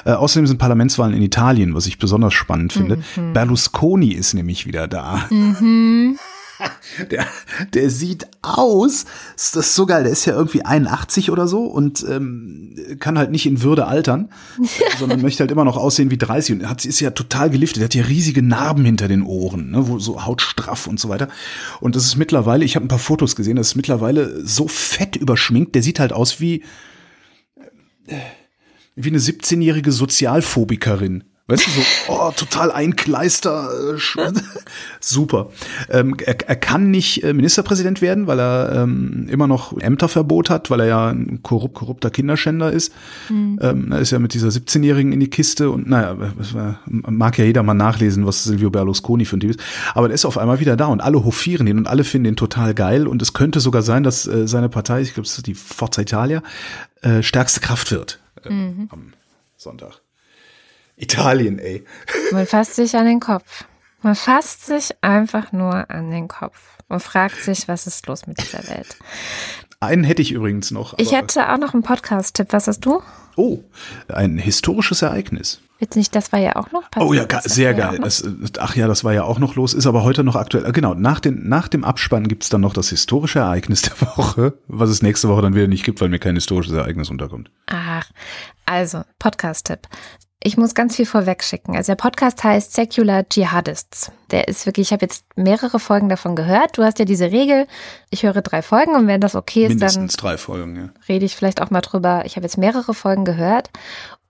Äh, 0.04 0.12
außerdem 0.12 0.46
sind 0.46 0.58
Parlamentswahlen 0.58 1.14
in 1.14 1.22
Italien, 1.22 1.74
was 1.74 1.86
ich 1.86 1.98
besonders 1.98 2.34
spannend 2.34 2.72
finde. 2.72 3.02
Mhm. 3.16 3.32
Berlusconi 3.32 4.12
ist 4.12 4.34
nämlich 4.34 4.66
wieder 4.66 4.86
da. 4.86 5.26
Mhm. 5.30 6.18
der, 7.10 7.26
der 7.74 7.90
sieht 7.90 8.26
aus, 8.42 9.04
das 9.34 9.54
ist 9.54 9.74
so 9.74 9.86
geil, 9.86 10.02
der 10.02 10.12
ist 10.12 10.24
ja 10.24 10.34
irgendwie 10.34 10.64
81 10.64 11.30
oder 11.30 11.46
so 11.46 11.64
und 11.64 12.04
ähm, 12.08 12.76
kann 12.98 13.18
halt 13.18 13.30
nicht 13.30 13.46
in 13.46 13.62
Würde 13.62 13.86
altern, 13.86 14.30
sondern 14.98 15.22
möchte 15.22 15.40
halt 15.40 15.50
immer 15.50 15.64
noch 15.64 15.76
aussehen 15.76 16.10
wie 16.10 16.18
30 16.18 16.56
und 16.56 16.68
hat, 16.68 16.84
ist 16.84 17.00
ja 17.00 17.10
total 17.10 17.50
geliftet, 17.50 17.82
er 17.82 17.84
hat 17.86 17.94
ja 17.94 18.04
riesige 18.04 18.42
Narben 18.42 18.84
hinter 18.84 19.08
den 19.08 19.22
Ohren, 19.22 19.70
ne, 19.70 19.88
wo 19.88 19.98
so 19.98 20.24
hautstraff 20.24 20.86
und 20.86 21.00
so 21.00 21.08
weiter. 21.08 21.28
Und 21.80 21.96
das 21.96 22.04
ist 22.04 22.16
mittlerweile, 22.16 22.64
ich 22.64 22.76
habe 22.76 22.84
ein 22.84 22.88
paar 22.88 22.98
Fotos 22.98 23.36
gesehen, 23.36 23.56
das 23.56 23.68
ist 23.68 23.76
mittlerweile 23.76 24.44
so 24.46 24.68
fett 24.68 25.16
überschminkt, 25.16 25.74
der 25.74 25.82
sieht 25.82 26.00
halt 26.00 26.12
aus 26.12 26.40
wie 26.40 26.62
äh, 28.06 28.16
wie 28.96 29.08
eine 29.08 29.18
17-jährige 29.18 29.92
Sozialphobikerin. 29.92 31.24
Weißt 31.50 31.66
du, 31.66 31.70
so, 31.72 31.80
oh, 32.08 32.30
total 32.30 32.70
einkleister, 32.70 33.96
äh, 33.96 34.30
super. 35.00 35.50
Ähm, 35.88 36.14
er, 36.24 36.36
er 36.48 36.54
kann 36.54 36.92
nicht 36.92 37.24
äh, 37.24 37.32
Ministerpräsident 37.32 38.00
werden, 38.00 38.28
weil 38.28 38.38
er 38.38 38.82
ähm, 38.84 39.26
immer 39.28 39.48
noch 39.48 39.76
Ämterverbot 39.76 40.48
hat, 40.48 40.70
weil 40.70 40.78
er 40.80 40.86
ja 40.86 41.08
ein 41.08 41.42
korrupt, 41.42 41.74
korrupter 41.74 42.10
Kinderschänder 42.10 42.70
ist. 42.70 42.92
Mhm. 43.28 43.58
Ähm, 43.62 43.90
er 43.90 43.98
ist 43.98 44.12
ja 44.12 44.20
mit 44.20 44.32
dieser 44.32 44.48
17-Jährigen 44.48 45.12
in 45.12 45.18
die 45.18 45.28
Kiste 45.28 45.70
und 45.70 45.88
naja, 45.88 46.16
mag 46.86 47.36
ja 47.36 47.44
jeder 47.44 47.64
mal 47.64 47.74
nachlesen, 47.74 48.26
was 48.26 48.44
Silvio 48.44 48.70
Berlusconi 48.70 49.24
für 49.24 49.36
ein 49.36 49.40
Typ 49.40 49.50
ist. 49.50 49.60
Aber 49.94 50.06
der 50.06 50.14
ist 50.14 50.24
auf 50.24 50.38
einmal 50.38 50.60
wieder 50.60 50.76
da 50.76 50.86
und 50.86 51.00
alle 51.00 51.24
hofieren 51.24 51.66
ihn 51.66 51.78
und 51.78 51.88
alle 51.88 52.04
finden 52.04 52.28
ihn 52.28 52.36
total 52.36 52.74
geil 52.74 53.08
und 53.08 53.22
es 53.22 53.32
könnte 53.32 53.58
sogar 53.58 53.82
sein, 53.82 54.04
dass 54.04 54.28
äh, 54.28 54.46
seine 54.46 54.68
Partei, 54.68 55.00
ich 55.00 55.14
glaube, 55.14 55.26
es 55.26 55.36
ist 55.36 55.48
die 55.48 55.54
Forza 55.54 56.00
Italia, 56.00 56.44
äh, 57.02 57.24
stärkste 57.24 57.58
Kraft 57.58 57.90
wird 57.90 58.20
äh, 58.44 58.52
mhm. 58.52 58.88
am 58.92 59.12
Sonntag. 59.56 60.00
Italien, 61.00 61.58
ey. 61.58 61.84
Man 62.32 62.46
fasst 62.46 62.76
sich 62.76 62.96
an 62.96 63.06
den 63.06 63.20
Kopf. 63.20 63.64
Man 64.02 64.14
fasst 64.14 64.66
sich 64.66 64.90
einfach 65.02 65.52
nur 65.52 65.90
an 65.90 66.10
den 66.10 66.28
Kopf 66.28 66.78
und 66.88 67.00
fragt 67.00 67.36
sich, 67.36 67.68
was 67.68 67.86
ist 67.86 68.06
los 68.06 68.26
mit 68.26 68.40
dieser 68.40 68.66
Welt. 68.68 68.96
Einen 69.80 70.04
hätte 70.04 70.22
ich 70.22 70.32
übrigens 70.32 70.70
noch. 70.70 70.94
Ich 70.98 71.12
hätte 71.12 71.50
auch 71.50 71.58
noch 71.58 71.72
einen 71.72 71.82
Podcast-Tipp. 71.82 72.48
Was 72.50 72.66
hast 72.66 72.80
du? 72.80 73.02
Oh, 73.36 73.60
ein 74.08 74.36
historisches 74.36 75.02
Ereignis. 75.02 75.62
Jetzt 75.78 75.96
nicht, 75.96 76.14
das 76.14 76.30
war 76.32 76.38
ja 76.38 76.56
auch 76.56 76.72
noch 76.72 76.90
passiert. 76.90 77.10
Oh 77.10 77.14
ja, 77.14 77.40
sehr 77.44 77.72
geil. 77.72 77.98
Das, 78.02 78.22
ach 78.58 78.76
ja, 78.76 78.86
das 78.86 79.02
war 79.02 79.14
ja 79.14 79.24
auch 79.24 79.38
noch 79.38 79.54
los, 79.54 79.72
ist 79.72 79.86
aber 79.86 80.04
heute 80.04 80.22
noch 80.22 80.36
aktuell. 80.36 80.70
Genau, 80.72 80.92
nach, 80.92 81.20
den, 81.20 81.48
nach 81.48 81.68
dem 81.68 81.84
Abspann 81.84 82.28
gibt's 82.28 82.50
dann 82.50 82.60
noch 82.60 82.74
das 82.74 82.90
historische 82.90 83.38
Ereignis 83.38 83.80
der 83.82 83.98
Woche, 84.16 84.58
was 84.68 84.90
es 84.90 85.00
nächste 85.00 85.30
Woche 85.30 85.40
dann 85.40 85.54
wieder 85.54 85.68
nicht 85.68 85.84
gibt, 85.84 86.02
weil 86.02 86.10
mir 86.10 86.18
kein 86.18 86.34
historisches 86.34 86.74
Ereignis 86.74 87.08
unterkommt. 87.08 87.50
Ach, 87.66 88.04
also, 88.66 89.04
Podcast-Tipp. 89.18 89.88
Ich 90.42 90.56
muss 90.56 90.74
ganz 90.74 90.96
viel 90.96 91.04
vorweg 91.04 91.44
schicken. 91.44 91.76
Also 91.76 91.92
der 91.92 91.96
Podcast 91.96 92.42
heißt 92.42 92.72
Secular 92.72 93.24
Jihadists. 93.30 94.10
Der 94.30 94.48
ist 94.48 94.64
wirklich, 94.64 94.88
ich 94.88 94.92
habe 94.92 95.04
jetzt 95.04 95.24
mehrere 95.36 95.78
Folgen 95.78 96.08
davon 96.08 96.34
gehört. 96.34 96.78
Du 96.78 96.82
hast 96.82 96.98
ja 96.98 97.04
diese 97.04 97.30
Regel, 97.30 97.66
ich 98.08 98.22
höre 98.22 98.40
drei 98.40 98.62
Folgen 98.62 98.94
und 98.94 99.06
wenn 99.06 99.20
das 99.20 99.34
okay 99.34 99.64
ist, 99.64 99.70
Mindestens 99.70 100.16
dann 100.16 100.22
drei 100.22 100.38
Folgen, 100.38 100.76
ja. 100.76 100.88
rede 101.10 101.26
ich 101.26 101.36
vielleicht 101.36 101.60
auch 101.60 101.68
mal 101.68 101.82
drüber. 101.82 102.22
Ich 102.24 102.36
habe 102.36 102.46
jetzt 102.46 102.56
mehrere 102.56 102.94
Folgen 102.94 103.26
gehört 103.26 103.68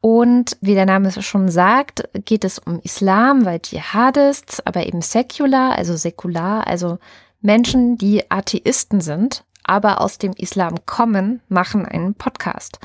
und 0.01 0.57
wie 0.61 0.75
der 0.75 0.87
Name 0.87 1.09
es 1.09 1.25
schon 1.25 1.49
sagt, 1.49 2.09
geht 2.25 2.45
es 2.45 2.59
um 2.59 2.81
Islam, 2.81 3.45
weil 3.45 3.61
Jihadists, 3.65 4.67
aber 4.67 4.87
eben 4.87 5.03
secular, 5.03 5.77
also 5.79 5.95
säkular, 5.95 6.67
also 6.67 6.99
Menschen, 7.41 7.99
die 7.99 8.29
Atheisten 8.33 9.01
sind, 9.01 9.45
aber 9.63 10.01
aus 10.01 10.19
dem 10.19 10.33
Islam 10.33 10.75
kommen, 10.87 11.41
machen 11.49 11.87
einen 11.87 12.15
Podcast 12.15 12.81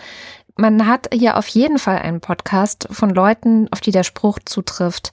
man 0.58 0.88
hat 0.88 1.10
hier 1.14 1.38
auf 1.38 1.48
jeden 1.48 1.80
Fall 1.80 2.00
einen 2.00 2.22
Podcast 2.22 2.88
von 2.92 3.10
Leuten, 3.10 3.68
auf 3.72 3.82
die 3.82 3.92
der 3.92 4.04
Spruch 4.04 4.40
zutrifft. 4.46 5.12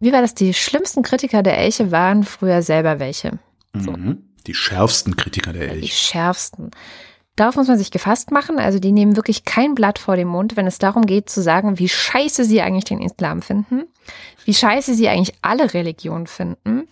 Wie 0.00 0.12
war 0.12 0.20
das? 0.20 0.34
Die 0.34 0.54
schlimmsten 0.54 1.02
Kritiker 1.02 1.42
der 1.42 1.58
Elche 1.58 1.90
waren 1.90 2.24
früher 2.24 2.62
selber 2.62 3.00
welche. 3.00 3.38
So. 3.74 3.92
Mhm. 3.92 4.22
Die 4.46 4.54
schärfsten 4.54 5.16
Kritiker 5.16 5.52
der 5.52 5.70
Elche. 5.70 5.80
Die 5.80 5.88
schärfsten. 5.88 6.70
Darauf 7.34 7.56
muss 7.56 7.68
man 7.68 7.78
sich 7.78 7.90
gefasst 7.90 8.30
machen. 8.30 8.58
Also 8.58 8.78
die 8.78 8.92
nehmen 8.92 9.16
wirklich 9.16 9.44
kein 9.44 9.74
Blatt 9.74 9.98
vor 9.98 10.16
den 10.16 10.28
Mund, 10.28 10.56
wenn 10.56 10.66
es 10.66 10.78
darum 10.78 11.06
geht 11.06 11.30
zu 11.30 11.42
sagen, 11.42 11.78
wie 11.78 11.88
scheiße 11.88 12.44
sie 12.44 12.60
eigentlich 12.60 12.84
den 12.84 13.00
Islam 13.00 13.42
finden, 13.42 13.84
wie 14.44 14.54
scheiße 14.54 14.94
sie 14.94 15.08
eigentlich 15.08 15.36
alle 15.42 15.72
Religionen 15.74 16.26
finden 16.26 16.88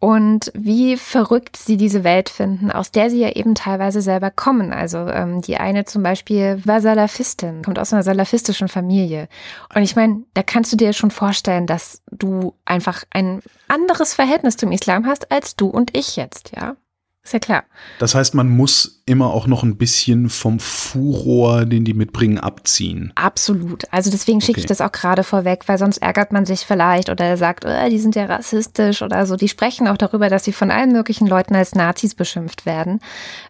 und 0.00 0.52
wie 0.54 0.96
verrückt 0.96 1.56
sie 1.56 1.76
diese 1.76 2.04
Welt 2.04 2.28
finden, 2.28 2.70
aus 2.70 2.92
der 2.92 3.10
sie 3.10 3.18
ja 3.18 3.30
eben 3.30 3.56
teilweise 3.56 4.00
selber 4.00 4.30
kommen. 4.30 4.72
Also 4.72 4.98
ähm, 4.98 5.42
die 5.42 5.56
eine 5.56 5.86
zum 5.86 6.04
Beispiel 6.04 6.62
war 6.64 6.80
Salafistin, 6.80 7.62
kommt 7.62 7.80
aus 7.80 7.92
einer 7.92 8.04
salafistischen 8.04 8.68
Familie. 8.68 9.28
Und 9.74 9.82
ich 9.82 9.96
meine, 9.96 10.22
da 10.34 10.44
kannst 10.44 10.72
du 10.72 10.76
dir 10.76 10.92
schon 10.92 11.10
vorstellen, 11.10 11.66
dass 11.66 12.00
du 12.12 12.54
einfach 12.64 13.02
ein 13.10 13.42
anderes 13.66 14.14
Verhältnis 14.14 14.56
zum 14.56 14.70
Islam 14.70 15.04
hast 15.04 15.32
als 15.32 15.56
du 15.56 15.66
und 15.66 15.96
ich 15.96 16.14
jetzt, 16.14 16.52
ja. 16.54 16.76
Ist 17.24 17.32
ja 17.32 17.40
klar. 17.40 17.64
Das 17.98 18.14
heißt, 18.14 18.34
man 18.34 18.48
muss 18.48 18.97
immer 19.08 19.32
auch 19.32 19.46
noch 19.46 19.62
ein 19.62 19.76
bisschen 19.76 20.28
vom 20.28 20.60
Furor, 20.60 21.64
den 21.64 21.84
die 21.84 21.94
mitbringen, 21.94 22.38
abziehen. 22.38 23.12
Absolut. 23.14 23.84
Also 23.90 24.10
deswegen 24.10 24.40
schicke 24.40 24.58
okay. 24.58 24.60
ich 24.60 24.66
das 24.66 24.80
auch 24.80 24.92
gerade 24.92 25.24
vorweg, 25.24 25.64
weil 25.66 25.78
sonst 25.78 25.98
ärgert 25.98 26.32
man 26.32 26.46
sich 26.46 26.60
vielleicht 26.60 27.08
oder 27.08 27.36
sagt, 27.36 27.64
oh, 27.64 27.88
die 27.90 27.98
sind 27.98 28.14
ja 28.14 28.26
rassistisch 28.26 29.02
oder 29.02 29.26
so. 29.26 29.36
Die 29.36 29.48
sprechen 29.48 29.88
auch 29.88 29.96
darüber, 29.96 30.28
dass 30.28 30.44
sie 30.44 30.52
von 30.52 30.70
allen 30.70 30.92
möglichen 30.92 31.26
Leuten 31.26 31.54
als 31.54 31.74
Nazis 31.74 32.14
beschimpft 32.14 32.66
werden, 32.66 33.00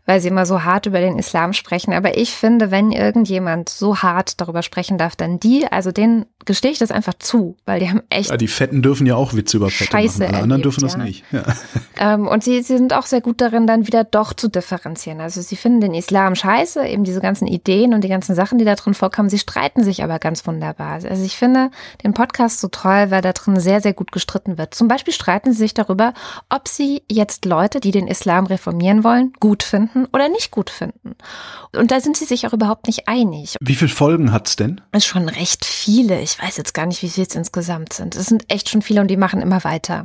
weil 0.06 0.20
sie 0.20 0.28
immer 0.28 0.46
so 0.46 0.64
hart 0.64 0.86
über 0.86 1.00
den 1.00 1.18
Islam 1.18 1.52
sprechen. 1.52 1.92
Aber 1.92 2.16
ich 2.16 2.30
finde, 2.30 2.70
wenn 2.70 2.92
irgendjemand 2.92 3.68
so 3.68 3.98
hart 3.98 4.40
darüber 4.40 4.62
sprechen 4.62 4.96
darf, 4.96 5.16
dann 5.16 5.40
die, 5.40 5.66
also 5.70 5.92
denen 5.92 6.26
gestehe 6.44 6.70
ich 6.70 6.78
das 6.78 6.90
einfach 6.90 7.14
zu, 7.18 7.56
weil 7.66 7.80
die 7.80 7.90
haben 7.90 8.02
echt. 8.08 8.30
Ja, 8.30 8.36
die 8.36 8.48
Fetten 8.48 8.80
dürfen 8.80 9.06
ja 9.06 9.16
auch 9.16 9.34
Witze 9.34 9.56
über 9.56 9.70
Fette 9.70 9.90
Scheiße 9.90 10.20
machen. 10.20 10.34
Alle 10.34 10.42
anderen 10.44 10.62
dürfen 10.62 10.80
ja. 10.80 10.86
das 10.86 10.96
nicht. 10.96 11.24
Ja. 11.32 11.42
Ähm, 12.00 12.28
und 12.28 12.44
sie, 12.44 12.62
sie 12.62 12.76
sind 12.76 12.92
auch 12.92 13.06
sehr 13.06 13.20
gut 13.20 13.40
darin, 13.40 13.66
dann 13.66 13.86
wieder 13.86 14.04
doch 14.04 14.32
zu 14.32 14.48
differenzieren. 14.48 15.20
Also 15.20 15.40
sie 15.48 15.56
finden 15.56 15.80
den 15.80 15.94
Islam 15.94 16.34
scheiße, 16.34 16.86
eben 16.86 17.04
diese 17.04 17.20
ganzen 17.20 17.46
Ideen 17.46 17.94
und 17.94 18.02
die 18.02 18.08
ganzen 18.08 18.34
Sachen, 18.34 18.58
die 18.58 18.64
da 18.64 18.74
drin 18.74 18.94
vorkommen. 18.94 19.28
Sie 19.28 19.38
streiten 19.38 19.82
sich 19.82 20.04
aber 20.04 20.18
ganz 20.18 20.46
wunderbar. 20.46 21.00
Also 21.04 21.24
ich 21.24 21.36
finde 21.36 21.70
den 22.04 22.14
Podcast 22.14 22.60
so 22.60 22.68
toll, 22.68 23.10
weil 23.10 23.22
da 23.22 23.32
drin 23.32 23.58
sehr, 23.60 23.80
sehr 23.80 23.92
gut 23.92 24.12
gestritten 24.12 24.58
wird. 24.58 24.74
Zum 24.74 24.88
Beispiel 24.88 25.12
streiten 25.12 25.52
sie 25.52 25.58
sich 25.58 25.74
darüber, 25.74 26.14
ob 26.48 26.68
sie 26.68 27.02
jetzt 27.10 27.44
Leute, 27.44 27.80
die 27.80 27.90
den 27.90 28.06
Islam 28.06 28.46
reformieren 28.46 29.04
wollen, 29.04 29.32
gut 29.40 29.62
finden 29.62 30.06
oder 30.12 30.28
nicht 30.28 30.50
gut 30.50 30.70
finden. 30.70 31.14
Und 31.76 31.90
da 31.90 32.00
sind 32.00 32.16
sie 32.16 32.24
sich 32.24 32.46
auch 32.46 32.52
überhaupt 32.52 32.86
nicht 32.86 33.08
einig. 33.08 33.56
Wie 33.60 33.74
viele 33.74 33.90
Folgen 33.90 34.32
hat's 34.32 34.56
denn? 34.56 34.80
Es 34.92 35.04
ist 35.04 35.06
schon 35.06 35.28
recht 35.28 35.64
viele. 35.64 36.20
Ich 36.20 36.42
weiß 36.42 36.56
jetzt 36.56 36.74
gar 36.74 36.86
nicht, 36.86 37.02
wie 37.02 37.08
viele 37.08 37.26
es 37.26 37.34
insgesamt 37.34 37.92
sind. 37.92 38.16
Es 38.16 38.26
sind 38.26 38.44
echt 38.52 38.68
schon 38.68 38.82
viele 38.82 39.00
und 39.00 39.08
die 39.08 39.16
machen 39.16 39.40
immer 39.40 39.64
weiter. 39.64 40.04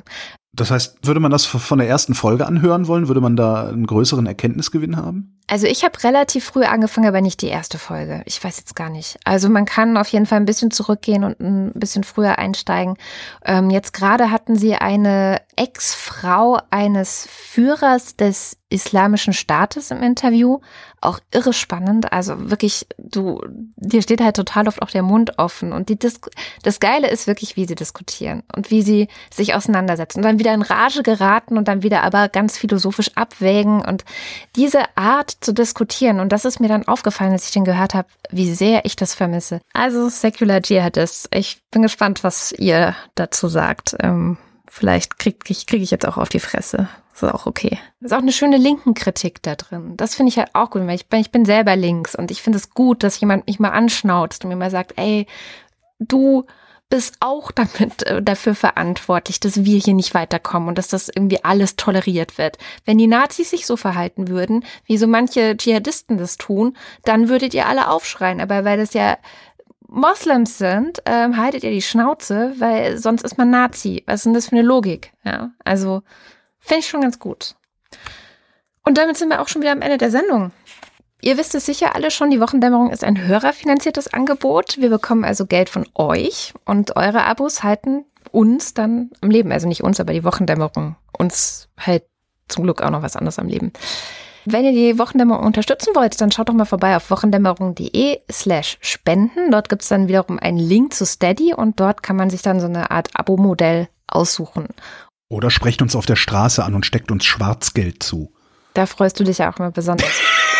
Das 0.55 0.69
heißt, 0.69 0.99
würde 1.03 1.19
man 1.19 1.31
das 1.31 1.45
von 1.45 1.79
der 1.79 1.87
ersten 1.87 2.13
Folge 2.13 2.45
anhören 2.45 2.87
wollen, 2.87 3.07
würde 3.07 3.21
man 3.21 3.35
da 3.35 3.67
einen 3.67 3.87
größeren 3.87 4.27
Erkenntnisgewinn 4.27 4.97
haben? 4.97 5.32
Also 5.47 5.67
ich 5.67 5.83
habe 5.83 6.01
relativ 6.03 6.45
früh 6.45 6.63
angefangen, 6.63 7.07
aber 7.07 7.21
nicht 7.21 7.41
die 7.41 7.47
erste 7.47 7.77
Folge. 7.77 8.21
Ich 8.25 8.41
weiß 8.41 8.57
jetzt 8.57 8.75
gar 8.75 8.89
nicht. 8.89 9.19
Also 9.25 9.49
man 9.49 9.65
kann 9.65 9.97
auf 9.97 10.07
jeden 10.07 10.25
Fall 10.25 10.39
ein 10.39 10.45
bisschen 10.45 10.71
zurückgehen 10.71 11.23
und 11.23 11.39
ein 11.39 11.71
bisschen 11.75 12.03
früher 12.03 12.39
einsteigen. 12.39 12.95
Ähm, 13.45 13.69
jetzt 13.69 13.93
gerade 13.93 14.31
hatten 14.31 14.55
sie 14.55 14.75
eine 14.75 15.41
Ex-Frau 15.55 16.59
eines 16.69 17.27
Führers 17.29 18.15
des 18.15 18.57
Islamischen 18.69 19.33
Staates 19.33 19.91
im 19.91 20.01
Interview. 20.01 20.59
Auch 20.99 21.19
irre 21.31 21.53
spannend. 21.53 22.11
Also 22.11 22.49
wirklich, 22.49 22.87
du, 22.97 23.39
dir 23.75 24.01
steht 24.01 24.21
halt 24.21 24.35
total 24.35 24.67
oft 24.67 24.81
auch 24.81 24.89
der 24.89 25.03
Mund 25.03 25.37
offen. 25.37 25.73
Und 25.73 25.89
die 25.89 25.99
Dis 25.99 26.19
das 26.63 26.79
Geile 26.79 27.09
ist 27.09 27.27
wirklich, 27.27 27.55
wie 27.55 27.65
sie 27.65 27.75
diskutieren 27.75 28.41
und 28.55 28.71
wie 28.71 28.81
sie 28.81 29.09
sich 29.31 29.53
auseinandersetzen 29.53 30.19
und 30.19 30.23
dann 30.23 30.39
wieder 30.39 30.53
in 30.53 30.63
Rage 30.63 31.03
geraten 31.03 31.57
und 31.57 31.67
dann 31.67 31.83
wieder 31.83 32.01
aber 32.01 32.29
ganz 32.29 32.57
philosophisch 32.57 33.11
abwägen. 33.15 33.81
Und 33.81 34.05
diese 34.55 34.81
Art 34.95 35.32
zu 35.39 35.53
diskutieren, 35.53 36.19
und 36.19 36.31
das 36.31 36.45
ist 36.45 36.59
mir 36.59 36.67
dann 36.67 36.87
aufgefallen, 36.87 37.31
als 37.31 37.45
ich 37.45 37.51
den 37.51 37.65
gehört 37.65 37.93
habe, 37.93 38.07
wie 38.29 38.53
sehr 38.53 38.85
ich 38.85 38.95
das 38.95 39.13
vermisse. 39.13 39.61
Also 39.73 40.09
Secular 40.09 40.61
Jihadist, 40.63 41.29
ich 41.33 41.61
bin 41.71 41.81
gespannt, 41.81 42.23
was 42.23 42.51
ihr 42.51 42.95
dazu 43.15 43.47
sagt. 43.47 43.95
Ähm, 43.99 44.37
vielleicht 44.69 45.19
kriege 45.19 45.37
ich, 45.47 45.67
krieg 45.67 45.81
ich 45.81 45.91
jetzt 45.91 46.07
auch 46.07 46.17
auf 46.17 46.29
die 46.29 46.39
Fresse. 46.39 46.87
Ist 47.13 47.23
auch 47.23 47.45
okay. 47.45 47.77
Ist 48.01 48.13
auch 48.13 48.17
eine 48.17 48.31
schöne 48.31 48.57
linken 48.57 48.95
Kritik 48.95 49.43
da 49.43 49.55
drin. 49.55 49.95
Das 49.97 50.15
finde 50.15 50.31
ich 50.31 50.37
halt 50.39 50.49
auch 50.53 50.71
gut, 50.71 50.85
weil 50.87 50.95
ich 50.95 51.07
bin, 51.07 51.19
ich 51.19 51.31
bin 51.31 51.45
selber 51.45 51.75
links 51.75 52.15
und 52.15 52.31
ich 52.31 52.41
finde 52.41 52.57
es 52.57 52.71
gut, 52.71 53.03
dass 53.03 53.19
jemand 53.19 53.45
mich 53.45 53.59
mal 53.59 53.69
anschnauzt 53.69 54.43
und 54.43 54.49
mir 54.49 54.55
mal 54.55 54.71
sagt, 54.71 54.93
ey, 54.97 55.27
du 55.99 56.45
bist 56.89 57.15
auch 57.21 57.51
damit 57.51 58.03
äh, 58.03 58.21
dafür 58.21 58.55
verantwortlich, 58.55 59.39
dass 59.39 59.65
wir 59.65 59.79
hier 59.79 59.93
nicht 59.93 60.13
weiterkommen 60.13 60.69
und 60.69 60.77
dass 60.77 60.87
das 60.87 61.09
irgendwie 61.09 61.43
alles 61.43 61.75
toleriert 61.75 62.37
wird. 62.37 62.57
Wenn 62.85 62.97
die 62.97 63.07
Nazis 63.07 63.49
sich 63.49 63.65
so 63.65 63.77
verhalten 63.77 64.27
würden, 64.27 64.63
wie 64.85 64.97
so 64.97 65.07
manche 65.07 65.57
Dschihadisten 65.57 66.17
das 66.17 66.37
tun, 66.37 66.77
dann 67.03 67.29
würdet 67.29 67.53
ihr 67.53 67.67
alle 67.67 67.89
aufschreien. 67.89 68.41
Aber 68.41 68.63
weil 68.63 68.77
das 68.77 68.93
ja 68.93 69.17
Moslems 69.87 70.57
sind, 70.57 71.01
ähm, 71.05 71.37
haltet 71.37 71.63
ihr 71.63 71.71
die 71.71 71.81
Schnauze, 71.81 72.53
weil 72.57 72.97
sonst 72.97 73.23
ist 73.23 73.37
man 73.37 73.49
Nazi. 73.49 74.03
Was 74.05 74.21
ist 74.21 74.25
denn 74.25 74.33
das 74.33 74.47
für 74.47 74.55
eine 74.55 74.67
Logik? 74.67 75.13
Ja, 75.23 75.51
also 75.63 76.01
finde 76.59 76.79
ich 76.79 76.87
schon 76.87 77.01
ganz 77.01 77.19
gut. 77.19 77.55
Und 78.85 78.97
damit 78.97 79.17
sind 79.17 79.29
wir 79.29 79.41
auch 79.41 79.47
schon 79.47 79.61
wieder 79.61 79.71
am 79.71 79.81
Ende 79.81 79.97
der 79.97 80.11
Sendung. 80.11 80.51
Ihr 81.23 81.37
wisst 81.37 81.55
es 81.55 81.65
sicher 81.65 81.95
alle 81.95 82.11
schon, 82.11 82.31
die 82.31 82.41
Wochendämmerung 82.41 82.91
ist 82.91 83.01
ein 83.05 83.17
hörerfinanziertes 83.17 84.13
Angebot. 84.13 84.75
Wir 84.79 84.89
bekommen 84.89 85.23
also 85.23 85.45
Geld 85.45 85.69
von 85.69 85.87
euch 85.95 86.53
und 86.65 86.97
eure 86.97 87.23
Abos 87.23 87.63
halten 87.63 88.03
uns 88.31 88.73
dann 88.73 89.09
am 89.21 89.29
Leben. 89.31 89.49
Also 89.53 89.69
nicht 89.69 89.85
uns, 89.85 90.01
aber 90.01 90.11
die 90.11 90.25
Wochendämmerung. 90.25 90.97
Uns 91.17 91.69
halt 91.79 92.03
zum 92.49 92.65
Glück 92.65 92.81
auch 92.81 92.89
noch 92.89 93.03
was 93.03 93.15
anderes 93.15 93.39
am 93.39 93.47
Leben. 93.47 93.71
Wenn 94.43 94.65
ihr 94.65 94.73
die 94.73 94.99
Wochendämmerung 94.99 95.45
unterstützen 95.45 95.95
wollt, 95.95 96.19
dann 96.19 96.29
schaut 96.29 96.49
doch 96.49 96.53
mal 96.53 96.65
vorbei 96.65 96.97
auf 96.97 97.09
wochendämmerung.de 97.09 98.19
slash 98.29 98.77
spenden. 98.81 99.49
Dort 99.49 99.69
gibt 99.69 99.83
es 99.83 99.87
dann 99.87 100.09
wiederum 100.09 100.39
einen 100.39 100.57
Link 100.57 100.93
zu 100.93 101.05
Steady 101.05 101.53
und 101.53 101.79
dort 101.79 102.03
kann 102.03 102.17
man 102.17 102.31
sich 102.31 102.41
dann 102.41 102.59
so 102.59 102.65
eine 102.65 102.91
Art 102.91 103.11
Abo-Modell 103.13 103.87
aussuchen. 104.07 104.67
Oder 105.29 105.51
sprecht 105.51 105.81
uns 105.81 105.95
auf 105.95 106.05
der 106.05 106.17
Straße 106.17 106.65
an 106.65 106.75
und 106.75 106.85
steckt 106.85 107.11
uns 107.11 107.23
Schwarzgeld 107.23 108.03
zu. 108.03 108.33
Da 108.73 108.85
freust 108.85 109.21
du 109.21 109.23
dich 109.23 109.37
ja 109.37 109.49
auch 109.49 109.57
immer 109.57 109.71
besonders. 109.71 110.09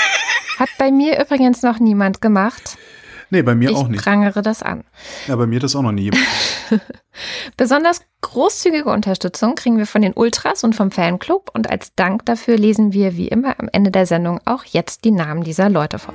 Hat 0.59 0.69
bei 0.77 0.91
mir 0.91 1.19
übrigens 1.19 1.61
noch 1.61 1.79
niemand 1.79 2.21
gemacht. 2.21 2.77
Nee, 3.29 3.41
bei 3.41 3.55
mir 3.55 3.71
ich 3.71 3.75
auch 3.75 3.87
nicht. 3.87 3.99
Ich 3.99 4.03
prangere 4.03 4.43
das 4.43 4.61
an. 4.61 4.83
Ja, 5.27 5.35
bei 5.35 5.47
mir 5.47 5.59
das 5.59 5.75
auch 5.75 5.81
noch 5.81 5.91
nie. 5.91 6.11
Besonders 7.57 8.01
großzügige 8.21 8.89
Unterstützung 8.89 9.55
kriegen 9.55 9.77
wir 9.77 9.87
von 9.87 10.03
den 10.03 10.13
Ultras 10.13 10.63
und 10.63 10.75
vom 10.75 10.91
Fanclub 10.91 11.49
und 11.53 11.69
als 11.69 11.95
Dank 11.95 12.25
dafür 12.25 12.57
lesen 12.57 12.93
wir 12.93 13.17
wie 13.17 13.27
immer 13.27 13.59
am 13.59 13.69
Ende 13.71 13.89
der 13.89 14.05
Sendung 14.05 14.39
auch 14.45 14.63
jetzt 14.65 15.03
die 15.03 15.11
Namen 15.11 15.43
dieser 15.43 15.69
Leute 15.69 15.97
vor. 15.97 16.13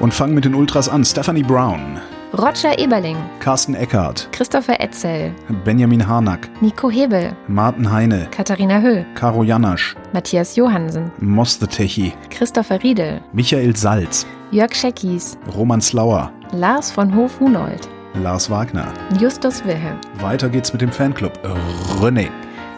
Und 0.00 0.14
fangen 0.14 0.34
mit 0.34 0.44
den 0.44 0.54
Ultras 0.54 0.88
an. 0.88 1.04
Stephanie 1.04 1.42
Brown. 1.42 2.00
Roger 2.34 2.78
Eberling, 2.78 3.16
Carsten 3.40 3.74
Eckhardt, 3.74 4.28
Christopher 4.32 4.78
Etzel, 4.80 5.32
Benjamin 5.64 6.06
Harnack, 6.06 6.50
Nico 6.60 6.90
Hebel, 6.90 7.34
Martin 7.48 7.90
Heine, 7.90 8.28
Katharina 8.30 8.82
Höll, 8.82 9.06
Caro 9.14 9.42
Janasch, 9.42 9.96
Matthias 10.12 10.54
Johansen, 10.54 11.10
Moss 11.20 11.58
the 11.58 11.66
Techi, 11.66 12.12
Christopher 12.28 12.82
Riedel, 12.82 13.22
Michael 13.32 13.74
Salz, 13.74 14.26
Jörg 14.50 14.74
Scheckis, 14.74 15.38
Roman 15.56 15.80
Slauer, 15.80 16.30
Lars 16.52 16.90
von 16.90 17.14
Hof-Hunold, 17.14 17.88
Lars 18.22 18.50
Wagner. 18.50 18.92
Justus 19.18 19.64
Wilhelm, 19.64 19.98
Weiter 20.20 20.50
geht's 20.50 20.70
mit 20.70 20.82
dem 20.82 20.92
Fanclub. 20.92 21.32
René, 22.02 22.28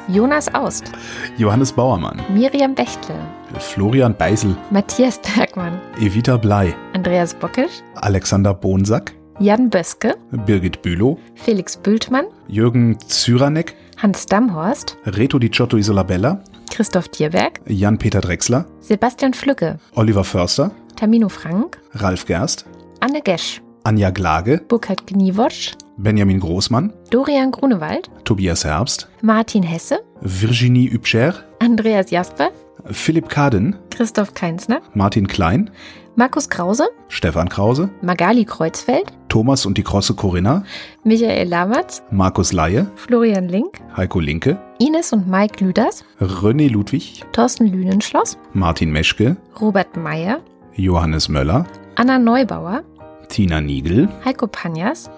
Jonas 0.07 0.53
Aust, 0.55 0.93
Johannes 1.39 1.73
Bauermann, 1.73 2.21
Miriam 2.33 2.73
Bechtle, 2.73 3.17
Florian 3.59 4.15
Beisel, 4.15 4.57
Matthias 4.71 5.19
Bergmann, 5.19 5.81
Evita 5.99 6.37
Blei, 6.37 6.73
Andreas 6.95 7.35
Bockisch, 7.35 7.83
Alexander 7.97 8.55
Bonsack, 8.55 9.13
Jan 9.41 9.71
Böske, 9.71 10.17
Birgit 10.33 10.83
Bülow, 10.83 11.19
Felix 11.35 11.75
Bültmann, 11.79 12.27
Jürgen 12.47 12.99
Zyranek, 13.09 13.75
Hans 13.97 14.27
Damhorst, 14.27 14.99
Reto 15.07 15.39
Di 15.39 15.49
Giotto 15.51 15.79
Isolabella, 15.79 16.45
Christoph 16.71 17.09
Dierberg, 17.09 17.59
Jan-Peter 17.67 18.21
Drechsler, 18.21 18.67
Sebastian 18.81 19.33
Flücke, 19.33 19.79
Oliver 19.95 20.25
Förster, 20.25 20.73
Tamino 20.95 21.31
Frank, 21.31 21.79
Ralf 21.95 22.27
Gerst, 22.27 22.67
Anne 23.01 23.23
Gesch, 23.23 23.63
Anja 23.83 24.11
Glage, 24.11 24.61
Burkhard 24.69 25.07
Gniewotsch, 25.07 25.73
Benjamin 25.97 26.39
Großmann, 26.39 26.93
Dorian 27.11 27.51
Grunewald, 27.51 28.11
Tobias 28.25 28.67
Herbst, 28.67 29.09
Martin 29.23 29.63
Hesse, 29.63 30.01
Virginie 30.21 30.91
Hübscher, 30.91 31.33
Andreas 31.61 32.11
Jasper, 32.11 32.51
Philipp 32.91 33.31
Kaden, 33.31 33.77
Christoph 33.91 34.35
Keinsner, 34.35 34.83
Martin 34.93 35.29
Klein, 35.29 35.71
Markus 36.17 36.49
Krause, 36.49 36.85
Stefan 37.09 37.49
Krause, 37.49 37.89
Magali 38.03 38.45
Kreuzfeld, 38.45 39.13
Thomas 39.29 39.65
und 39.65 39.79
die 39.79 39.83
krosse 39.83 40.15
Corinna, 40.15 40.65
Michael 41.05 41.49
Lamatz, 41.49 42.03
Markus 42.11 42.53
Laie, 42.53 42.91
Florian 42.97 43.49
Link, 43.49 43.81
Heiko 43.97 44.19
Linke, 44.19 44.59
Ines 44.79 45.13
und 45.13 45.29
Mike 45.29 45.65
Lüders, 45.65 46.05
René 46.21 46.69
Ludwig, 46.69 47.25
Thorsten 47.33 47.69
Lünenschloss, 47.69 48.37
Martin 48.53 48.91
Meschke, 48.91 49.37
Robert 49.61 49.97
Meyer, 49.97 50.41
Johannes 50.75 51.29
Möller, 51.29 51.65
Anna 51.95 52.19
Neubauer, 52.19 52.83
Tina 53.29 53.61
Niegel, 53.61 54.09
Heiko 54.25 54.49
Panjas, 54.49 55.09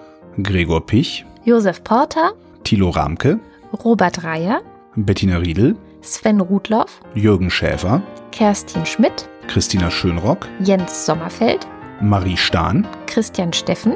Gregor 0.41 0.85
Pich, 0.85 1.25
Josef 1.43 1.83
Porter, 1.83 2.33
Thilo 2.63 2.91
Ramke, 2.91 3.39
Robert 3.83 4.23
Reier, 4.23 4.61
Bettina 4.95 5.37
Riedel, 5.37 5.75
Sven 6.01 6.39
Rudloff, 6.39 7.01
Jürgen 7.15 7.49
Schäfer, 7.49 8.01
Kerstin 8.31 8.85
Schmidt, 8.85 9.27
Christina 9.47 9.91
Schönrock, 9.91 10.47
Jens 10.59 11.05
Sommerfeld, 11.05 11.67
Marie 12.01 12.37
Stahn, 12.37 12.87
Christian 13.07 13.53
Steffen, 13.53 13.93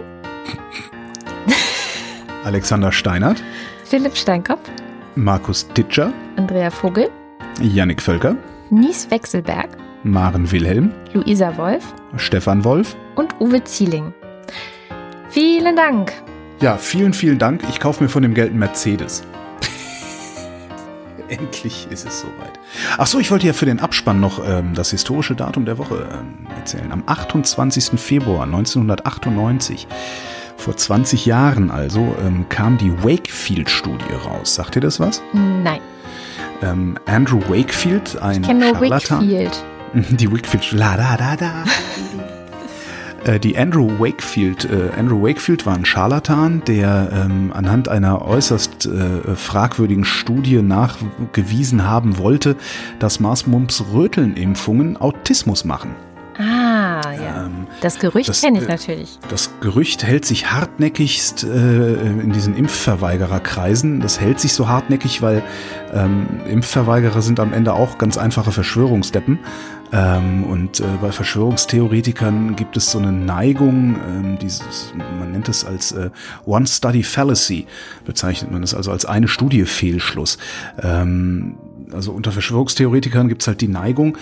Alexander 2.44 2.92
Steinert, 2.92 3.44
Philipp 3.86 4.16
Steinkopf, 4.16 4.62
Markus 5.16 5.68
Titscher, 5.74 6.14
Andrea 6.38 6.70
Vogel, 6.70 7.10
Yannick 7.62 8.02
Völker, 8.02 8.36
Nies 8.70 9.10
Wechselberg, 9.10 9.70
Maren 10.04 10.50
Wilhelm, 10.52 10.92
Luisa 11.14 11.56
Wolf 11.58 11.84
Stefan 12.18 12.64
Wolf. 12.64 12.96
und 13.16 13.36
Uwe 13.40 13.64
Zieling. 13.64 14.14
Vielen 15.30 15.76
Dank. 15.76 16.14
Ja, 16.62 16.78
vielen, 16.78 17.14
vielen 17.14 17.38
Dank. 17.38 17.62
Ich 17.70 17.80
kaufe 17.80 18.04
mir 18.04 18.10
von 18.10 18.24
dem 18.24 18.34
Geld 18.34 18.50
einen 18.52 18.60
Mercedes. 18.60 19.24
Endlich 21.42 21.88
ist 21.90 22.06
es 22.06 22.22
soweit. 22.22 22.54
Ach 22.98 23.08
so, 23.08 23.20
ich 23.20 23.32
wollte 23.32 23.48
ja 23.48 23.54
für 23.54 23.66
den 23.66 23.80
Abspann 23.80 24.20
noch 24.20 24.42
ähm, 24.48 24.74
das 24.74 24.92
historische 24.92 25.36
Datum 25.36 25.66
der 25.66 25.78
Woche 25.78 26.08
ähm, 26.12 26.48
erzählen. 26.58 26.92
Am 26.92 27.04
28. 27.06 28.00
Februar 28.00 28.44
1998, 28.44 29.88
vor 30.58 30.76
20 30.76 31.26
Jahren 31.26 31.70
also, 31.72 32.16
ähm, 32.26 32.46
kam 32.50 32.78
die 32.78 32.92
Wakefield-Studie 33.04 34.14
raus. 34.26 34.56
Sagt 34.56 34.76
ihr 34.76 34.82
das 34.82 35.00
was? 35.00 35.22
Nein, 35.34 35.80
Ähm, 36.64 36.98
Andrew 37.06 37.40
Wakefield, 37.50 38.20
ein 38.22 38.42
ich 38.44 38.48
Scharlatan. 38.48 39.20
Wakefield. 39.20 39.64
Die 39.94 40.32
Wakefield. 40.32 40.72
La 40.74 40.98
da 40.98 41.16
da 41.18 41.36
da. 41.38 41.64
Äh, 43.28 43.40
Die 43.40 43.58
Andrew 43.58 44.00
Wakefield, 44.00 44.66
äh, 44.66 44.98
Andrew 44.98 45.22
Wakefield 45.22 45.66
war 45.66 45.76
ein 45.76 45.86
Scharlatan, 45.86 46.64
der 46.66 47.10
ähm, 47.14 47.52
anhand 47.54 47.90
einer 47.90 48.26
äußerst 48.26 48.86
äh, 48.86 49.36
fragwürdigen 49.36 50.06
Studie 50.06 50.62
nachgewiesen 50.62 51.86
haben 51.86 52.18
wollte, 52.18 52.56
dass 53.00 53.20
Maßmumps-Röteln-Impfungen 53.20 54.98
Autismus 54.98 55.66
machen. 55.66 55.96
Ah, 56.40 57.02
ja. 57.14 57.46
Ähm, 57.46 57.66
Das 57.82 57.98
Gerücht 57.98 58.32
kenne 58.42 58.60
ich 58.60 58.66
äh, 58.66 58.72
natürlich. 58.72 59.18
Das 59.30 59.50
Gerücht 59.60 60.04
hält 60.04 60.24
sich 60.24 60.52
hartnäckigst 60.52 61.44
äh, 61.44 61.48
in 61.48 62.32
diesen 62.32 62.56
Impfverweigererkreisen. 62.56 64.02
Das 64.02 64.20
hält 64.20 64.40
sich 64.40 64.54
so 64.54 64.68
hartnäckig, 64.68 65.24
weil 65.24 65.42
ähm, 65.94 66.28
Impfverweigerer 66.48 67.24
sind 67.24 67.40
am 67.40 67.54
Ende 67.54 67.74
auch 67.74 67.98
ganz 67.98 68.20
einfache 68.20 68.52
Verschwörungsdeppen. 68.52 69.40
Ähm, 69.94 70.44
und 70.44 70.80
äh, 70.80 70.84
bei 71.02 71.12
Verschwörungstheoretikern 71.12 72.56
gibt 72.56 72.76
es 72.76 72.92
so 72.92 73.00
eine 73.00 73.12
Neigung, 73.12 73.96
ähm, 74.08 74.38
dieses, 74.40 74.94
man 75.20 75.32
nennt 75.32 75.48
es 75.48 75.64
als 75.64 75.94
äh, 75.94 76.10
One 76.46 76.68
Study 76.68 77.04
Fallacy, 77.04 77.68
bezeichnet 78.06 78.52
man 78.52 78.64
es 78.64 78.74
also 78.74 78.92
als 78.92 79.06
eine 79.06 79.28
Studie 79.28 79.64
Fehlschluss. 79.64 80.38
Ähm, 80.82 81.58
also 81.94 82.12
unter 82.12 82.32
Verschwörungstheoretikern 82.32 83.30
gibt 83.30 83.44
es 83.44 83.48
halt 83.48 83.62
die 83.62 83.70
Neigung, 83.70 84.18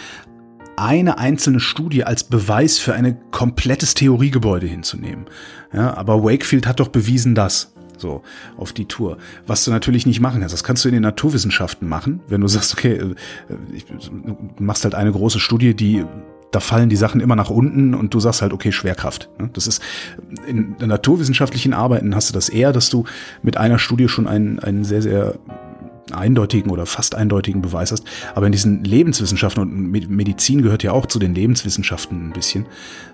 eine 0.77 1.17
einzelne 1.17 1.59
Studie 1.59 2.03
als 2.03 2.25
Beweis 2.25 2.77
für 2.77 2.93
ein 2.93 3.17
komplettes 3.31 3.93
Theoriegebäude 3.93 4.67
hinzunehmen. 4.67 5.25
Ja, 5.73 5.95
aber 5.95 6.23
Wakefield 6.23 6.67
hat 6.67 6.79
doch 6.79 6.89
bewiesen, 6.89 7.33
dass 7.33 7.74
so 7.97 8.21
auf 8.57 8.73
die 8.73 8.85
Tour. 8.85 9.17
Was 9.47 9.65
du 9.65 9.71
natürlich 9.71 10.05
nicht 10.05 10.19
machen 10.19 10.39
kannst, 10.39 10.53
das 10.53 10.63
kannst 10.63 10.83
du 10.85 10.89
in 10.89 10.93
den 10.93 11.03
Naturwissenschaften 11.03 11.87
machen, 11.87 12.21
wenn 12.27 12.41
du 12.41 12.47
sagst, 12.47 12.73
okay, 12.73 12.93
äh, 12.93 13.15
ich, 13.73 13.85
du 13.85 14.63
machst 14.63 14.83
halt 14.83 14.95
eine 14.95 15.11
große 15.11 15.39
Studie, 15.39 15.73
die 15.75 16.05
da 16.51 16.61
fallen 16.61 16.87
die 16.87 16.95
Sachen 16.95 17.19
immer 17.19 17.35
nach 17.35 17.49
unten 17.49 17.93
und 17.93 18.13
du 18.13 18.19
sagst 18.21 18.41
halt, 18.41 18.53
okay, 18.53 18.71
Schwerkraft. 18.71 19.29
Ne? 19.37 19.49
Das 19.51 19.67
ist 19.67 19.81
in 20.47 20.75
naturwissenschaftlichen 20.79 21.73
Arbeiten 21.73 22.15
hast 22.15 22.29
du 22.29 22.33
das 22.33 22.47
eher, 22.47 22.71
dass 22.71 22.89
du 22.89 23.03
mit 23.43 23.57
einer 23.57 23.77
Studie 23.77 24.07
schon 24.07 24.25
einen, 24.25 24.59
einen 24.59 24.85
sehr, 24.85 25.01
sehr 25.01 25.35
eindeutigen 26.11 26.71
oder 26.71 26.85
fast 26.85 27.15
eindeutigen 27.15 27.61
Beweis 27.61 27.91
hast. 27.91 28.03
Aber 28.35 28.45
in 28.45 28.51
diesen 28.51 28.83
Lebenswissenschaften 28.83 29.61
und 29.61 29.91
Medizin 30.09 30.61
gehört 30.61 30.83
ja 30.83 30.91
auch 30.91 31.05
zu 31.05 31.19
den 31.19 31.33
Lebenswissenschaften 31.33 32.29
ein 32.29 32.33
bisschen, 32.33 32.65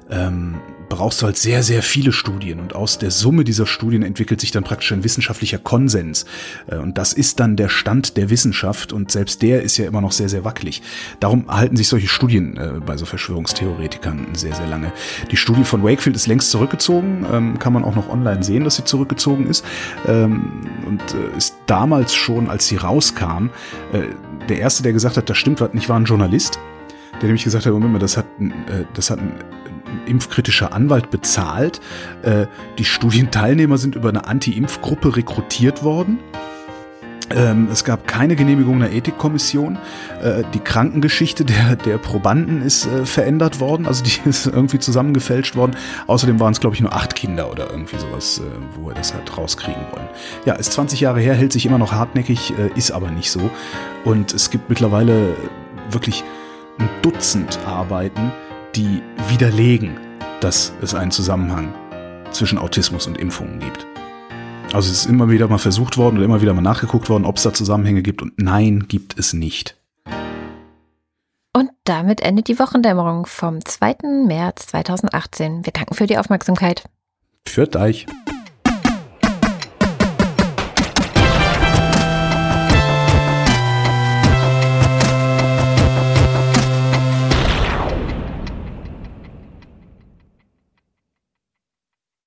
ähm, 0.09 0.55
brauchst 0.89 1.21
du 1.21 1.25
halt 1.25 1.37
sehr, 1.37 1.63
sehr 1.63 1.81
viele 1.81 2.11
Studien. 2.11 2.59
Und 2.59 2.75
aus 2.75 2.99
der 2.99 3.11
Summe 3.11 3.45
dieser 3.45 3.65
Studien 3.65 4.03
entwickelt 4.03 4.41
sich 4.41 4.51
dann 4.51 4.65
praktisch 4.65 4.91
ein 4.91 5.05
wissenschaftlicher 5.05 5.57
Konsens. 5.57 6.25
Äh, 6.67 6.77
und 6.77 6.97
das 6.97 7.13
ist 7.13 7.39
dann 7.39 7.55
der 7.55 7.69
Stand 7.69 8.17
der 8.17 8.29
Wissenschaft. 8.29 8.91
Und 8.91 9.09
selbst 9.09 9.41
der 9.41 9.63
ist 9.63 9.77
ja 9.77 9.85
immer 9.85 10.01
noch 10.01 10.11
sehr, 10.11 10.27
sehr 10.27 10.43
wackelig. 10.43 10.81
Darum 11.21 11.47
halten 11.47 11.77
sich 11.77 11.87
solche 11.87 12.09
Studien 12.09 12.57
äh, 12.57 12.81
bei 12.85 12.97
so 12.97 13.05
Verschwörungstheoretikern 13.05 14.27
sehr, 14.33 14.53
sehr 14.53 14.67
lange. 14.67 14.91
Die 15.31 15.37
Studie 15.37 15.63
von 15.63 15.81
Wakefield 15.81 16.17
ist 16.17 16.27
längst 16.27 16.51
zurückgezogen. 16.51 17.25
Ähm, 17.31 17.57
kann 17.57 17.71
man 17.71 17.85
auch 17.85 17.95
noch 17.95 18.09
online 18.09 18.43
sehen, 18.43 18.65
dass 18.65 18.75
sie 18.75 18.83
zurückgezogen 18.83 19.47
ist. 19.47 19.63
Ähm, 20.07 20.51
und 20.85 21.01
äh, 21.13 21.37
ist 21.37 21.55
damals 21.67 22.13
schon, 22.13 22.49
als 22.49 22.67
sie 22.67 22.75
rauskam, 22.83 23.49
äh, 23.93 24.03
der 24.47 24.59
erste, 24.59 24.83
der 24.83 24.93
gesagt 24.93 25.17
hat, 25.17 25.29
das 25.29 25.37
stimmt 25.37 25.61
was 25.61 25.73
nicht, 25.73 25.89
war 25.89 25.97
ein 25.97 26.05
Journalist. 26.05 26.59
Der 27.15 27.27
nämlich 27.27 27.43
gesagt 27.43 27.65
hat, 27.65 27.73
Moment 27.73 27.93
mal, 27.93 27.99
das 27.99 28.17
hat, 28.17 28.25
äh, 28.39 28.85
das 28.93 29.09
hat 29.09 29.19
ein 29.19 29.33
impfkritischer 30.05 30.73
Anwalt 30.73 31.11
bezahlt. 31.11 31.81
Äh, 32.23 32.47
die 32.77 32.85
Studienteilnehmer 32.85 33.77
sind 33.77 33.95
über 33.95 34.09
eine 34.09 34.25
Anti-Impf-Gruppe 34.25 35.17
rekrutiert 35.17 35.83
worden. 35.83 36.19
Ähm, 37.35 37.67
es 37.71 37.83
gab 37.83 38.07
keine 38.07 38.35
Genehmigung 38.35 38.79
der 38.79 38.93
Ethikkommission. 38.93 39.77
Äh, 40.21 40.43
die 40.53 40.59
Krankengeschichte 40.59 41.45
der, 41.45 41.75
der 41.75 41.97
Probanden 41.97 42.61
ist 42.61 42.85
äh, 42.85 43.05
verändert 43.05 43.59
worden, 43.59 43.85
also 43.85 44.03
die 44.03 44.17
ist 44.29 44.47
irgendwie 44.47 44.79
zusammengefälscht 44.79 45.55
worden. 45.55 45.75
Außerdem 46.07 46.39
waren 46.39 46.53
es, 46.53 46.59
glaube 46.59 46.75
ich, 46.75 46.81
nur 46.81 46.93
acht 46.93 47.15
Kinder 47.15 47.51
oder 47.51 47.69
irgendwie 47.69 47.97
sowas, 47.97 48.39
äh, 48.39 48.43
wo 48.75 48.87
wir 48.87 48.95
das 48.95 49.13
halt 49.13 49.37
rauskriegen 49.37 49.81
wollen. 49.91 50.07
Ja, 50.45 50.53
ist 50.53 50.73
20 50.73 50.99
Jahre 50.99 51.19
her, 51.19 51.33
hält 51.33 51.53
sich 51.53 51.65
immer 51.65 51.77
noch 51.77 51.91
hartnäckig, 51.93 52.53
ist 52.75 52.91
aber 52.91 53.11
nicht 53.11 53.31
so. 53.31 53.49
Und 54.05 54.33
es 54.33 54.49
gibt 54.49 54.69
mittlerweile 54.69 55.35
wirklich 55.89 56.23
ein 56.79 56.89
Dutzend 57.01 57.59
Arbeiten, 57.65 58.31
die 58.75 59.01
widerlegen, 59.29 59.97
dass 60.39 60.73
es 60.81 60.95
einen 60.95 61.11
Zusammenhang 61.11 61.73
zwischen 62.31 62.57
Autismus 62.57 63.07
und 63.07 63.17
Impfungen 63.17 63.59
gibt. 63.59 63.90
Also 64.73 64.89
es 64.89 65.01
ist 65.01 65.05
immer 65.07 65.29
wieder 65.29 65.47
mal 65.49 65.57
versucht 65.57 65.97
worden 65.97 66.17
oder 66.17 66.25
immer 66.25 66.41
wieder 66.41 66.53
mal 66.53 66.61
nachgeguckt 66.61 67.09
worden, 67.09 67.25
ob 67.25 67.37
es 67.37 67.43
da 67.43 67.53
Zusammenhänge 67.53 68.01
gibt 68.01 68.21
und 68.21 68.33
nein, 68.37 68.85
gibt 68.87 69.19
es 69.19 69.33
nicht. 69.33 69.77
Und 71.53 71.69
damit 71.83 72.21
endet 72.21 72.47
die 72.47 72.57
Wochendämmerung 72.57 73.25
vom 73.25 73.63
2. 73.63 73.97
März 74.25 74.67
2018. 74.67 75.65
Wir 75.65 75.73
danken 75.73 75.93
für 75.93 76.07
die 76.07 76.17
Aufmerksamkeit. 76.17 76.85
Für 77.45 77.67
euch. 77.75 78.05